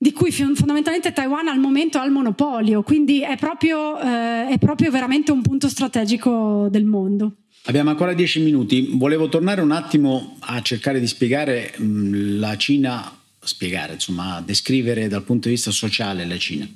di 0.00 0.12
cui 0.12 0.30
fondamentalmente 0.30 1.12
Taiwan 1.12 1.48
al 1.48 1.58
momento 1.58 1.98
ha 1.98 2.04
il 2.04 2.12
monopolio, 2.12 2.82
quindi 2.82 3.20
è 3.20 3.36
proprio, 3.36 3.98
eh, 4.00 4.46
è 4.48 4.56
proprio 4.58 4.92
veramente 4.92 5.32
un 5.32 5.42
punto 5.42 5.68
strategico 5.68 6.68
del 6.70 6.84
mondo. 6.84 7.32
Abbiamo 7.64 7.90
ancora 7.90 8.14
dieci 8.14 8.40
minuti, 8.40 8.90
volevo 8.92 9.28
tornare 9.28 9.60
un 9.60 9.72
attimo 9.72 10.36
a 10.38 10.62
cercare 10.62 11.00
di 11.00 11.06
spiegare 11.08 11.74
mh, 11.76 12.38
la 12.38 12.56
Cina, 12.56 13.12
spiegare, 13.40 13.94
insomma, 13.94 14.40
descrivere 14.40 15.08
dal 15.08 15.24
punto 15.24 15.48
di 15.48 15.54
vista 15.54 15.72
sociale 15.72 16.24
la 16.24 16.38
Cina. 16.38 16.66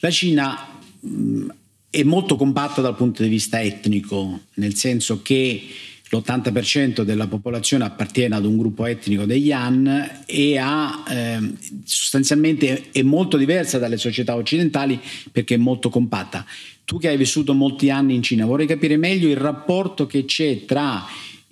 La 0.00 0.10
Cina 0.10 0.80
mh, 1.00 1.46
è 1.90 2.02
molto 2.02 2.36
compatta 2.36 2.80
dal 2.80 2.94
punto 2.94 3.22
di 3.22 3.28
vista 3.28 3.60
etnico, 3.60 4.40
nel 4.54 4.74
senso 4.74 5.22
che 5.22 5.62
l'80% 6.10 7.02
della 7.02 7.26
popolazione 7.26 7.84
appartiene 7.84 8.34
ad 8.34 8.44
un 8.44 8.56
gruppo 8.56 8.86
etnico 8.86 9.24
degli 9.24 9.52
Han 9.52 10.22
e 10.26 10.56
ha, 10.56 11.04
eh, 11.08 11.52
sostanzialmente 11.84 12.90
è 12.92 13.02
molto 13.02 13.36
diversa 13.36 13.78
dalle 13.78 13.98
società 13.98 14.34
occidentali 14.34 14.98
perché 15.30 15.54
è 15.54 15.58
molto 15.58 15.90
compatta. 15.90 16.46
Tu 16.84 16.98
che 16.98 17.08
hai 17.08 17.18
vissuto 17.18 17.52
molti 17.52 17.90
anni 17.90 18.14
in 18.14 18.22
Cina, 18.22 18.46
vorrei 18.46 18.66
capire 18.66 18.96
meglio 18.96 19.28
il 19.28 19.36
rapporto 19.36 20.06
che 20.06 20.24
c'è 20.24 20.64
tra 20.64 21.04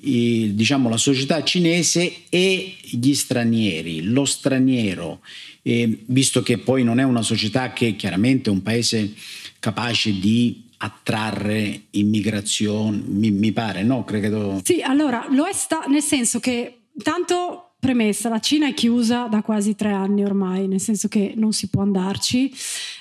eh, 0.07 0.55
diciamo, 0.55 0.89
la 0.89 0.97
società 0.97 1.43
cinese 1.43 2.25
e 2.29 2.77
gli 2.81 3.15
stranieri, 3.15 4.03
lo 4.03 4.25
straniero 4.25 5.21
e 5.63 6.05
visto 6.07 6.43
che 6.43 6.59
poi 6.59 6.85
non 6.85 7.01
è 7.01 7.03
una 7.03 7.23
società 7.23 7.73
che 7.73 7.97
chiaramente 7.97 8.49
è 8.49 8.53
un 8.53 8.63
paese 8.63 9.13
capace 9.59 10.17
di 10.19 10.65
attrarre 10.79 11.87
immigrazione, 11.91 13.03
mi, 13.07 13.31
mi 13.31 13.51
pare, 13.53 13.83
no? 13.83 14.05
Credo... 14.05 14.61
Sì, 14.63 14.81
allora 14.81 15.27
lo 15.31 15.45
è 15.45 15.53
sta- 15.53 15.87
nel 15.89 16.03
senso 16.03 16.39
che 16.39 16.83
tanto 17.03 17.73
premessa, 17.81 18.29
la 18.29 18.41
Cina 18.41 18.69
è 18.69 18.75
chiusa 18.75 19.27
da 19.27 19.43
quasi 19.43 19.75
tre 19.75 19.93
anni 19.93 20.25
ormai, 20.25 20.69
nel 20.69 20.81
senso 20.81 21.09
che 21.09 21.33
non 21.37 21.53
si 21.53 21.69
può 21.69 21.83
andarci, 21.83 22.53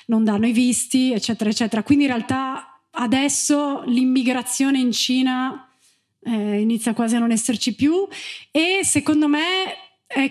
non 0.06 0.24
danno 0.24 0.46
i 0.46 0.52
visti, 0.52 1.12
eccetera, 1.12 1.50
eccetera. 1.50 1.82
Quindi 1.82 2.04
in 2.04 2.10
realtà 2.10 2.80
adesso 2.92 3.82
l'immigrazione 3.86 4.78
in 4.78 4.92
Cina 4.92 5.68
eh, 6.26 6.60
inizia 6.60 6.92
quasi 6.92 7.16
a 7.16 7.18
non 7.18 7.30
esserci 7.30 7.74
più. 7.74 8.06
E 8.50 8.80
secondo 8.82 9.28
me 9.28 9.42
è, 10.06 10.30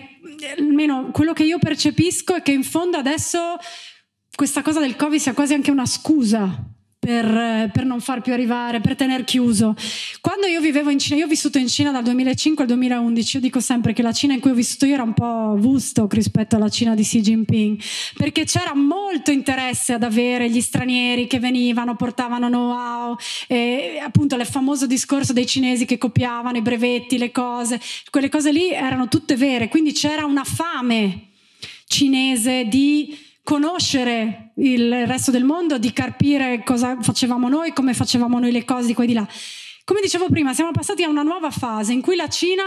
almeno 0.58 1.10
quello 1.12 1.32
che 1.32 1.44
io 1.44 1.58
percepisco 1.58 2.34
è 2.34 2.42
che 2.42 2.52
in 2.52 2.62
fondo 2.62 2.96
adesso 2.96 3.56
questa 4.34 4.62
cosa 4.62 4.80
del 4.80 4.96
Covid 4.96 5.18
sia 5.18 5.34
quasi 5.34 5.54
anche 5.54 5.70
una 5.70 5.86
scusa 5.86 6.75
per, 7.06 7.70
per, 7.72 7.84
non 7.84 8.00
far 8.00 8.20
più 8.20 8.32
arrivare, 8.32 8.80
per 8.80 8.96
tener 8.96 9.22
chiuso. 9.22 9.76
Quando 10.20 10.48
io 10.48 10.60
vivevo 10.60 10.90
in 10.90 10.98
Cina, 10.98 11.20
io 11.20 11.26
ho 11.26 11.28
vissuto 11.28 11.56
in 11.56 11.68
Cina 11.68 11.92
dal 11.92 12.02
2005 12.02 12.64
al 12.64 12.68
2011, 12.70 13.36
io 13.36 13.42
dico 13.42 13.60
sempre 13.60 13.92
che 13.92 14.02
la 14.02 14.10
Cina 14.10 14.32
in 14.32 14.40
cui 14.40 14.50
ho 14.50 14.54
vissuto 14.54 14.86
io 14.86 14.94
era 14.94 15.04
un 15.04 15.14
po' 15.14 15.24
Woodstock 15.56 16.12
rispetto 16.14 16.56
alla 16.56 16.68
Cina 16.68 16.96
di 16.96 17.04
Xi 17.04 17.20
Jinping, 17.20 17.80
perché 18.16 18.42
c'era 18.42 18.74
molto 18.74 19.30
interesse 19.30 19.92
ad 19.92 20.02
avere 20.02 20.50
gli 20.50 20.60
stranieri 20.60 21.28
che 21.28 21.38
venivano, 21.38 21.94
portavano 21.94 22.48
know-how, 22.48 23.16
e 23.46 24.00
appunto 24.02 24.34
il 24.34 24.44
famoso 24.44 24.88
discorso 24.88 25.32
dei 25.32 25.46
cinesi 25.46 25.84
che 25.84 25.98
copiavano 25.98 26.56
i 26.56 26.62
brevetti, 26.62 27.18
le 27.18 27.30
cose, 27.30 27.80
quelle 28.10 28.28
cose 28.28 28.50
lì 28.50 28.72
erano 28.72 29.06
tutte 29.06 29.36
vere, 29.36 29.68
quindi 29.68 29.92
c'era 29.92 30.24
una 30.24 30.42
fame 30.42 31.28
cinese 31.86 32.64
di 32.64 33.16
conoscere 33.46 34.50
il 34.56 35.06
resto 35.06 35.30
del 35.30 35.44
mondo, 35.44 35.78
di 35.78 35.92
capire 35.92 36.64
cosa 36.64 37.00
facevamo 37.00 37.48
noi, 37.48 37.72
come 37.72 37.94
facevamo 37.94 38.40
noi 38.40 38.50
le 38.50 38.64
cose 38.64 38.88
di 38.88 38.94
qua 38.94 39.04
e 39.04 39.06
di 39.06 39.12
là. 39.12 39.24
Come 39.84 40.00
dicevo 40.00 40.28
prima, 40.28 40.52
siamo 40.52 40.72
passati 40.72 41.04
a 41.04 41.08
una 41.08 41.22
nuova 41.22 41.52
fase 41.52 41.92
in 41.92 42.00
cui 42.00 42.16
la 42.16 42.28
Cina 42.28 42.64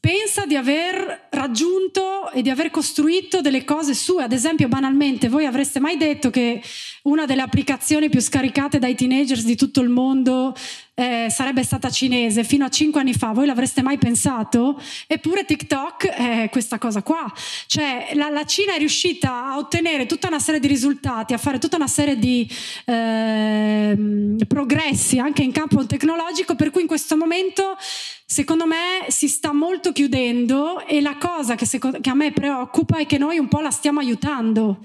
pensa 0.00 0.46
di 0.46 0.56
aver 0.56 1.28
raggiunto 1.32 2.30
e 2.30 2.40
di 2.40 2.48
aver 2.48 2.70
costruito 2.70 3.42
delle 3.42 3.62
cose 3.64 3.92
sue. 3.92 4.22
Ad 4.22 4.32
esempio, 4.32 4.68
banalmente, 4.68 5.28
voi 5.28 5.44
avreste 5.44 5.80
mai 5.80 5.98
detto 5.98 6.30
che 6.30 6.62
una 7.04 7.26
delle 7.26 7.42
applicazioni 7.42 8.08
più 8.08 8.20
scaricate 8.20 8.78
dai 8.78 8.94
teenagers 8.94 9.44
di 9.44 9.56
tutto 9.56 9.80
il 9.80 9.90
mondo 9.90 10.54
eh, 10.94 11.26
sarebbe 11.28 11.62
stata 11.64 11.90
cinese 11.90 12.44
fino 12.44 12.64
a 12.64 12.68
cinque 12.68 13.00
anni 13.00 13.14
fa, 13.14 13.32
voi 13.32 13.46
l'avreste 13.46 13.82
mai 13.82 13.98
pensato? 13.98 14.80
Eppure 15.06 15.44
TikTok 15.44 16.06
è 16.06 16.48
questa 16.50 16.78
cosa 16.78 17.02
qua. 17.02 17.30
Cioè 17.66 18.12
la, 18.14 18.30
la 18.30 18.44
Cina 18.44 18.74
è 18.74 18.78
riuscita 18.78 19.52
a 19.52 19.58
ottenere 19.58 20.06
tutta 20.06 20.28
una 20.28 20.38
serie 20.38 20.60
di 20.60 20.68
risultati, 20.68 21.34
a 21.34 21.38
fare 21.38 21.58
tutta 21.58 21.76
una 21.76 21.88
serie 21.88 22.16
di 22.16 22.48
eh, 22.86 23.96
progressi 24.46 25.18
anche 25.18 25.42
in 25.42 25.52
campo 25.52 25.84
tecnologico, 25.84 26.54
per 26.54 26.70
cui 26.70 26.82
in 26.82 26.86
questo 26.86 27.16
momento 27.16 27.76
secondo 28.24 28.66
me 28.66 29.06
si 29.08 29.28
sta 29.28 29.52
molto 29.52 29.92
chiudendo 29.92 30.86
e 30.86 31.00
la 31.00 31.16
cosa 31.18 31.54
che, 31.54 31.66
secondo, 31.66 32.00
che 32.00 32.08
a 32.10 32.14
me 32.14 32.32
preoccupa 32.32 32.98
è 32.98 33.06
che 33.06 33.18
noi 33.18 33.38
un 33.38 33.48
po' 33.48 33.60
la 33.60 33.70
stiamo 33.70 34.00
aiutando 34.00 34.78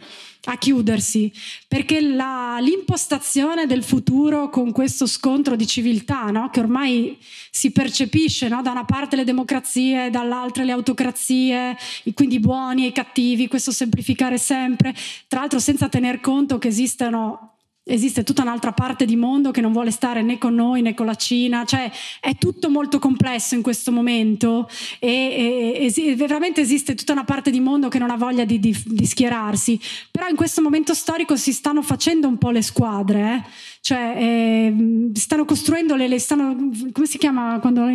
a 0.46 0.58
chiudersi, 0.58 1.32
perché 1.68 2.00
la, 2.02 2.58
l'impostazione 2.62 3.66
del 3.66 3.84
futuro 3.84 4.50
con 4.50 4.72
questo 4.72 5.06
scontro 5.06 5.56
di 5.56 5.68
civiltà, 5.68 6.26
no? 6.32 6.50
che 6.50 6.62
ormai 6.62 7.18
si 7.52 7.72
percepisce 7.72 8.48
no? 8.48 8.62
da 8.62 8.72
una 8.72 8.86
parte 8.86 9.16
le 9.16 9.26
democrazie, 9.26 10.10
dall'altra 10.10 10.64
le 10.64 10.72
autocrazie, 10.72 11.78
quindi 12.14 12.36
i 12.36 12.40
buoni 12.40 12.86
e 12.86 12.88
i 12.88 12.92
cattivi, 12.94 13.48
questo 13.48 13.72
semplificare 13.72 14.38
sempre, 14.38 14.96
tra 15.28 15.42
l'altro 15.42 15.60
senza 15.60 15.90
tener 15.90 16.22
conto 16.22 16.58
che 16.58 16.70
esistono 16.70 17.49
esiste 17.90 18.24
tutta 18.24 18.44
un'altra 18.44 18.72
parte 18.72 19.06
di 19.06 19.16
mondo 19.16 19.52
che 19.52 19.62
non 19.62 19.72
vuole 19.72 19.92
stare 19.92 20.22
né 20.22 20.38
con 20.38 20.54
noi 20.54 20.82
né 20.82 20.94
con 20.94 21.06
la 21.06 21.16
Cina, 21.16 21.66
cioè 21.66 21.92
è 22.20 22.36
tutto 22.38 22.70
molto 22.70 23.00
complesso 23.00 23.56
in 23.56 23.62
questo 23.62 23.92
momento 23.92 24.70
e, 25.00 25.86
e, 25.88 25.94
e 25.96 26.16
veramente 26.16 26.62
esiste 26.62 26.96
tutta 26.96 27.14
una 27.14 27.24
parte 27.24 27.52
di 27.52 27.60
mondo 27.60 27.88
che 27.90 28.00
non 28.00 28.12
ha 28.12 28.18
voglia 28.18 28.46
di, 28.46 28.60
di, 28.60 28.76
di, 28.86 29.06
schierarsi, 29.06 29.80
però 30.12 30.28
in 30.28 30.36
questo 30.36 30.62
momento 30.62 30.94
storico 30.94 31.36
si 31.36 31.52
stanno 31.52 31.82
facendo 31.82 32.28
un 32.28 32.38
po' 32.38 32.52
le 32.52 32.62
squadre, 32.62 33.34
eh? 33.34 33.50
Cioè 33.82 34.14
eh, 34.18 35.10
stanno 35.14 35.46
costruendo 35.46 35.96
le, 35.96 36.08
le 36.08 36.20
stanno, 36.20 36.56
come 36.92 37.06
si 37.06 37.18
chiama 37.18 37.60
quando 37.60 37.88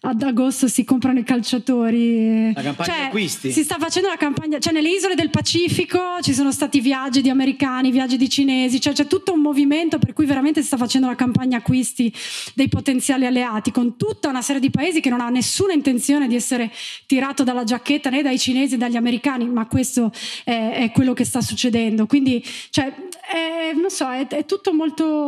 ad 0.00 0.22
agosto 0.22 0.68
si 0.68 0.84
comprano 0.84 1.18
i 1.18 1.24
calciatori? 1.24 2.52
La 2.52 2.62
campagna 2.62 2.92
cioè, 2.92 3.04
acquisti. 3.04 3.52
Si 3.52 3.62
sta 3.62 3.76
facendo 3.78 4.08
la 4.08 4.16
campagna, 4.16 4.58
cioè 4.58 4.72
nelle 4.72 4.90
isole 4.90 5.14
del 5.14 5.30
Pacifico 5.30 6.18
ci 6.20 6.34
sono 6.34 6.50
stati 6.50 6.80
viaggi 6.80 7.22
di 7.22 7.30
americani, 7.30 7.90
viaggi 7.90 8.16
di 8.16 8.28
cinesi, 8.28 8.80
cioè 8.80 8.92
c'è 8.92 9.06
tutto 9.06 9.32
un 9.32 9.40
movimento 9.40 9.98
per 9.98 10.12
cui 10.12 10.26
veramente 10.26 10.60
si 10.60 10.66
sta 10.66 10.76
facendo 10.76 11.06
la 11.06 11.14
campagna 11.14 11.58
acquisti 11.58 12.12
dei 12.54 12.68
potenziali 12.68 13.24
alleati 13.24 13.70
con 13.70 13.96
tutta 13.96 14.28
una 14.28 14.42
serie 14.42 14.60
di 14.60 14.70
paesi 14.70 15.00
che 15.00 15.10
non 15.10 15.20
ha 15.20 15.28
nessuna 15.28 15.72
intenzione 15.72 16.26
di 16.26 16.34
essere 16.34 16.70
tirato 17.06 17.44
dalla 17.44 17.64
giacchetta 17.64 18.10
né 18.10 18.22
dai 18.22 18.38
cinesi 18.38 18.76
né 18.76 18.78
dagli 18.78 18.96
americani, 18.96 19.48
ma 19.48 19.66
questo 19.66 20.12
è, 20.44 20.72
è 20.74 20.90
quello 20.92 21.12
che 21.12 21.24
sta 21.24 21.40
succedendo. 21.40 22.06
Quindi, 22.06 22.44
cioè, 22.70 22.92
è, 23.30 23.72
non 23.74 23.90
so, 23.90 24.10
è, 24.10 24.26
è 24.26 24.44
tutto 24.44 24.72
molto 24.72 25.19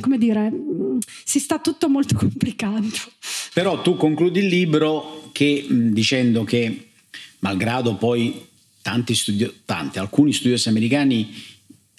come 0.00 0.18
dire, 0.18 0.52
si 1.24 1.38
sta 1.38 1.58
tutto 1.58 1.88
molto 1.88 2.14
complicando. 2.18 2.96
Però 3.52 3.80
tu 3.82 3.96
concludi 3.96 4.40
il 4.40 4.46
libro 4.46 5.30
che, 5.32 5.66
dicendo 5.68 6.44
che, 6.44 6.88
malgrado 7.40 7.96
poi 7.96 8.46
tanti, 8.82 9.14
studio, 9.14 9.52
tanti 9.64 9.98
alcuni 9.98 10.32
studiosi 10.32 10.68
americani 10.68 11.34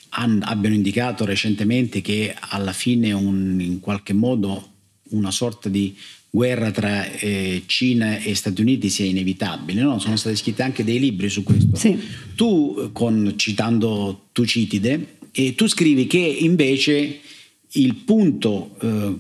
han, 0.10 0.42
abbiano 0.44 0.76
indicato 0.76 1.26
recentemente 1.26 2.02
che 2.02 2.36
alla 2.38 2.74
fine 2.74 3.12
un, 3.12 3.60
in 3.60 3.80
qualche 3.80 4.14
modo 4.14 4.74
una 5.10 5.32
sorta 5.32 5.70
di 5.70 5.96
guerra 6.30 6.72
tra 6.72 7.10
eh, 7.12 7.64
Cina 7.66 8.18
e 8.18 8.36
Stati 8.36 8.62
Uniti 8.62 8.90
sia 8.90 9.06
inevitabile, 9.06 9.82
no? 9.82 10.00
sono 10.00 10.16
stati 10.16 10.36
scritti 10.36 10.62
anche 10.62 10.84
dei 10.84 11.00
libri 11.00 11.30
su 11.30 11.44
questo. 11.44 11.76
Sì. 11.76 11.98
Tu, 12.36 12.90
con, 12.94 13.34
citando 13.38 14.28
Tucitide, 14.32 15.18
e 15.32 15.56
tu 15.56 15.68
scrivi 15.68 16.08
che 16.08 16.18
invece 16.18 17.20
il 17.72 17.96
punto 17.96 18.76
eh, 18.80 19.14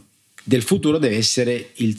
del 0.43 0.61
futuro 0.61 0.97
deve 0.97 1.17
essere 1.17 1.71
il, 1.75 1.97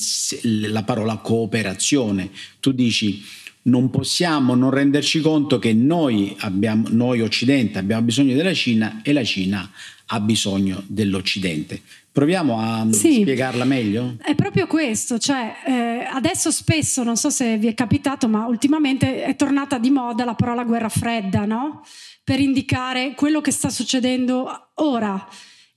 la 0.70 0.82
parola 0.82 1.16
cooperazione. 1.16 2.30
Tu 2.60 2.72
dici 2.72 3.22
non 3.62 3.90
possiamo 3.90 4.54
non 4.54 4.70
renderci 4.70 5.20
conto 5.20 5.58
che 5.58 5.72
noi, 5.72 6.34
abbiamo, 6.38 6.88
noi 6.90 7.20
Occidente 7.20 7.78
abbiamo 7.78 8.02
bisogno 8.02 8.34
della 8.34 8.54
Cina 8.54 9.00
e 9.02 9.12
la 9.12 9.24
Cina 9.24 9.70
ha 10.06 10.20
bisogno 10.20 10.82
dell'Occidente. 10.86 11.82
Proviamo 12.10 12.58
a 12.58 12.86
sì, 12.90 13.20
spiegarla 13.20 13.64
meglio? 13.64 14.16
È 14.20 14.34
proprio 14.34 14.66
questo, 14.66 15.18
cioè 15.18 15.54
eh, 15.66 16.08
adesso 16.10 16.50
spesso, 16.50 17.04
non 17.04 17.16
so 17.16 17.30
se 17.30 17.58
vi 17.58 17.68
è 17.68 17.74
capitato, 17.74 18.26
ma 18.26 18.46
ultimamente 18.46 19.22
è 19.22 19.36
tornata 19.36 19.78
di 19.78 19.90
moda 19.90 20.24
la 20.24 20.34
parola 20.34 20.64
guerra 20.64 20.88
fredda, 20.88 21.44
no? 21.44 21.84
Per 22.24 22.40
indicare 22.40 23.14
quello 23.14 23.40
che 23.40 23.52
sta 23.52 23.68
succedendo 23.68 24.70
ora. 24.74 25.28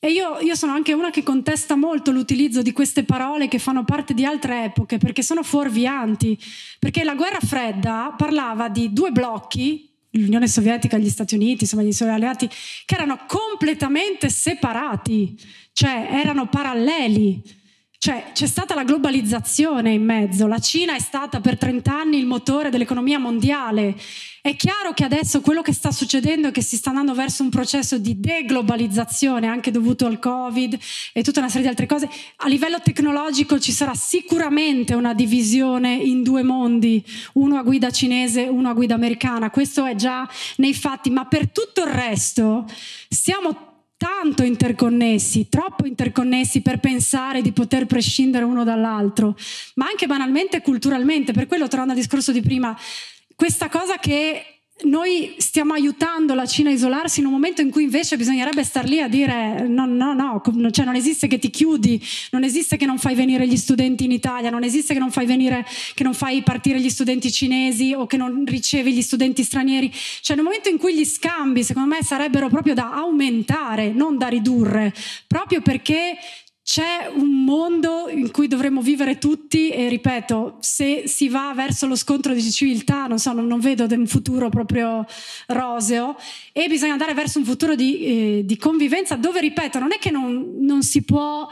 E 0.03 0.09
io, 0.09 0.39
io, 0.39 0.55
sono 0.55 0.71
anche 0.71 0.93
una 0.93 1.11
che 1.11 1.21
contesta 1.21 1.75
molto 1.75 2.09
l'utilizzo 2.09 2.63
di 2.63 2.71
queste 2.71 3.03
parole 3.03 3.47
che 3.47 3.59
fanno 3.59 3.83
parte 3.83 4.15
di 4.15 4.25
altre 4.25 4.63
epoche, 4.63 4.97
perché 4.97 5.21
sono 5.21 5.43
fuorvianti. 5.43 6.35
Perché 6.79 7.03
la 7.03 7.13
guerra 7.13 7.37
fredda 7.39 8.11
parlava 8.17 8.67
di 8.67 8.91
due 8.93 9.11
blocchi, 9.11 9.87
l'Unione 10.13 10.47
Sovietica 10.47 10.97
e 10.97 11.01
gli 11.01 11.09
Stati 11.09 11.35
Uniti, 11.35 11.65
insomma 11.65 11.83
gli 11.83 11.91
suoi 11.91 12.09
alleati, 12.09 12.49
che 12.83 12.95
erano 12.95 13.19
completamente 13.27 14.31
separati, 14.31 15.39
cioè 15.71 16.07
erano 16.09 16.47
paralleli. 16.47 17.39
Cioè 18.03 18.31
c'è 18.33 18.47
stata 18.47 18.73
la 18.73 18.83
globalizzazione 18.83 19.91
in 19.91 20.03
mezzo, 20.03 20.47
la 20.47 20.57
Cina 20.57 20.95
è 20.95 20.99
stata 20.99 21.39
per 21.39 21.59
30 21.59 21.93
anni 21.93 22.17
il 22.17 22.25
motore 22.25 22.71
dell'economia 22.71 23.19
mondiale. 23.19 23.95
È 24.41 24.55
chiaro 24.55 24.91
che 24.93 25.03
adesso 25.03 25.39
quello 25.41 25.61
che 25.61 25.71
sta 25.71 25.91
succedendo 25.91 26.47
è 26.47 26.51
che 26.51 26.63
si 26.63 26.77
sta 26.77 26.89
andando 26.89 27.13
verso 27.13 27.43
un 27.43 27.51
processo 27.51 27.99
di 27.99 28.19
deglobalizzazione 28.19 29.45
anche 29.45 29.69
dovuto 29.69 30.07
al 30.07 30.17
Covid 30.17 30.79
e 31.13 31.21
tutta 31.21 31.41
una 31.41 31.49
serie 31.49 31.61
di 31.61 31.67
altre 31.67 31.85
cose. 31.85 32.09
A 32.37 32.47
livello 32.47 32.81
tecnologico 32.81 33.59
ci 33.59 33.71
sarà 33.71 33.93
sicuramente 33.93 34.95
una 34.95 35.13
divisione 35.13 35.93
in 35.93 36.23
due 36.23 36.41
mondi, 36.41 37.05
uno 37.33 37.59
a 37.59 37.61
guida 37.61 37.91
cinese, 37.91 38.47
uno 38.47 38.69
a 38.69 38.73
guida 38.73 38.95
americana. 38.95 39.51
Questo 39.51 39.85
è 39.85 39.93
già 39.93 40.27
nei 40.55 40.73
fatti, 40.73 41.11
ma 41.11 41.25
per 41.25 41.51
tutto 41.51 41.83
il 41.83 41.91
resto 41.91 42.65
stiamo 43.07 43.70
tanto 44.01 44.41
interconnessi, 44.41 45.47
troppo 45.47 45.85
interconnessi 45.85 46.61
per 46.61 46.79
pensare 46.79 47.43
di 47.43 47.51
poter 47.51 47.85
prescindere 47.85 48.45
uno 48.45 48.63
dall'altro, 48.63 49.37
ma 49.75 49.85
anche 49.85 50.07
banalmente 50.07 50.63
culturalmente, 50.63 51.33
per 51.33 51.45
quello 51.45 51.67
tornando 51.67 51.93
al 51.93 51.99
discorso 51.99 52.31
di 52.31 52.41
prima, 52.41 52.75
questa 53.35 53.69
cosa 53.69 53.99
che 53.99 54.50
noi 54.83 55.35
stiamo 55.37 55.73
aiutando 55.73 56.33
la 56.33 56.45
Cina 56.45 56.69
a 56.69 56.73
isolarsi 56.73 57.19
in 57.19 57.25
un 57.25 57.31
momento 57.31 57.61
in 57.61 57.69
cui 57.69 57.83
invece 57.83 58.17
bisognerebbe 58.17 58.63
star 58.63 58.85
lì 58.85 58.99
a 58.99 59.07
dire 59.07 59.67
no, 59.67 59.85
no, 59.85 60.13
no, 60.13 60.41
cioè 60.71 60.85
non 60.85 60.95
esiste 60.95 61.27
che 61.27 61.39
ti 61.39 61.49
chiudi, 61.49 62.01
non 62.31 62.43
esiste 62.43 62.77
che 62.77 62.85
non 62.85 62.97
fai 62.97 63.15
venire 63.15 63.47
gli 63.47 63.57
studenti 63.57 64.05
in 64.05 64.11
Italia, 64.11 64.49
non 64.49 64.63
esiste 64.63 64.93
che 64.93 64.99
non 64.99 65.11
fai 65.11 65.25
venire, 65.25 65.65
che 65.93 66.03
non 66.03 66.13
fai 66.13 66.41
partire 66.41 66.79
gli 66.79 66.89
studenti 66.89 67.31
cinesi 67.31 67.93
o 67.93 68.07
che 68.07 68.17
non 68.17 68.43
ricevi 68.45 68.93
gli 68.93 69.01
studenti 69.01 69.43
stranieri. 69.43 69.91
Cioè 70.21 70.35
nel 70.35 70.45
momento 70.45 70.69
in 70.69 70.77
cui 70.77 70.95
gli 70.95 71.05
scambi, 71.05 71.63
secondo 71.63 71.95
me, 71.95 72.03
sarebbero 72.03 72.49
proprio 72.49 72.73
da 72.73 72.93
aumentare, 72.93 73.89
non 73.89 74.17
da 74.17 74.27
ridurre, 74.27 74.93
proprio 75.27 75.61
perché 75.61 76.17
c'è 76.63 77.11
un 77.13 77.43
mondo 77.43 78.07
in 78.07 78.31
cui 78.31 78.47
dovremmo 78.47 78.81
vivere 78.81 79.17
tutti 79.17 79.69
e 79.69 79.89
ripeto, 79.89 80.57
se 80.59 81.03
si 81.07 81.27
va 81.27 81.51
verso 81.55 81.87
lo 81.87 81.95
scontro 81.95 82.33
di 82.33 82.51
civiltà, 82.51 83.07
non 83.07 83.17
so, 83.17 83.33
non, 83.33 83.47
non 83.47 83.59
vedo 83.59 83.87
un 83.89 84.05
futuro 84.05 84.49
proprio 84.49 85.05
roseo 85.47 86.15
e 86.51 86.67
bisogna 86.67 86.91
andare 86.93 87.13
verso 87.13 87.39
un 87.39 87.45
futuro 87.45 87.75
di, 87.75 88.05
eh, 88.05 88.41
di 88.45 88.57
convivenza 88.57 89.15
dove, 89.15 89.41
ripeto, 89.41 89.79
non 89.79 89.91
è 89.91 89.97
che 89.97 90.11
non, 90.11 90.57
non 90.59 90.83
si 90.83 91.01
può 91.03 91.49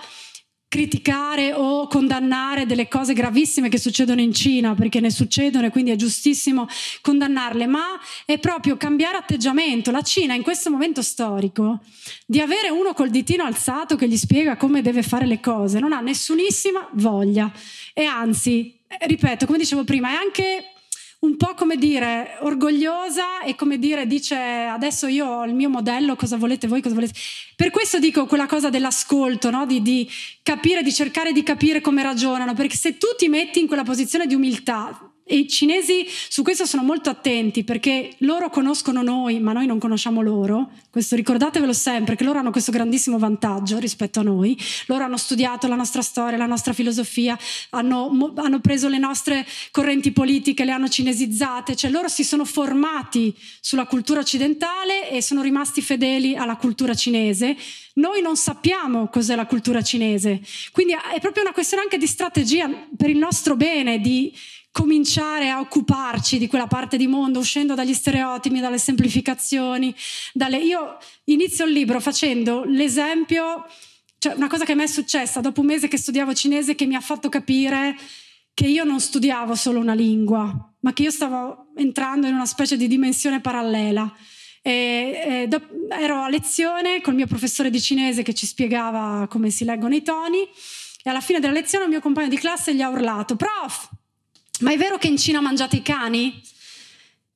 criticare 0.69 1.51
o 1.51 1.87
condannare 1.87 2.67
delle 2.67 2.87
cose 2.87 3.13
gravissime 3.13 3.69
che 3.69 3.79
succedono 3.79 4.21
in 4.21 4.31
Cina, 4.31 4.75
perché 4.75 4.99
ne 4.99 5.09
succedono 5.09 5.65
e 5.65 5.71
quindi 5.71 5.89
è 5.89 5.95
giustissimo 5.95 6.67
condannarle, 7.01 7.65
ma 7.65 7.99
è 8.23 8.37
proprio 8.37 8.77
cambiare 8.77 9.17
atteggiamento. 9.17 9.89
La 9.89 10.03
Cina 10.03 10.35
in 10.35 10.43
questo 10.43 10.69
momento 10.69 11.01
storico, 11.01 11.79
di 12.25 12.39
avere 12.39 12.69
uno 12.69 12.93
col 12.93 13.09
ditino 13.09 13.43
alzato 13.43 13.95
che 13.95 14.07
gli 14.07 14.15
spiega 14.15 14.57
come 14.57 14.83
deve 14.83 15.01
fare 15.01 15.25
le 15.25 15.39
cose, 15.39 15.79
non 15.79 15.91
ha 15.91 16.01
nessunissima 16.01 16.87
voglia 16.93 17.51
e 17.93 18.03
anzi, 18.05 18.77
ripeto, 18.87 19.47
come 19.47 19.57
dicevo 19.57 19.83
prima, 19.83 20.11
è 20.11 20.13
anche 20.13 20.73
un 21.19 21.35
po' 21.35 21.53
come 21.53 21.75
dire 21.75 22.37
orgogliosa 22.41 23.41
e 23.41 23.55
come 23.55 23.77
dire 23.77 24.07
dice 24.07 24.35
adesso 24.35 25.07
io 25.07 25.25
ho 25.25 25.45
il 25.45 25.53
mio 25.53 25.69
modello, 25.69 26.15
cosa 26.15 26.37
volete 26.37 26.67
voi, 26.67 26.81
cosa 26.81 26.95
volete. 26.95 27.13
Per 27.55 27.71
questo 27.71 27.99
dico 27.99 28.25
quella 28.25 28.45
cosa 28.45 28.69
dell'ascolto, 28.69 29.49
no? 29.49 29.65
di, 29.65 29.81
di 29.81 30.09
capire, 30.41 30.81
di 30.81 30.93
cercare 30.93 31.33
di 31.33 31.43
capire 31.43 31.81
come 31.81 32.03
ragionano, 32.03 32.53
perché 32.53 32.77
se 32.77 32.97
tu 32.97 33.07
ti 33.17 33.27
metti 33.27 33.59
in 33.59 33.67
quella 33.67 33.83
posizione 33.83 34.27
di 34.27 34.35
umiltà, 34.35 35.08
i 35.29 35.47
cinesi 35.47 36.05
su 36.07 36.43
questo 36.43 36.65
sono 36.65 36.83
molto 36.83 37.09
attenti 37.09 37.63
perché 37.63 38.15
loro 38.19 38.49
conoscono 38.49 39.01
noi, 39.01 39.39
ma 39.39 39.53
noi 39.53 39.65
non 39.65 39.79
conosciamo 39.79 40.21
loro. 40.21 40.71
Questo 40.89 41.15
ricordatevelo 41.15 41.73
sempre, 41.73 42.15
che 42.15 42.23
loro 42.23 42.39
hanno 42.39 42.51
questo 42.51 42.71
grandissimo 42.71 43.17
vantaggio 43.19 43.77
rispetto 43.77 44.19
a 44.19 44.23
noi. 44.23 44.57
Loro 44.87 45.03
hanno 45.03 45.17
studiato 45.17 45.67
la 45.67 45.75
nostra 45.75 46.01
storia, 46.01 46.37
la 46.37 46.45
nostra 46.45 46.73
filosofia, 46.73 47.37
hanno, 47.69 48.33
hanno 48.37 48.59
preso 48.59 48.87
le 48.87 48.97
nostre 48.97 49.45
correnti 49.71 50.11
politiche, 50.11 50.65
le 50.65 50.71
hanno 50.71 50.89
cinesizzate, 50.89 51.75
cioè 51.75 51.91
loro 51.91 52.07
si 52.07 52.23
sono 52.23 52.45
formati 52.45 53.33
sulla 53.59 53.85
cultura 53.85 54.21
occidentale 54.21 55.09
e 55.09 55.21
sono 55.21 55.41
rimasti 55.41 55.81
fedeli 55.81 56.35
alla 56.35 56.55
cultura 56.55 56.95
cinese. 56.95 57.55
Noi 57.93 58.21
non 58.21 58.37
sappiamo 58.37 59.09
cos'è 59.09 59.35
la 59.35 59.45
cultura 59.45 59.81
cinese, 59.81 60.41
quindi 60.71 60.93
è 60.93 61.19
proprio 61.19 61.43
una 61.43 61.51
questione 61.51 61.83
anche 61.83 61.97
di 61.97 62.07
strategia 62.07 62.69
per 62.95 63.09
il 63.09 63.17
nostro 63.17 63.55
bene, 63.55 63.99
di 63.99 64.33
cominciare 64.79 65.49
a 65.49 65.59
occuparci 65.59 66.37
di 66.37 66.47
quella 66.47 66.67
parte 66.67 66.95
di 66.95 67.05
mondo, 67.05 67.39
uscendo 67.39 67.75
dagli 67.75 67.93
stereotipi, 67.93 68.61
dalle 68.61 68.77
semplificazioni. 68.77 69.93
Dalle... 70.31 70.57
Io 70.57 70.97
inizio 71.25 71.65
il 71.65 71.73
libro 71.73 71.99
facendo 71.99 72.63
l'esempio, 72.63 73.65
cioè 74.19 74.35
una 74.35 74.47
cosa 74.47 74.63
che 74.63 74.71
a 74.71 74.75
me 74.75 74.83
è 74.83 74.87
successa 74.87 75.41
dopo 75.41 75.59
un 75.59 75.65
mese 75.65 75.89
che 75.89 75.97
studiavo 75.97 76.33
cinese 76.33 76.75
che 76.75 76.85
mi 76.85 76.95
ha 76.95 77.01
fatto 77.01 77.27
capire 77.27 77.93
che 78.53 78.67
io 78.67 78.85
non 78.85 79.01
studiavo 79.01 79.53
solo 79.53 79.79
una 79.79 79.93
lingua, 79.93 80.73
ma 80.79 80.93
che 80.93 81.03
io 81.03 81.11
stavo 81.11 81.71
entrando 81.75 82.27
in 82.27 82.33
una 82.33 82.45
specie 82.45 82.77
di 82.77 82.87
dimensione 82.87 83.41
parallela. 83.41 84.09
E, 84.61 84.71
e 84.71 85.47
do, 85.49 85.61
ero 85.89 86.21
a 86.21 86.29
lezione 86.29 87.01
col 87.01 87.15
mio 87.15 87.27
professore 87.27 87.69
di 87.69 87.81
cinese 87.81 88.23
che 88.23 88.33
ci 88.33 88.45
spiegava 88.45 89.27
come 89.29 89.49
si 89.49 89.65
leggono 89.65 89.95
i 89.95 90.01
toni 90.01 90.47
e 91.03 91.09
alla 91.09 91.21
fine 91.21 91.39
della 91.39 91.53
lezione 91.53 91.85
il 91.85 91.89
mio 91.89 92.01
compagno 92.01 92.27
di 92.27 92.37
classe 92.37 92.75
gli 92.75 92.81
ha 92.81 92.89
urlato 92.89 93.37
prof 93.37 93.89
ma 94.59 94.71
è 94.71 94.77
vero 94.77 94.97
che 94.97 95.07
in 95.07 95.17
Cina 95.17 95.41
mangiate 95.41 95.77
i 95.77 95.81
cani? 95.81 96.41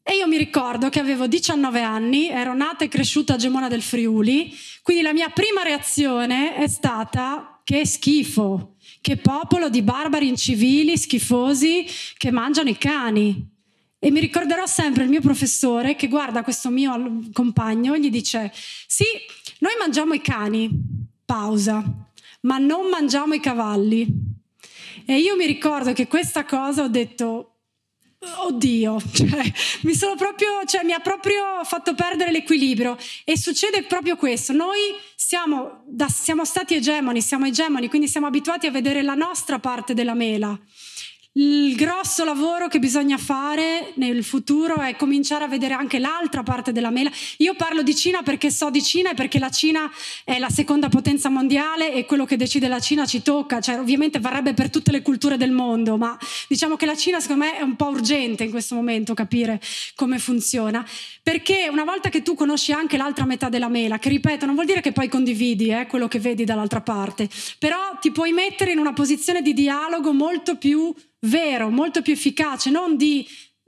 E 0.05 0.15
io 0.17 0.27
mi 0.27 0.37
ricordo 0.37 0.89
che 0.89 0.99
avevo 0.99 1.27
19 1.27 1.81
anni, 1.81 2.27
ero 2.27 2.53
nata 2.53 2.83
e 2.83 2.89
cresciuta 2.89 3.35
a 3.35 3.37
Gemona 3.37 3.69
del 3.69 3.81
Friuli, 3.81 4.53
quindi 4.81 5.01
la 5.01 5.13
mia 5.13 5.29
prima 5.29 5.63
reazione 5.63 6.55
è 6.55 6.67
stata 6.67 7.61
che 7.63 7.85
schifo, 7.85 8.75
che 8.99 9.15
popolo 9.15 9.69
di 9.69 9.81
barbari 9.81 10.27
incivili, 10.27 10.97
schifosi, 10.97 11.85
che 12.17 12.31
mangiano 12.31 12.69
i 12.69 12.77
cani. 12.77 13.51
E 13.97 14.11
mi 14.11 14.19
ricorderò 14.19 14.65
sempre 14.65 15.03
il 15.03 15.09
mio 15.09 15.21
professore 15.21 15.95
che 15.95 16.09
guarda 16.09 16.43
questo 16.43 16.69
mio 16.69 17.21
compagno 17.31 17.93
e 17.93 18.01
gli 18.01 18.09
dice, 18.09 18.51
sì, 18.53 19.05
noi 19.59 19.71
mangiamo 19.79 20.13
i 20.13 20.19
cani, 20.19 20.69
pausa, 21.23 21.81
ma 22.41 22.57
non 22.57 22.89
mangiamo 22.89 23.33
i 23.33 23.39
cavalli. 23.39 24.32
E 25.05 25.17
io 25.17 25.35
mi 25.35 25.45
ricordo 25.45 25.93
che 25.93 26.07
questa 26.07 26.45
cosa 26.45 26.83
ho 26.83 26.87
detto, 26.87 27.49
Oddio, 28.45 29.01
cioè, 29.13 29.41
mi, 29.81 29.93
proprio, 30.17 30.63
cioè, 30.65 30.83
mi, 30.85 30.93
ha 30.93 30.99
proprio 30.99 31.61
fatto 31.63 31.93
perdere 31.93 32.31
l'equilibrio 32.31 32.97
e 33.25 33.37
succede 33.37 33.83
proprio 33.83 34.15
questo. 34.15 34.53
Noi 34.53 34.95
siamo, 35.13 35.83
da, 35.85 36.07
siamo 36.07 36.45
stati 36.45 36.73
egemoni, 36.73 37.21
siamo 37.21 37.45
egemoni, 37.45 37.89
quindi 37.89 38.07
siamo 38.07 38.27
abituati 38.27 38.65
a 38.65 38.71
vedere 38.71 39.01
la 39.01 39.15
nostra 39.15 39.59
parte 39.59 39.93
della 39.93 40.13
mela 40.13 40.57
il 41.35 41.75
grosso 41.75 42.23
lavoro 42.23 42.67
che 42.67 42.77
bisogna 42.77 43.17
fare 43.17 43.93
nel 43.95 44.23
futuro 44.23 44.75
è 44.81 44.95
cominciare 44.95 45.45
a 45.45 45.47
vedere 45.47 45.73
anche 45.73 45.97
l'altra 45.97 46.43
parte 46.43 46.71
della 46.71 46.91
mela. 46.91 47.09
Io 47.37 47.55
parlo 47.55 47.81
di 47.81 47.95
Cina 47.95 48.21
perché 48.21 48.51
so 48.51 48.69
di 48.69 48.83
Cina 48.83 49.11
e 49.11 49.13
perché 49.15 49.39
la 49.39 49.49
Cina 49.49 49.91
è 50.23 50.37
la 50.37 50.49
seconda 50.49 50.89
potenza 50.89 51.29
mondiale 51.29 51.91
e 51.91 52.05
quello 52.05 52.25
che 52.25 52.37
decide 52.37 52.67
la 52.67 52.79
Cina 52.79 53.07
ci 53.07 53.23
tocca, 53.23 53.59
cioè 53.61 53.79
ovviamente 53.79 54.19
varrebbe 54.19 54.53
per 54.53 54.69
tutte 54.69 54.91
le 54.91 55.01
culture 55.01 55.35
del 55.35 55.49
mondo, 55.49 55.97
ma 55.97 56.15
diciamo 56.47 56.75
che 56.75 56.85
la 56.85 56.95
Cina 56.95 57.19
secondo 57.19 57.45
me 57.45 57.57
è 57.57 57.61
un 57.63 57.75
po' 57.75 57.87
urgente 57.87 58.43
in 58.43 58.51
questo 58.51 58.75
momento 58.75 59.15
capire 59.15 59.59
come 59.95 60.19
funziona, 60.19 60.85
perché 61.23 61.67
una 61.67 61.83
volta 61.83 62.09
che 62.09 62.21
tu 62.21 62.35
conosci 62.35 62.73
anche 62.73 62.95
l'altra 62.95 63.25
metà 63.25 63.49
della 63.49 63.69
mela, 63.69 63.97
che 63.97 64.09
ripeto 64.09 64.45
non 64.45 64.53
vuol 64.53 64.67
dire 64.67 64.81
che 64.81 64.91
poi 64.91 65.09
condividi 65.09 65.69
eh, 65.69 65.87
quello 65.87 66.07
che 66.07 66.19
vedi 66.19 66.43
dall'altra 66.43 66.81
parte, 66.81 67.27
però 67.57 67.97
ti 67.99 68.11
puoi 68.11 68.33
mettere 68.33 68.71
in 68.71 68.77
una 68.77 68.93
posizione 68.93 69.41
di 69.41 69.53
dialogo 69.53 70.13
molto 70.13 70.57
più 70.57 70.93
vero, 71.23 71.69
molto 71.69 72.01
più 72.01 72.13
efficace, 72.13 72.69
non 72.69 72.95
di 72.95 73.27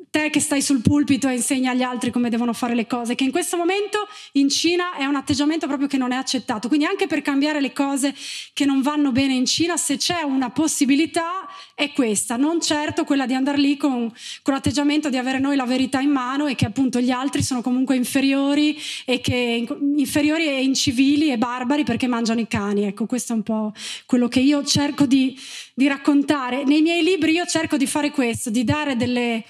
te 0.10 0.30
che 0.30 0.40
stai 0.40 0.62
sul 0.62 0.82
pulpito 0.82 1.28
e 1.28 1.34
insegni 1.34 1.68
agli 1.68 1.82
altri 1.82 2.12
come 2.12 2.30
devono 2.30 2.54
fare 2.54 2.76
le 2.76 2.88
cose, 2.88 3.16
che 3.16 3.24
in 3.24 3.32
questo 3.32 3.58
momento 3.58 4.08
in 4.34 4.50
Cina 4.50 4.96
è 4.96 5.06
un 5.06 5.16
atteggiamento 5.16 5.68
proprio 5.68 5.88
che 5.88 5.98
non 5.98 6.12
è 6.12 6.16
accettato. 6.16 6.68
Quindi 6.68 6.86
anche 6.86 7.08
per 7.08 7.22
cambiare 7.22 7.62
le 7.62 7.74
cose 7.74 8.14
che 8.54 8.66
non 8.66 8.82
vanno 8.82 9.12
bene 9.12 9.34
in 9.34 9.46
Cina, 9.46 9.78
se 9.78 9.98
c'è 9.98 10.22
una 10.22 10.50
possibilità 10.50 11.48
è 11.74 11.92
questa, 11.92 12.38
non 12.38 12.62
certo 12.62 13.04
quella 13.04 13.26
di 13.26 13.34
andare 13.34 13.58
lì 13.58 13.78
con, 13.78 14.12
con 14.42 14.54
l'atteggiamento 14.54 15.10
di 15.10 15.18
avere 15.18 15.40
noi 15.40 15.56
la 15.56 15.66
verità 15.66 16.00
in 16.00 16.12
mano 16.12 16.48
e 16.48 16.56
che 16.56 16.66
appunto 16.66 17.00
gli 17.00 17.12
altri 17.12 17.44
sono 17.44 17.62
comunque 17.62 17.96
inferiori 17.96 18.78
e 19.06 19.20
che 19.20 19.68
inferiori 19.98 20.48
e 20.48 20.64
incivili 20.64 21.32
e 21.32 21.38
barbari 21.38 21.84
perché 21.84 22.08
mangiano 22.08 22.40
i 22.40 22.48
cani. 22.48 22.84
Ecco, 22.84 23.06
questo 23.06 23.34
è 23.34 23.36
un 23.36 23.44
po' 23.44 23.74
quello 24.06 24.28
che 24.28 24.40
io 24.40 24.64
cerco 24.64 25.06
di, 25.06 25.38
di 25.74 25.88
raccontare. 25.88 26.64
Nei 26.64 26.82
miei 26.82 27.04
libri 27.04 27.34
io 27.34 27.46
cerco 27.46 27.78
di 27.78 27.88
fare 27.88 28.12
questo, 28.12 28.50
di 28.50 28.64
dare 28.64 28.96
delle 28.96 29.44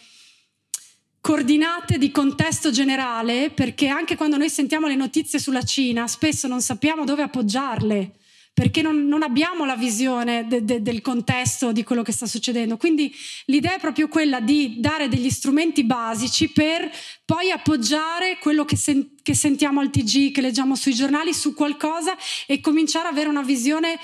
coordinate 1.26 1.98
di 1.98 2.12
contesto 2.12 2.70
generale, 2.70 3.50
perché 3.50 3.88
anche 3.88 4.16
quando 4.16 4.38
noi 4.38 4.48
sentiamo 4.48 4.86
le 4.86 4.94
notizie 4.94 5.40
sulla 5.40 5.64
Cina, 5.64 6.06
spesso 6.06 6.48
non 6.48 6.62
sappiamo 6.62 7.04
dove 7.04 7.24
appoggiarle, 7.24 8.12
perché 8.54 8.84
non, 8.84 9.08
non 9.08 9.24
abbiamo 9.24 9.66
la 9.66 9.76
visione 9.76 10.46
de, 10.46 10.64
de, 10.64 10.84
del 10.84 11.02
contesto 11.02 11.72
di 11.72 11.84
quello 11.84 12.04
che 12.04 12.12
sta 12.12 12.28
succedendo. 12.28 12.78
Quindi 12.78 13.12
l'idea 13.46 13.74
è 13.74 13.80
proprio 13.80 14.08
quella 14.08 14.40
di 14.40 14.76
dare 14.78 15.08
degli 15.10 15.32
strumenti 15.32 15.84
basici 15.84 16.50
per 16.50 16.92
poi 17.26 17.50
appoggiare 17.50 18.38
quello 18.40 18.64
che, 18.64 18.78
sen- 18.78 19.16
che 19.24 19.34
sentiamo 19.34 19.80
al 19.80 19.90
TG, 19.90 20.32
che 20.32 20.42
leggiamo 20.42 20.76
sui 20.76 20.94
giornali, 20.94 21.34
su 21.34 21.56
qualcosa 21.56 22.16
e 22.46 22.62
cominciare 22.62 23.08
ad 23.08 23.14
avere 23.14 23.30
una 23.30 23.42
visione 23.42 23.98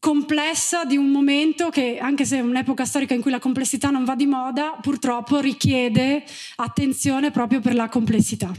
complessa 0.00 0.84
di 0.84 0.96
un 0.96 1.10
momento 1.10 1.68
che, 1.68 1.98
anche 1.98 2.24
se 2.24 2.38
è 2.38 2.40
un'epoca 2.40 2.84
storica 2.86 3.14
in 3.14 3.20
cui 3.20 3.30
la 3.30 3.38
complessità 3.38 3.90
non 3.90 4.04
va 4.04 4.16
di 4.16 4.26
moda, 4.26 4.78
purtroppo 4.80 5.38
richiede 5.38 6.24
attenzione 6.56 7.30
proprio 7.30 7.60
per 7.60 7.74
la 7.74 7.88
complessità. 7.88 8.50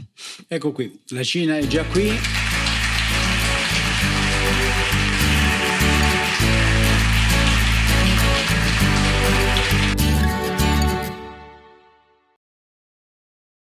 Ecco 0.46 0.72
qui, 0.72 1.00
la 1.08 1.24
Cina 1.24 1.58
è 1.58 1.66
già 1.66 1.84
qui. 1.84 2.51